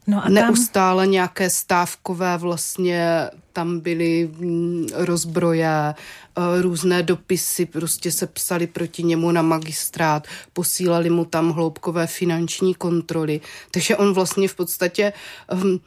No 0.06 0.24
a 0.24 0.28
Neustále 0.28 1.04
tam... 1.04 1.10
nějaké 1.10 1.50
stávkové 1.50 2.38
vlastně 2.38 3.30
tam 3.52 3.80
byly 3.80 4.30
mm, 4.38 4.86
rozbroje, 4.94 5.68
eh, 5.68 6.62
různé 6.62 7.02
dopisy 7.02 7.66
prostě 7.66 8.12
se 8.12 8.26
psali 8.26 8.66
proti 8.66 9.02
němu 9.02 9.30
na 9.30 9.42
magistrát, 9.42 10.26
posílali 10.52 11.10
mu 11.10 11.24
tam 11.24 11.50
hloubkové 11.50 12.06
finanční 12.06 12.74
kontroly. 12.74 13.40
Takže 13.70 13.96
on 13.96 14.12
vlastně 14.12 14.48
v 14.48 14.54
podstatě 14.54 15.12
um, 15.52 15.80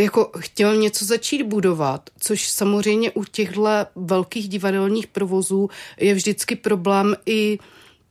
jako 0.00 0.30
chtěl 0.38 0.76
něco 0.76 1.04
začít 1.04 1.42
budovat, 1.42 2.10
což 2.18 2.48
samozřejmě 2.48 3.10
u 3.10 3.24
těchto 3.24 3.68
velkých 3.96 4.48
divadelních 4.48 5.06
provozů 5.06 5.70
je 6.00 6.14
vždycky 6.14 6.56
problém 6.56 7.16
i 7.26 7.58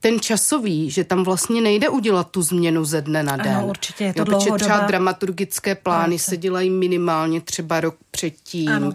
ten 0.00 0.20
časový, 0.20 0.90
že 0.90 1.04
tam 1.04 1.24
vlastně 1.24 1.60
nejde 1.60 1.88
udělat 1.88 2.30
tu 2.30 2.42
změnu 2.42 2.84
ze 2.84 3.02
dne 3.02 3.22
na 3.22 3.36
den. 3.36 3.56
Ano, 3.56 3.66
určitě 3.66 4.04
je 4.04 4.14
to 4.14 4.20
jo, 4.20 4.24
protože 4.24 4.50
třeba 4.58 4.78
dramaturgické 4.78 5.74
plány 5.74 6.18
se 6.18 6.36
dělají 6.36 6.70
minimálně 6.70 7.40
třeba 7.40 7.80
rok 7.80 7.96
předtím. 8.10 8.68
Ano. 8.68 8.92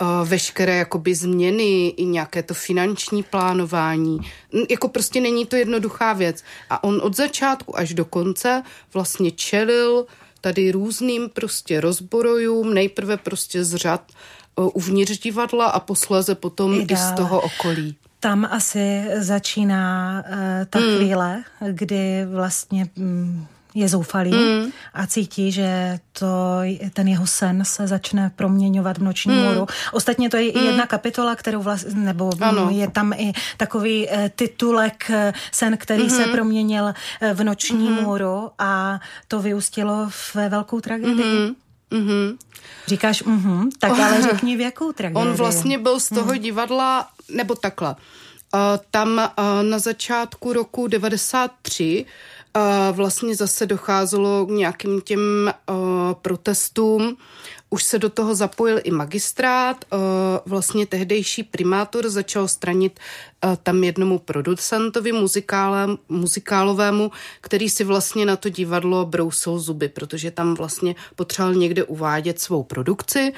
Uh, 0.00 0.28
veškeré 0.28 0.76
jakoby 0.76 1.14
změny, 1.14 1.88
i 1.88 2.04
nějaké 2.04 2.42
to 2.42 2.54
finanční 2.54 3.22
plánování. 3.22 4.18
Jako 4.70 4.88
prostě 4.88 5.20
není 5.20 5.46
to 5.46 5.56
jednoduchá 5.56 6.12
věc. 6.12 6.44
A 6.70 6.84
on 6.84 7.00
od 7.02 7.16
začátku 7.16 7.78
až 7.78 7.94
do 7.94 8.04
konce 8.04 8.62
vlastně 8.92 9.30
čelil 9.30 9.90
uh, 9.90 10.23
tady 10.44 10.70
různým 10.70 11.28
prostě 11.28 11.80
rozborojům, 11.80 12.74
nejprve 12.74 13.16
prostě 13.16 13.64
z 13.64 13.74
řad 13.74 14.12
uvnitř 14.56 15.18
divadla 15.18 15.66
a 15.66 15.80
posléze 15.80 16.34
potom 16.34 16.74
i, 16.74 16.86
i 16.88 16.96
z 16.96 17.12
toho 17.12 17.40
okolí. 17.40 17.96
Tam 18.20 18.44
asi 18.50 19.04
začíná 19.18 20.24
uh, 20.28 20.34
ta 20.70 20.78
hmm. 20.78 20.96
chvíle, 20.96 21.42
kdy 21.70 22.26
vlastně 22.26 22.88
um, 22.96 23.46
je 23.74 23.88
zoufalý 23.88 24.32
mm. 24.32 24.72
a 24.94 25.06
cítí, 25.06 25.52
že 25.52 25.98
to, 26.12 26.26
ten 26.92 27.08
jeho 27.08 27.26
sen 27.26 27.64
se 27.64 27.86
začne 27.86 28.30
proměňovat 28.36 28.98
v 28.98 29.02
noční 29.02 29.34
mm. 29.34 29.42
moru. 29.42 29.66
Ostatně 29.92 30.30
to 30.30 30.36
je 30.36 30.52
mm. 30.56 30.66
jedna 30.66 30.86
kapitola, 30.86 31.34
kterou 31.34 31.62
vlastně, 31.62 31.94
nebo 31.94 32.30
ano. 32.40 32.68
je 32.70 32.90
tam 32.90 33.12
i 33.12 33.32
takový 33.56 34.08
uh, 34.08 34.14
titulek 34.36 35.10
uh, 35.10 35.16
sen, 35.52 35.76
který 35.76 36.02
mm. 36.02 36.10
se 36.10 36.22
mhm. 36.22 36.32
proměnil 36.32 36.84
uh, 36.84 36.92
v 37.32 37.44
noční 37.44 37.90
mm. 37.90 38.02
moru 38.02 38.50
a 38.58 39.00
to 39.28 39.40
vyústilo 39.40 40.10
ve 40.34 40.48
velkou 40.48 40.80
tragédii. 40.80 41.38
Mm. 41.38 41.54
Mm-hmm. 41.90 42.36
Říkáš, 42.86 43.24
mm-hmm, 43.24 43.68
tak 43.78 43.90
ale 43.90 44.22
řekni 44.22 44.56
v 44.56 44.60
jakou 44.60 44.92
tragédii. 44.92 45.28
On 45.28 45.32
vlastně 45.32 45.78
byl 45.78 46.00
z 46.00 46.08
toho 46.08 46.32
mm. 46.32 46.38
divadla, 46.38 47.08
nebo 47.28 47.54
takhle. 47.54 47.96
Uh, 48.54 48.60
tam 48.90 49.08
uh, 49.38 49.44
na 49.62 49.78
začátku 49.78 50.52
roku 50.52 50.86
93 50.86 52.04
uh, 52.56 52.96
vlastně 52.96 53.34
zase 53.36 53.66
docházelo 53.66 54.46
k 54.46 54.50
nějakým 54.50 55.00
těm 55.00 55.54
protestům. 56.22 57.16
Už 57.70 57.84
se 57.84 57.98
do 57.98 58.08
toho 58.10 58.34
zapojil 58.34 58.80
i 58.84 58.90
magistrát. 58.90 59.84
Vlastně 60.46 60.86
tehdejší 60.86 61.42
primátor 61.42 62.10
začal 62.10 62.48
stranit 62.48 63.00
tam 63.62 63.84
jednomu 63.84 64.18
producentovi 64.18 65.12
muzikálovému, 66.08 67.10
který 67.40 67.70
si 67.70 67.84
vlastně 67.84 68.26
na 68.26 68.36
to 68.36 68.48
divadlo 68.48 69.06
brousil 69.06 69.58
zuby, 69.58 69.88
protože 69.88 70.30
tam 70.30 70.54
vlastně 70.54 70.94
potřeboval 71.16 71.54
někde 71.54 71.84
uvádět 71.84 72.40
svou 72.40 72.62
produkci 72.62 73.32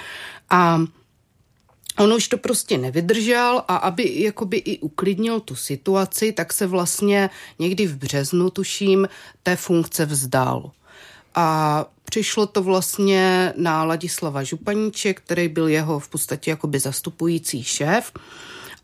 a 0.50 0.80
On 1.98 2.12
už 2.12 2.28
to 2.28 2.38
prostě 2.38 2.78
nevydržel 2.78 3.62
a 3.68 3.76
aby 3.76 4.22
jakoby 4.22 4.56
i 4.56 4.78
uklidnil 4.78 5.40
tu 5.40 5.54
situaci, 5.54 6.32
tak 6.32 6.52
se 6.52 6.66
vlastně 6.66 7.30
někdy 7.58 7.86
v 7.86 7.96
březnu, 7.96 8.50
tuším, 8.50 9.08
té 9.42 9.56
funkce 9.56 10.06
vzdal. 10.06 10.70
A 11.34 11.86
přišlo 12.04 12.46
to 12.46 12.62
vlastně 12.62 13.52
na 13.56 13.84
Ladislava 13.84 14.42
Županíče, 14.42 15.14
který 15.14 15.48
byl 15.48 15.68
jeho 15.68 15.98
v 15.98 16.08
podstatě 16.08 16.50
jakoby 16.50 16.78
zastupující 16.78 17.64
šéf. 17.64 18.12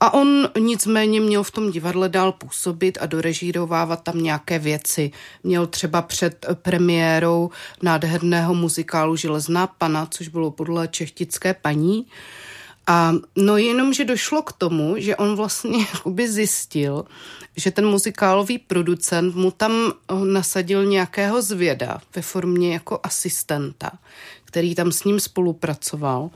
A 0.01 0.15
on 0.15 0.49
nicméně 0.59 1.21
měl 1.21 1.43
v 1.43 1.51
tom 1.51 1.71
divadle 1.71 2.09
dál 2.09 2.33
působit 2.33 2.99
a 3.01 3.07
dorežírovávat 3.07 4.03
tam 4.03 4.23
nějaké 4.23 4.59
věci. 4.59 5.11
Měl 5.43 5.67
třeba 5.67 6.03
před 6.03 6.47
premiérou 6.55 7.51
nádherného 7.83 8.55
muzikálu 8.55 9.17
Železná 9.17 9.67
pana, 9.67 10.07
což 10.07 10.29
bylo 10.29 10.51
podle 10.51 10.89
čechtické 10.89 11.55
paní, 11.55 12.07
a 12.87 13.13
no 13.37 13.57
jenom, 13.57 13.93
že 13.93 14.05
došlo 14.05 14.43
k 14.43 14.53
tomu, 14.53 14.95
že 14.99 15.17
on 15.17 15.37
vlastně 15.37 15.79
jakoby 15.95 16.29
zjistil, 16.29 17.05
že 17.57 17.71
ten 17.71 17.87
muzikálový 17.87 18.59
producent 18.59 19.35
mu 19.35 19.51
tam 19.51 19.73
eh, 19.93 20.15
nasadil 20.25 20.85
nějakého 20.85 21.43
zvěda 21.43 22.01
ve 22.17 22.23
formě 22.23 22.73
jako 22.73 23.01
asistenta, 23.03 23.91
který 24.45 24.75
tam 24.75 24.93
s 24.93 25.05
ním 25.05 25.21
spolupracoval. 25.21 26.31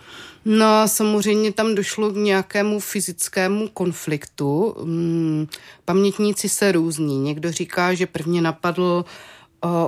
No 0.44 0.66
a 0.66 0.88
samozřejmě 0.88 1.52
tam 1.52 1.74
došlo 1.74 2.10
k 2.10 2.16
nějakému 2.16 2.80
fyzickému 2.80 3.68
konfliktu. 3.68 4.74
Hmm, 4.78 5.46
pamětníci 5.84 6.48
se 6.48 6.72
různí. 6.72 7.20
Někdo 7.20 7.52
říká, 7.52 7.94
že 7.94 8.06
prvně 8.06 8.42
napadl 8.42 9.04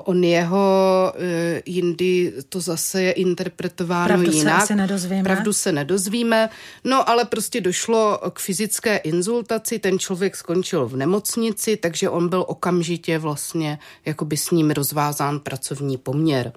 on 0.04 0.24
jeho 0.24 1.12
e, 1.16 1.62
jindy 1.66 2.32
to 2.48 2.60
zase 2.60 3.02
je 3.02 3.12
interpretováno 3.12 4.06
Pravdu 4.06 4.32
jinak. 4.32 4.66
Se 4.66 4.76
nedozvíme. 4.76 5.22
Pravdu 5.22 5.52
se 5.52 5.72
nedozvíme. 5.72 6.48
No 6.84 7.08
ale 7.10 7.24
prostě 7.24 7.60
došlo 7.60 8.20
k 8.30 8.38
fyzické 8.38 8.96
inzultaci, 8.96 9.78
ten 9.78 9.98
člověk 9.98 10.36
skončil 10.36 10.86
v 10.86 10.96
nemocnici, 10.96 11.76
takže 11.76 12.10
on 12.10 12.28
byl 12.28 12.44
okamžitě 12.48 13.18
vlastně 13.18 13.78
jakoby 14.04 14.36
s 14.36 14.50
ním 14.50 14.70
rozvázán 14.70 15.40
pracovní 15.40 15.96
poměr. 15.96 16.52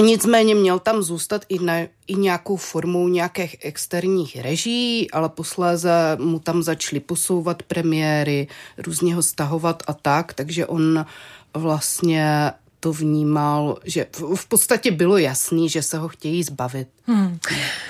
Nicméně 0.00 0.54
měl 0.54 0.78
tam 0.78 1.02
zůstat 1.02 1.44
i, 1.48 1.58
na, 1.58 1.78
i 2.06 2.14
nějakou 2.14 2.56
formou 2.56 3.08
nějakých 3.08 3.56
externích 3.60 4.36
reží, 4.40 5.10
ale 5.10 5.28
posléze 5.28 6.16
mu 6.20 6.38
tam 6.38 6.62
začaly 6.62 7.00
posouvat 7.00 7.62
premiéry, 7.62 8.48
různě 8.78 9.14
ho 9.14 9.22
stahovat 9.22 9.82
a 9.86 9.94
tak, 9.94 10.34
takže 10.34 10.66
on 10.66 11.06
vlastně 11.54 12.52
to 12.86 12.92
vnímal, 12.92 13.78
že 13.84 14.06
v 14.34 14.46
podstatě 14.46 14.90
bylo 14.90 15.18
jasný, 15.18 15.68
že 15.68 15.82
se 15.82 15.98
ho 15.98 16.08
chtějí 16.08 16.42
zbavit. 16.42 16.88
Hmm. 17.06 17.38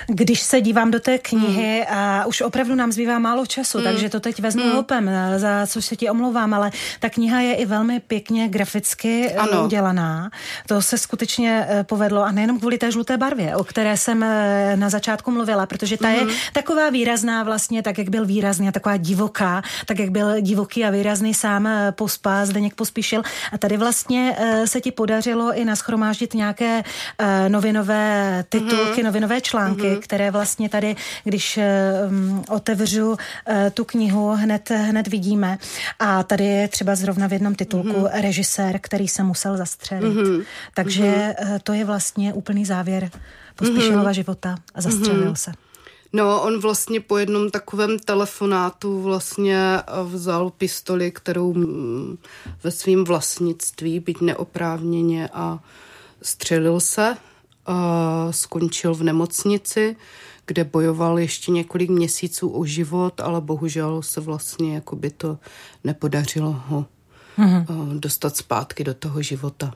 Když 0.07 0.41
se 0.41 0.61
dívám 0.61 0.91
do 0.91 0.99
té 0.99 1.17
knihy 1.17 1.85
hmm. 1.89 1.97
a 1.97 2.25
už 2.25 2.41
opravdu 2.41 2.75
nám 2.75 2.91
zbývá 2.91 3.19
málo 3.19 3.45
času, 3.45 3.77
hmm. 3.77 3.85
takže 3.85 4.09
to 4.09 4.19
teď 4.19 4.39
vezmu 4.39 4.63
hmm. 4.63 4.71
hopem, 4.71 5.11
za 5.37 5.67
což 5.67 5.85
se 5.85 5.95
ti 5.95 6.09
omlouvám, 6.09 6.53
ale 6.53 6.71
ta 6.99 7.09
kniha 7.09 7.41
je 7.41 7.53
i 7.55 7.65
velmi 7.65 7.99
pěkně 7.99 8.47
graficky 8.47 9.29
eh, 9.29 9.35
ano. 9.35 9.65
udělaná. 9.65 10.29
To 10.67 10.81
se 10.81 10.97
skutečně 10.97 11.65
eh, 11.69 11.83
povedlo 11.83 12.23
a 12.23 12.31
nejenom 12.31 12.59
kvůli 12.59 12.77
té 12.77 12.91
žluté 12.91 13.17
barvě, 13.17 13.55
o 13.55 13.63
které 13.63 13.97
jsem 13.97 14.23
eh, 14.23 14.77
na 14.77 14.89
začátku 14.89 15.31
mluvila, 15.31 15.65
protože 15.65 15.97
ta 15.97 16.07
hmm. 16.07 16.29
je 16.29 16.35
taková 16.53 16.89
výrazná 16.89 17.43
vlastně, 17.43 17.83
tak 17.83 17.97
jak 17.97 18.09
byl 18.09 18.25
výrazný 18.25 18.67
a 18.67 18.71
taková 18.71 18.97
divoká, 18.97 19.61
tak 19.85 19.99
jak 19.99 20.09
byl 20.09 20.41
divoký 20.41 20.85
a 20.85 20.89
výrazný 20.89 21.33
sám 21.33 21.69
Pospa, 21.91 22.45
Zdeněk 22.45 22.75
Pospíšil 22.75 23.21
a 23.51 23.57
tady 23.57 23.77
vlastně 23.77 24.37
se 24.65 24.81
ti 24.81 24.86
podařilo 24.91 25.53
i 25.53 25.65
naschromáždit 25.65 26.33
nějaké 26.33 26.83
novinové 27.47 28.43
titulky, 28.49 29.01
hmm 29.01 29.07
novinové 29.07 29.41
články, 29.41 29.81
mm-hmm. 29.81 29.99
které 29.99 30.31
vlastně 30.31 30.69
tady, 30.69 30.95
když 31.23 31.59
um, 32.09 32.43
otevřu 32.49 33.09
uh, 33.09 33.17
tu 33.73 33.83
knihu, 33.83 34.29
hned, 34.29 34.69
hned 34.69 35.07
vidíme. 35.07 35.57
A 35.99 36.23
tady 36.23 36.45
je 36.45 36.67
třeba 36.67 36.95
zrovna 36.95 37.27
v 37.27 37.33
jednom 37.33 37.55
titulku 37.55 37.89
mm-hmm. 37.89 38.21
režisér, 38.21 38.79
který 38.81 39.07
se 39.07 39.23
musel 39.23 39.57
zastřelit. 39.57 40.13
Mm-hmm. 40.13 40.43
Takže 40.73 41.03
mm-hmm. 41.03 41.59
to 41.63 41.73
je 41.73 41.85
vlastně 41.85 42.33
úplný 42.33 42.65
závěr 42.65 43.09
Pospíšilova 43.55 44.09
mm-hmm. 44.09 44.13
života 44.13 44.55
a 44.75 44.81
zastřelil 44.81 45.31
mm-hmm. 45.31 45.35
se. 45.35 45.51
No, 46.17 46.41
on 46.41 46.59
vlastně 46.59 46.99
po 46.99 47.17
jednom 47.17 47.51
takovém 47.51 47.99
telefonátu 47.99 49.01
vlastně 49.01 49.59
vzal 50.03 50.49
pistoli, 50.49 51.11
kterou 51.11 51.55
ve 52.63 52.71
svém 52.71 53.03
vlastnictví, 53.03 53.99
byť 53.99 54.21
neoprávněně 54.21 55.29
a 55.33 55.59
střelil 56.21 56.79
se 56.79 57.17
skončil 58.31 58.95
v 58.95 59.03
nemocnici, 59.03 59.95
kde 60.45 60.63
bojoval 60.63 61.19
ještě 61.19 61.51
několik 61.51 61.89
měsíců 61.89 62.49
o 62.49 62.65
život, 62.65 63.21
ale 63.21 63.41
bohužel 63.41 64.01
se 64.01 64.21
vlastně 64.21 64.75
jako 64.75 64.95
by 64.95 65.09
to 65.09 65.37
nepodařilo 65.83 66.61
ho 66.67 66.85
mm-hmm. 67.37 67.99
dostat 67.99 68.37
zpátky 68.37 68.83
do 68.83 68.93
toho 68.93 69.21
života. 69.21 69.73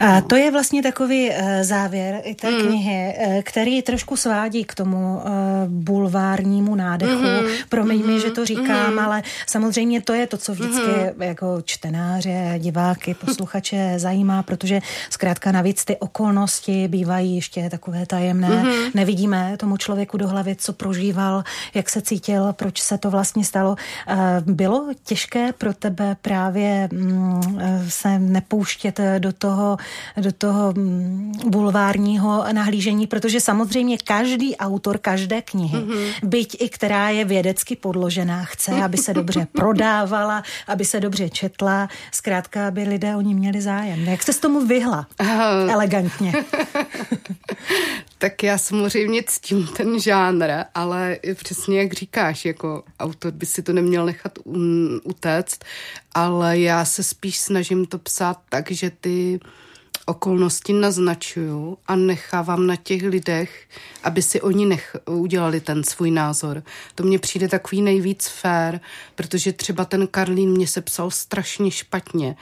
A 0.00 0.20
to 0.20 0.36
je 0.36 0.50
vlastně 0.50 0.82
takový 0.82 1.30
uh, 1.30 1.36
závěr 1.62 2.20
i 2.24 2.34
té 2.34 2.50
mm. 2.50 2.66
knihy, 2.66 3.14
uh, 3.18 3.42
který 3.42 3.82
trošku 3.82 4.16
svádí 4.16 4.64
k 4.64 4.74
tomu 4.74 5.16
uh, 5.16 5.22
bulvárnímu 5.66 6.74
nádechu. 6.74 7.12
Mm-hmm. 7.12 7.48
Promiň 7.68 8.00
mm-hmm. 8.00 8.14
mi, 8.14 8.20
že 8.20 8.30
to 8.30 8.44
říkám, 8.44 8.66
mm-hmm. 8.66 9.04
ale 9.04 9.22
samozřejmě 9.46 10.00
to 10.00 10.12
je 10.12 10.26
to, 10.26 10.36
co 10.36 10.52
vždycky 10.52 10.80
mm-hmm. 10.80 11.22
jako 11.22 11.62
čtenáře, 11.64 12.54
diváky, 12.58 13.14
posluchače 13.14 13.94
zajímá, 13.96 14.42
protože 14.42 14.80
zkrátka 15.10 15.52
navíc 15.52 15.84
ty 15.84 15.96
okolnosti 15.96 16.88
bývají 16.88 17.34
ještě 17.34 17.70
takové 17.70 18.06
tajemné. 18.06 18.48
Mm-hmm. 18.48 18.90
Nevidíme 18.94 19.56
tomu 19.56 19.76
člověku 19.76 20.16
do 20.16 20.28
hlavy, 20.28 20.56
co 20.56 20.72
prožíval, 20.72 21.44
jak 21.74 21.90
se 21.90 22.02
cítil, 22.02 22.52
proč 22.52 22.82
se 22.82 22.98
to 22.98 23.10
vlastně 23.10 23.44
stalo. 23.44 23.76
Bylo 24.40 24.86
těžké 25.04 25.52
pro 25.52 25.74
tebe 25.74 26.16
právě 26.22 26.88
um, 26.92 27.40
se 27.88 28.18
nepouštět 28.18 29.00
do 29.18 29.32
toho, 29.38 29.76
do 30.16 30.32
toho 30.32 30.72
mm, 30.72 31.32
bulvárního 31.46 32.44
nahlížení, 32.52 33.06
protože 33.06 33.40
samozřejmě 33.40 33.98
každý 33.98 34.56
autor 34.56 34.98
každé 34.98 35.42
knihy, 35.42 35.78
mm-hmm. 35.78 36.12
byť 36.22 36.56
i 36.60 36.68
která 36.68 37.08
je 37.08 37.24
vědecky 37.24 37.76
podložená, 37.76 38.44
chce, 38.44 38.72
aby 38.72 38.96
se 38.96 39.14
dobře 39.14 39.46
prodávala, 39.52 40.42
aby 40.66 40.84
se 40.84 41.00
dobře 41.00 41.30
četla, 41.30 41.88
zkrátka, 42.12 42.68
aby 42.68 42.82
lidé 42.82 43.16
o 43.16 43.20
ní 43.20 43.34
měli 43.34 43.60
zájem. 43.60 44.04
Jak 44.04 44.22
se 44.22 44.32
s 44.32 44.38
tomu 44.38 44.66
vyhla? 44.66 45.06
Elegantně. 45.68 46.32
tak 48.18 48.42
já 48.42 48.58
samozřejmě 48.58 49.22
ctím 49.26 49.66
ten 49.66 50.00
žánr, 50.00 50.50
ale 50.74 51.18
přesně 51.34 51.78
jak 51.78 51.92
říkáš, 51.92 52.44
jako 52.44 52.84
autor 53.00 53.32
by 53.32 53.46
si 53.46 53.62
to 53.62 53.72
neměl 53.72 54.06
nechat 54.06 54.38
utéct, 55.04 55.64
ale 56.14 56.58
já 56.58 56.84
se 56.84 57.02
spíš 57.02 57.38
snažím 57.38 57.86
to 57.86 57.98
psát 57.98 58.38
tak, 58.48 58.70
že 58.70 58.90
ty 58.90 59.40
okolnosti 60.08 60.72
naznačuju 60.72 61.78
a 61.86 61.96
nechávám 61.96 62.66
na 62.66 62.76
těch 62.76 63.02
lidech, 63.02 63.68
aby 64.02 64.22
si 64.22 64.40
oni 64.40 64.66
nech, 64.66 64.96
udělali 65.06 65.60
ten 65.60 65.84
svůj 65.84 66.10
názor. 66.10 66.62
To 66.94 67.02
mně 67.02 67.18
přijde 67.18 67.48
takový 67.48 67.82
nejvíc 67.82 68.26
fér, 68.26 68.80
protože 69.14 69.52
třeba 69.52 69.84
ten 69.84 70.06
Karlín 70.06 70.50
mě 70.50 70.66
se 70.66 70.80
psal 70.80 71.10
strašně 71.10 71.70
špatně 71.70 72.36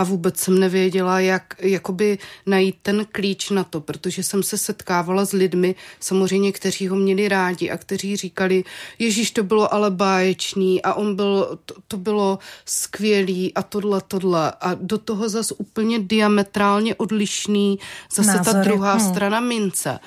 a 0.00 0.04
vůbec 0.04 0.36
jsem 0.36 0.58
nevěděla, 0.58 1.20
jak 1.20 1.54
jakoby 1.58 2.18
najít 2.46 2.76
ten 2.82 3.06
klíč 3.12 3.50
na 3.50 3.64
to, 3.64 3.80
protože 3.80 4.22
jsem 4.22 4.42
se 4.42 4.58
setkávala 4.58 5.24
s 5.24 5.32
lidmi, 5.32 5.74
samozřejmě, 6.00 6.52
kteří 6.52 6.88
ho 6.88 6.96
měli 6.96 7.28
rádi 7.28 7.70
a 7.70 7.76
kteří 7.76 8.16
říkali, 8.16 8.64
Ježíš, 8.98 9.30
to 9.30 9.42
bylo 9.42 9.74
ale 9.74 9.90
báječný 9.90 10.82
a 10.82 10.94
on 10.94 11.16
byl, 11.16 11.58
to, 11.64 11.74
to 11.88 11.96
bylo 11.96 12.38
skvělý 12.64 13.54
a 13.54 13.62
tohle, 13.62 14.00
tohle 14.08 14.52
a 14.60 14.74
do 14.74 14.98
toho 14.98 15.28
zas 15.28 15.52
úplně 15.58 15.98
diametrálně 15.98 16.94
odlišný 16.94 17.78
zase 18.14 18.36
Názory. 18.36 18.56
ta 18.56 18.62
druhá 18.62 18.94
hmm. 18.94 19.10
strana 19.10 19.40
mince. 19.40 19.98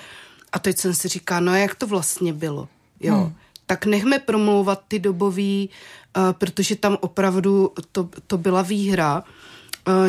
A 0.52 0.60
teď 0.60 0.78
jsem 0.78 0.94
si 0.94 1.08
říká, 1.08 1.40
no 1.40 1.56
jak 1.56 1.76
to 1.76 1.88
vlastně 1.88 2.34
bylo, 2.34 2.68
jo. 3.00 3.16
Hmm. 3.16 3.34
Tak 3.66 3.86
nechme 3.86 4.20
promlouvat 4.20 4.82
ty 4.88 5.00
dobový, 5.00 5.70
uh, 6.18 6.34
protože 6.34 6.76
tam 6.76 6.98
opravdu 7.02 7.72
to, 7.92 8.10
to 8.28 8.38
byla 8.38 8.62
výhra 8.62 9.24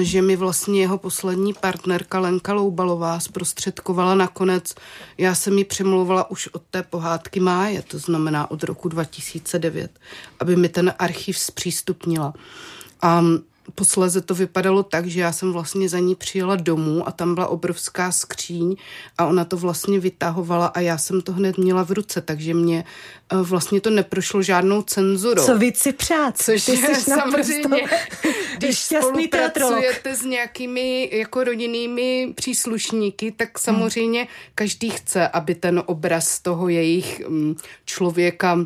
že 0.02 0.22
mi 0.22 0.36
vlastně 0.36 0.80
jeho 0.80 0.98
poslední 0.98 1.54
partnerka 1.54 2.20
Lenka 2.20 2.52
Loubalová 2.52 3.20
zprostředkovala 3.20 4.14
nakonec, 4.14 4.74
já 5.18 5.34
jsem 5.34 5.54
mi 5.54 5.64
přemlouvala 5.64 6.30
už 6.30 6.48
od 6.48 6.62
té 6.70 6.82
pohádky 6.82 7.40
máje, 7.40 7.82
to 7.82 7.98
znamená 7.98 8.50
od 8.50 8.62
roku 8.62 8.88
2009, 8.88 9.90
aby 10.40 10.56
mi 10.56 10.68
ten 10.68 10.94
archiv 10.98 11.38
zpřístupnila. 11.38 12.34
A 13.02 13.24
Posléze 13.74 14.20
to 14.20 14.34
vypadalo 14.34 14.82
tak, 14.82 15.06
že 15.06 15.20
já 15.20 15.32
jsem 15.32 15.52
vlastně 15.52 15.88
za 15.88 15.98
ní 15.98 16.14
přijela 16.14 16.56
domů 16.56 17.08
a 17.08 17.12
tam 17.12 17.34
byla 17.34 17.46
obrovská 17.46 18.12
skříň 18.12 18.76
a 19.18 19.26
ona 19.26 19.44
to 19.44 19.56
vlastně 19.56 20.00
vytahovala 20.00 20.66
a 20.66 20.80
já 20.80 20.98
jsem 20.98 21.20
to 21.20 21.32
hned 21.32 21.58
měla 21.58 21.84
v 21.84 21.90
ruce, 21.90 22.20
takže 22.20 22.54
mě 22.54 22.84
eh, 23.32 23.36
vlastně 23.36 23.80
to 23.80 23.90
neprošlo 23.90 24.42
žádnou 24.42 24.82
cenzurou. 24.82 25.46
Co 25.46 25.58
víc 25.58 25.78
si 25.78 25.92
přát? 25.92 26.38
Což 26.38 26.64
Ty 26.64 26.72
je 26.72 26.94
samozřejmě, 26.94 27.88
když 28.58 28.78
spolupracujete 28.78 30.16
s 30.16 30.22
nějakými 30.22 31.10
jako 31.12 31.44
rodinnými 31.44 32.32
příslušníky, 32.34 33.32
tak 33.32 33.48
hmm. 33.48 33.62
samozřejmě 33.64 34.20
hmm. 34.20 34.28
každý 34.54 34.90
chce, 34.90 35.28
aby 35.28 35.54
ten 35.54 35.82
obraz 35.86 36.40
toho 36.40 36.68
jejich 36.68 37.28
mm, 37.28 37.56
člověka 37.84 38.58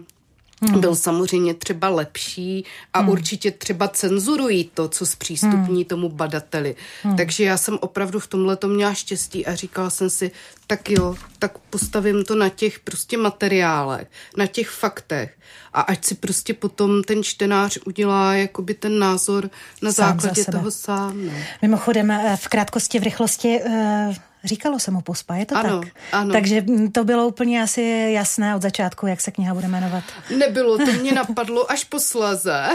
Hmm. 0.62 0.80
Byl 0.80 0.94
samozřejmě 0.94 1.54
třeba 1.54 1.88
lepší 1.88 2.64
a 2.92 3.00
hmm. 3.00 3.08
určitě 3.08 3.50
třeba 3.50 3.88
cenzurují 3.88 4.70
to, 4.74 4.88
co 4.88 5.06
zpřístupní 5.06 5.76
hmm. 5.76 5.84
tomu 5.84 6.08
badateli. 6.08 6.76
Hmm. 7.02 7.16
Takže 7.16 7.44
já 7.44 7.56
jsem 7.56 7.78
opravdu 7.80 8.20
v 8.20 8.26
tomhle 8.26 8.56
to 8.56 8.68
měla 8.68 8.94
štěstí 8.94 9.46
a 9.46 9.54
říkala 9.54 9.90
jsem 9.90 10.10
si, 10.10 10.30
tak 10.66 10.90
jo, 10.90 11.14
tak 11.38 11.58
postavím 11.58 12.24
to 12.24 12.34
na 12.34 12.48
těch 12.48 12.80
prostě 12.80 13.16
materiálech, 13.16 14.08
na 14.36 14.46
těch 14.46 14.70
faktech 14.70 15.38
a 15.72 15.80
ať 15.80 16.04
si 16.04 16.14
prostě 16.14 16.54
potom 16.54 17.02
ten 17.02 17.22
čtenář 17.22 17.78
udělá 17.86 18.34
jakoby 18.34 18.74
ten 18.74 18.98
názor 18.98 19.50
na 19.82 19.92
sám 19.92 20.20
základě 20.20 20.44
toho 20.44 20.70
sám. 20.70 21.26
Ne? 21.26 21.46
Mimochodem 21.62 22.10
eh, 22.10 22.36
v 22.36 22.48
krátkosti, 22.48 22.98
v 22.98 23.02
rychlosti 23.02 23.60
eh, 23.64 24.14
Říkalo 24.44 24.78
se 24.78 24.90
mu 24.90 25.00
pospa, 25.00 25.34
je 25.34 25.46
to 25.46 25.56
ano, 25.56 25.80
tak? 25.80 25.92
Ano. 26.12 26.32
Takže 26.32 26.64
to 26.92 27.04
bylo 27.04 27.28
úplně 27.28 27.62
asi 27.62 28.10
jasné 28.12 28.56
od 28.56 28.62
začátku, 28.62 29.06
jak 29.06 29.20
se 29.20 29.30
kniha 29.30 29.54
bude 29.54 29.68
jmenovat. 29.68 30.04
Nebylo, 30.36 30.78
to 30.78 30.92
mě 30.92 31.12
napadlo 31.14 31.70
až 31.70 31.84
posléze, 31.84 32.68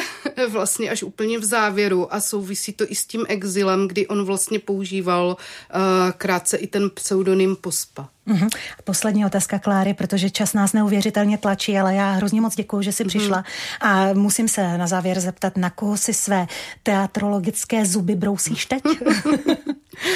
vlastně 0.50 0.90
až 0.90 1.04
úplně 1.04 1.40
v 1.40 1.44
závěru 1.44 2.14
a 2.14 2.22
souvisí 2.22 2.74
to 2.74 2.92
i 2.92 2.96
s 2.96 3.06
tím 3.06 3.26
exilem, 3.30 3.88
kdy 3.88 4.08
on 4.08 4.26
vlastně 4.26 4.60
používal 4.60 5.28
uh, 5.28 6.12
krátce 6.12 6.58
i 6.58 6.68
ten 6.68 6.90
pseudonym 6.90 7.56
pospa. 7.56 8.10
Uhum. 8.26 8.50
Poslední 8.84 9.26
otázka 9.26 9.60
Kláry, 9.60 9.94
protože 9.94 10.30
čas 10.30 10.54
nás 10.54 10.74
neuvěřitelně 10.74 11.38
tlačí, 11.38 11.78
ale 11.78 11.96
já 11.96 12.12
hrozně 12.12 12.42
moc 12.42 12.56
děkuji, 12.56 12.82
že 12.82 12.92
jsi 12.92 13.04
uhum. 13.04 13.10
přišla 13.10 13.44
a 13.82 14.14
musím 14.14 14.48
se 14.48 14.78
na 14.78 14.88
závěr 14.88 15.20
zeptat, 15.20 15.58
na 15.58 15.70
koho 15.70 15.98
si 15.98 16.14
své 16.14 16.48
teatrologické 16.84 17.86
zuby 17.86 18.16
brousíš 18.16 18.66
teď? 18.66 18.84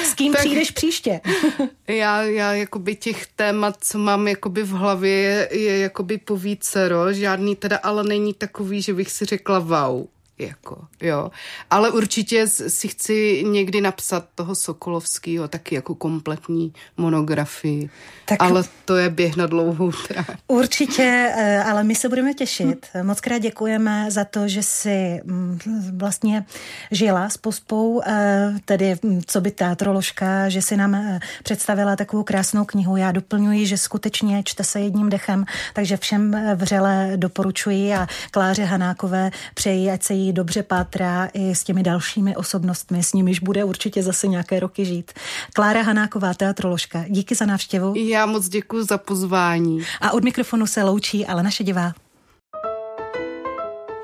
S 0.04 0.14
kým 0.14 0.32
tak 0.32 0.40
přijdeš 0.40 0.70
příště? 0.70 1.20
já, 1.88 2.22
já 2.22 2.52
jakoby 2.52 2.94
těch 2.94 3.26
témat, 3.26 3.76
co 3.80 3.98
mám 3.98 4.28
jakoby 4.28 4.62
v 4.62 4.70
hlavě, 4.70 5.12
je, 5.12 5.48
je 5.60 5.78
jakoby 5.78 6.18
povícero, 6.18 7.12
žádný 7.12 7.56
teda 7.56 7.76
ale 7.76 8.04
není 8.04 8.34
takový, 8.34 8.82
že 8.82 8.94
bych 8.94 9.10
si 9.10 9.24
řekla 9.24 9.58
wow 9.58 10.06
jako, 10.38 10.86
jo. 11.00 11.30
Ale 11.70 11.90
určitě 11.90 12.46
si 12.46 12.88
chci 12.88 13.44
někdy 13.46 13.80
napsat 13.80 14.24
toho 14.34 14.54
Sokolovského 14.54 15.48
taky 15.48 15.74
jako 15.74 15.94
kompletní 15.94 16.72
monografii. 16.96 17.90
Tak 18.24 18.42
ale 18.42 18.64
to 18.84 18.96
je 18.96 19.10
běh 19.10 19.36
na 19.36 19.46
dlouhou 19.46 19.92
tráť. 19.92 20.26
Určitě, 20.46 21.32
eh, 21.36 21.62
ale 21.62 21.84
my 21.84 21.94
se 21.94 22.08
budeme 22.08 22.34
těšit. 22.34 22.86
Moc 23.02 23.20
krát 23.20 23.38
děkujeme 23.38 24.10
za 24.10 24.24
to, 24.24 24.48
že 24.48 24.62
si 24.62 25.20
mm, 25.24 25.58
vlastně 25.96 26.44
žila 26.90 27.28
s 27.28 27.36
pospou, 27.36 28.02
eh, 28.06 28.54
tedy 28.64 28.96
mm, 29.02 29.20
co 29.26 29.40
by 29.40 29.50
teatroložka, 29.50 30.48
že 30.48 30.62
si 30.62 30.76
nám 30.76 30.94
eh, 30.94 31.20
představila 31.42 31.96
takovou 31.96 32.22
krásnou 32.22 32.64
knihu. 32.64 32.96
Já 32.96 33.12
doplňuji, 33.12 33.66
že 33.66 33.78
skutečně 33.78 34.42
čte 34.44 34.64
se 34.64 34.80
jedním 34.80 35.08
dechem, 35.08 35.44
takže 35.74 35.96
všem 35.96 36.36
vřele 36.54 37.12
doporučuji 37.16 37.94
a 37.94 38.06
Kláře 38.30 38.64
Hanákové 38.64 39.30
přeji, 39.54 39.90
ať 39.90 40.02
se 40.02 40.14
jí 40.14 40.27
dobře 40.32 40.62
pátrá 40.62 41.28
i 41.32 41.54
s 41.54 41.64
těmi 41.64 41.82
dalšími 41.82 42.36
osobnostmi, 42.36 43.02
s 43.02 43.12
nimiž 43.12 43.40
bude 43.40 43.64
určitě 43.64 44.02
zase 44.02 44.28
nějaké 44.28 44.60
roky 44.60 44.84
žít. 44.84 45.12
Klára 45.54 45.82
Hanáková, 45.82 46.34
teatroložka, 46.34 47.04
díky 47.08 47.34
za 47.34 47.46
návštěvu. 47.46 47.94
Já 47.96 48.26
moc 48.26 48.48
děkuji 48.48 48.84
za 48.84 48.98
pozvání. 48.98 49.82
A 50.00 50.10
od 50.10 50.24
mikrofonu 50.24 50.66
se 50.66 50.82
loučí 50.82 51.26
ale 51.26 51.42
naše 51.42 51.64
divá. 51.64 51.92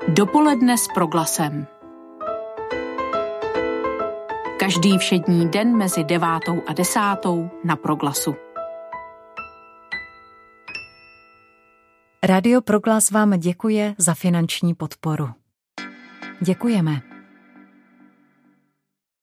Dopoledne 0.07 0.77
s 0.77 0.87
proglasem. 0.93 1.67
Každý 4.59 4.97
všední 4.97 5.49
den 5.49 5.77
mezi 5.77 6.03
devátou 6.03 6.61
a 6.67 6.73
desátou 6.73 7.49
na 7.63 7.75
proglasu. 7.75 8.35
Radio 12.23 12.61
Proglas 12.61 13.11
vám 13.11 13.39
děkuje 13.39 13.95
za 13.97 14.13
finanční 14.13 14.73
podporu. 14.73 15.29
Děkujeme. 16.41 17.01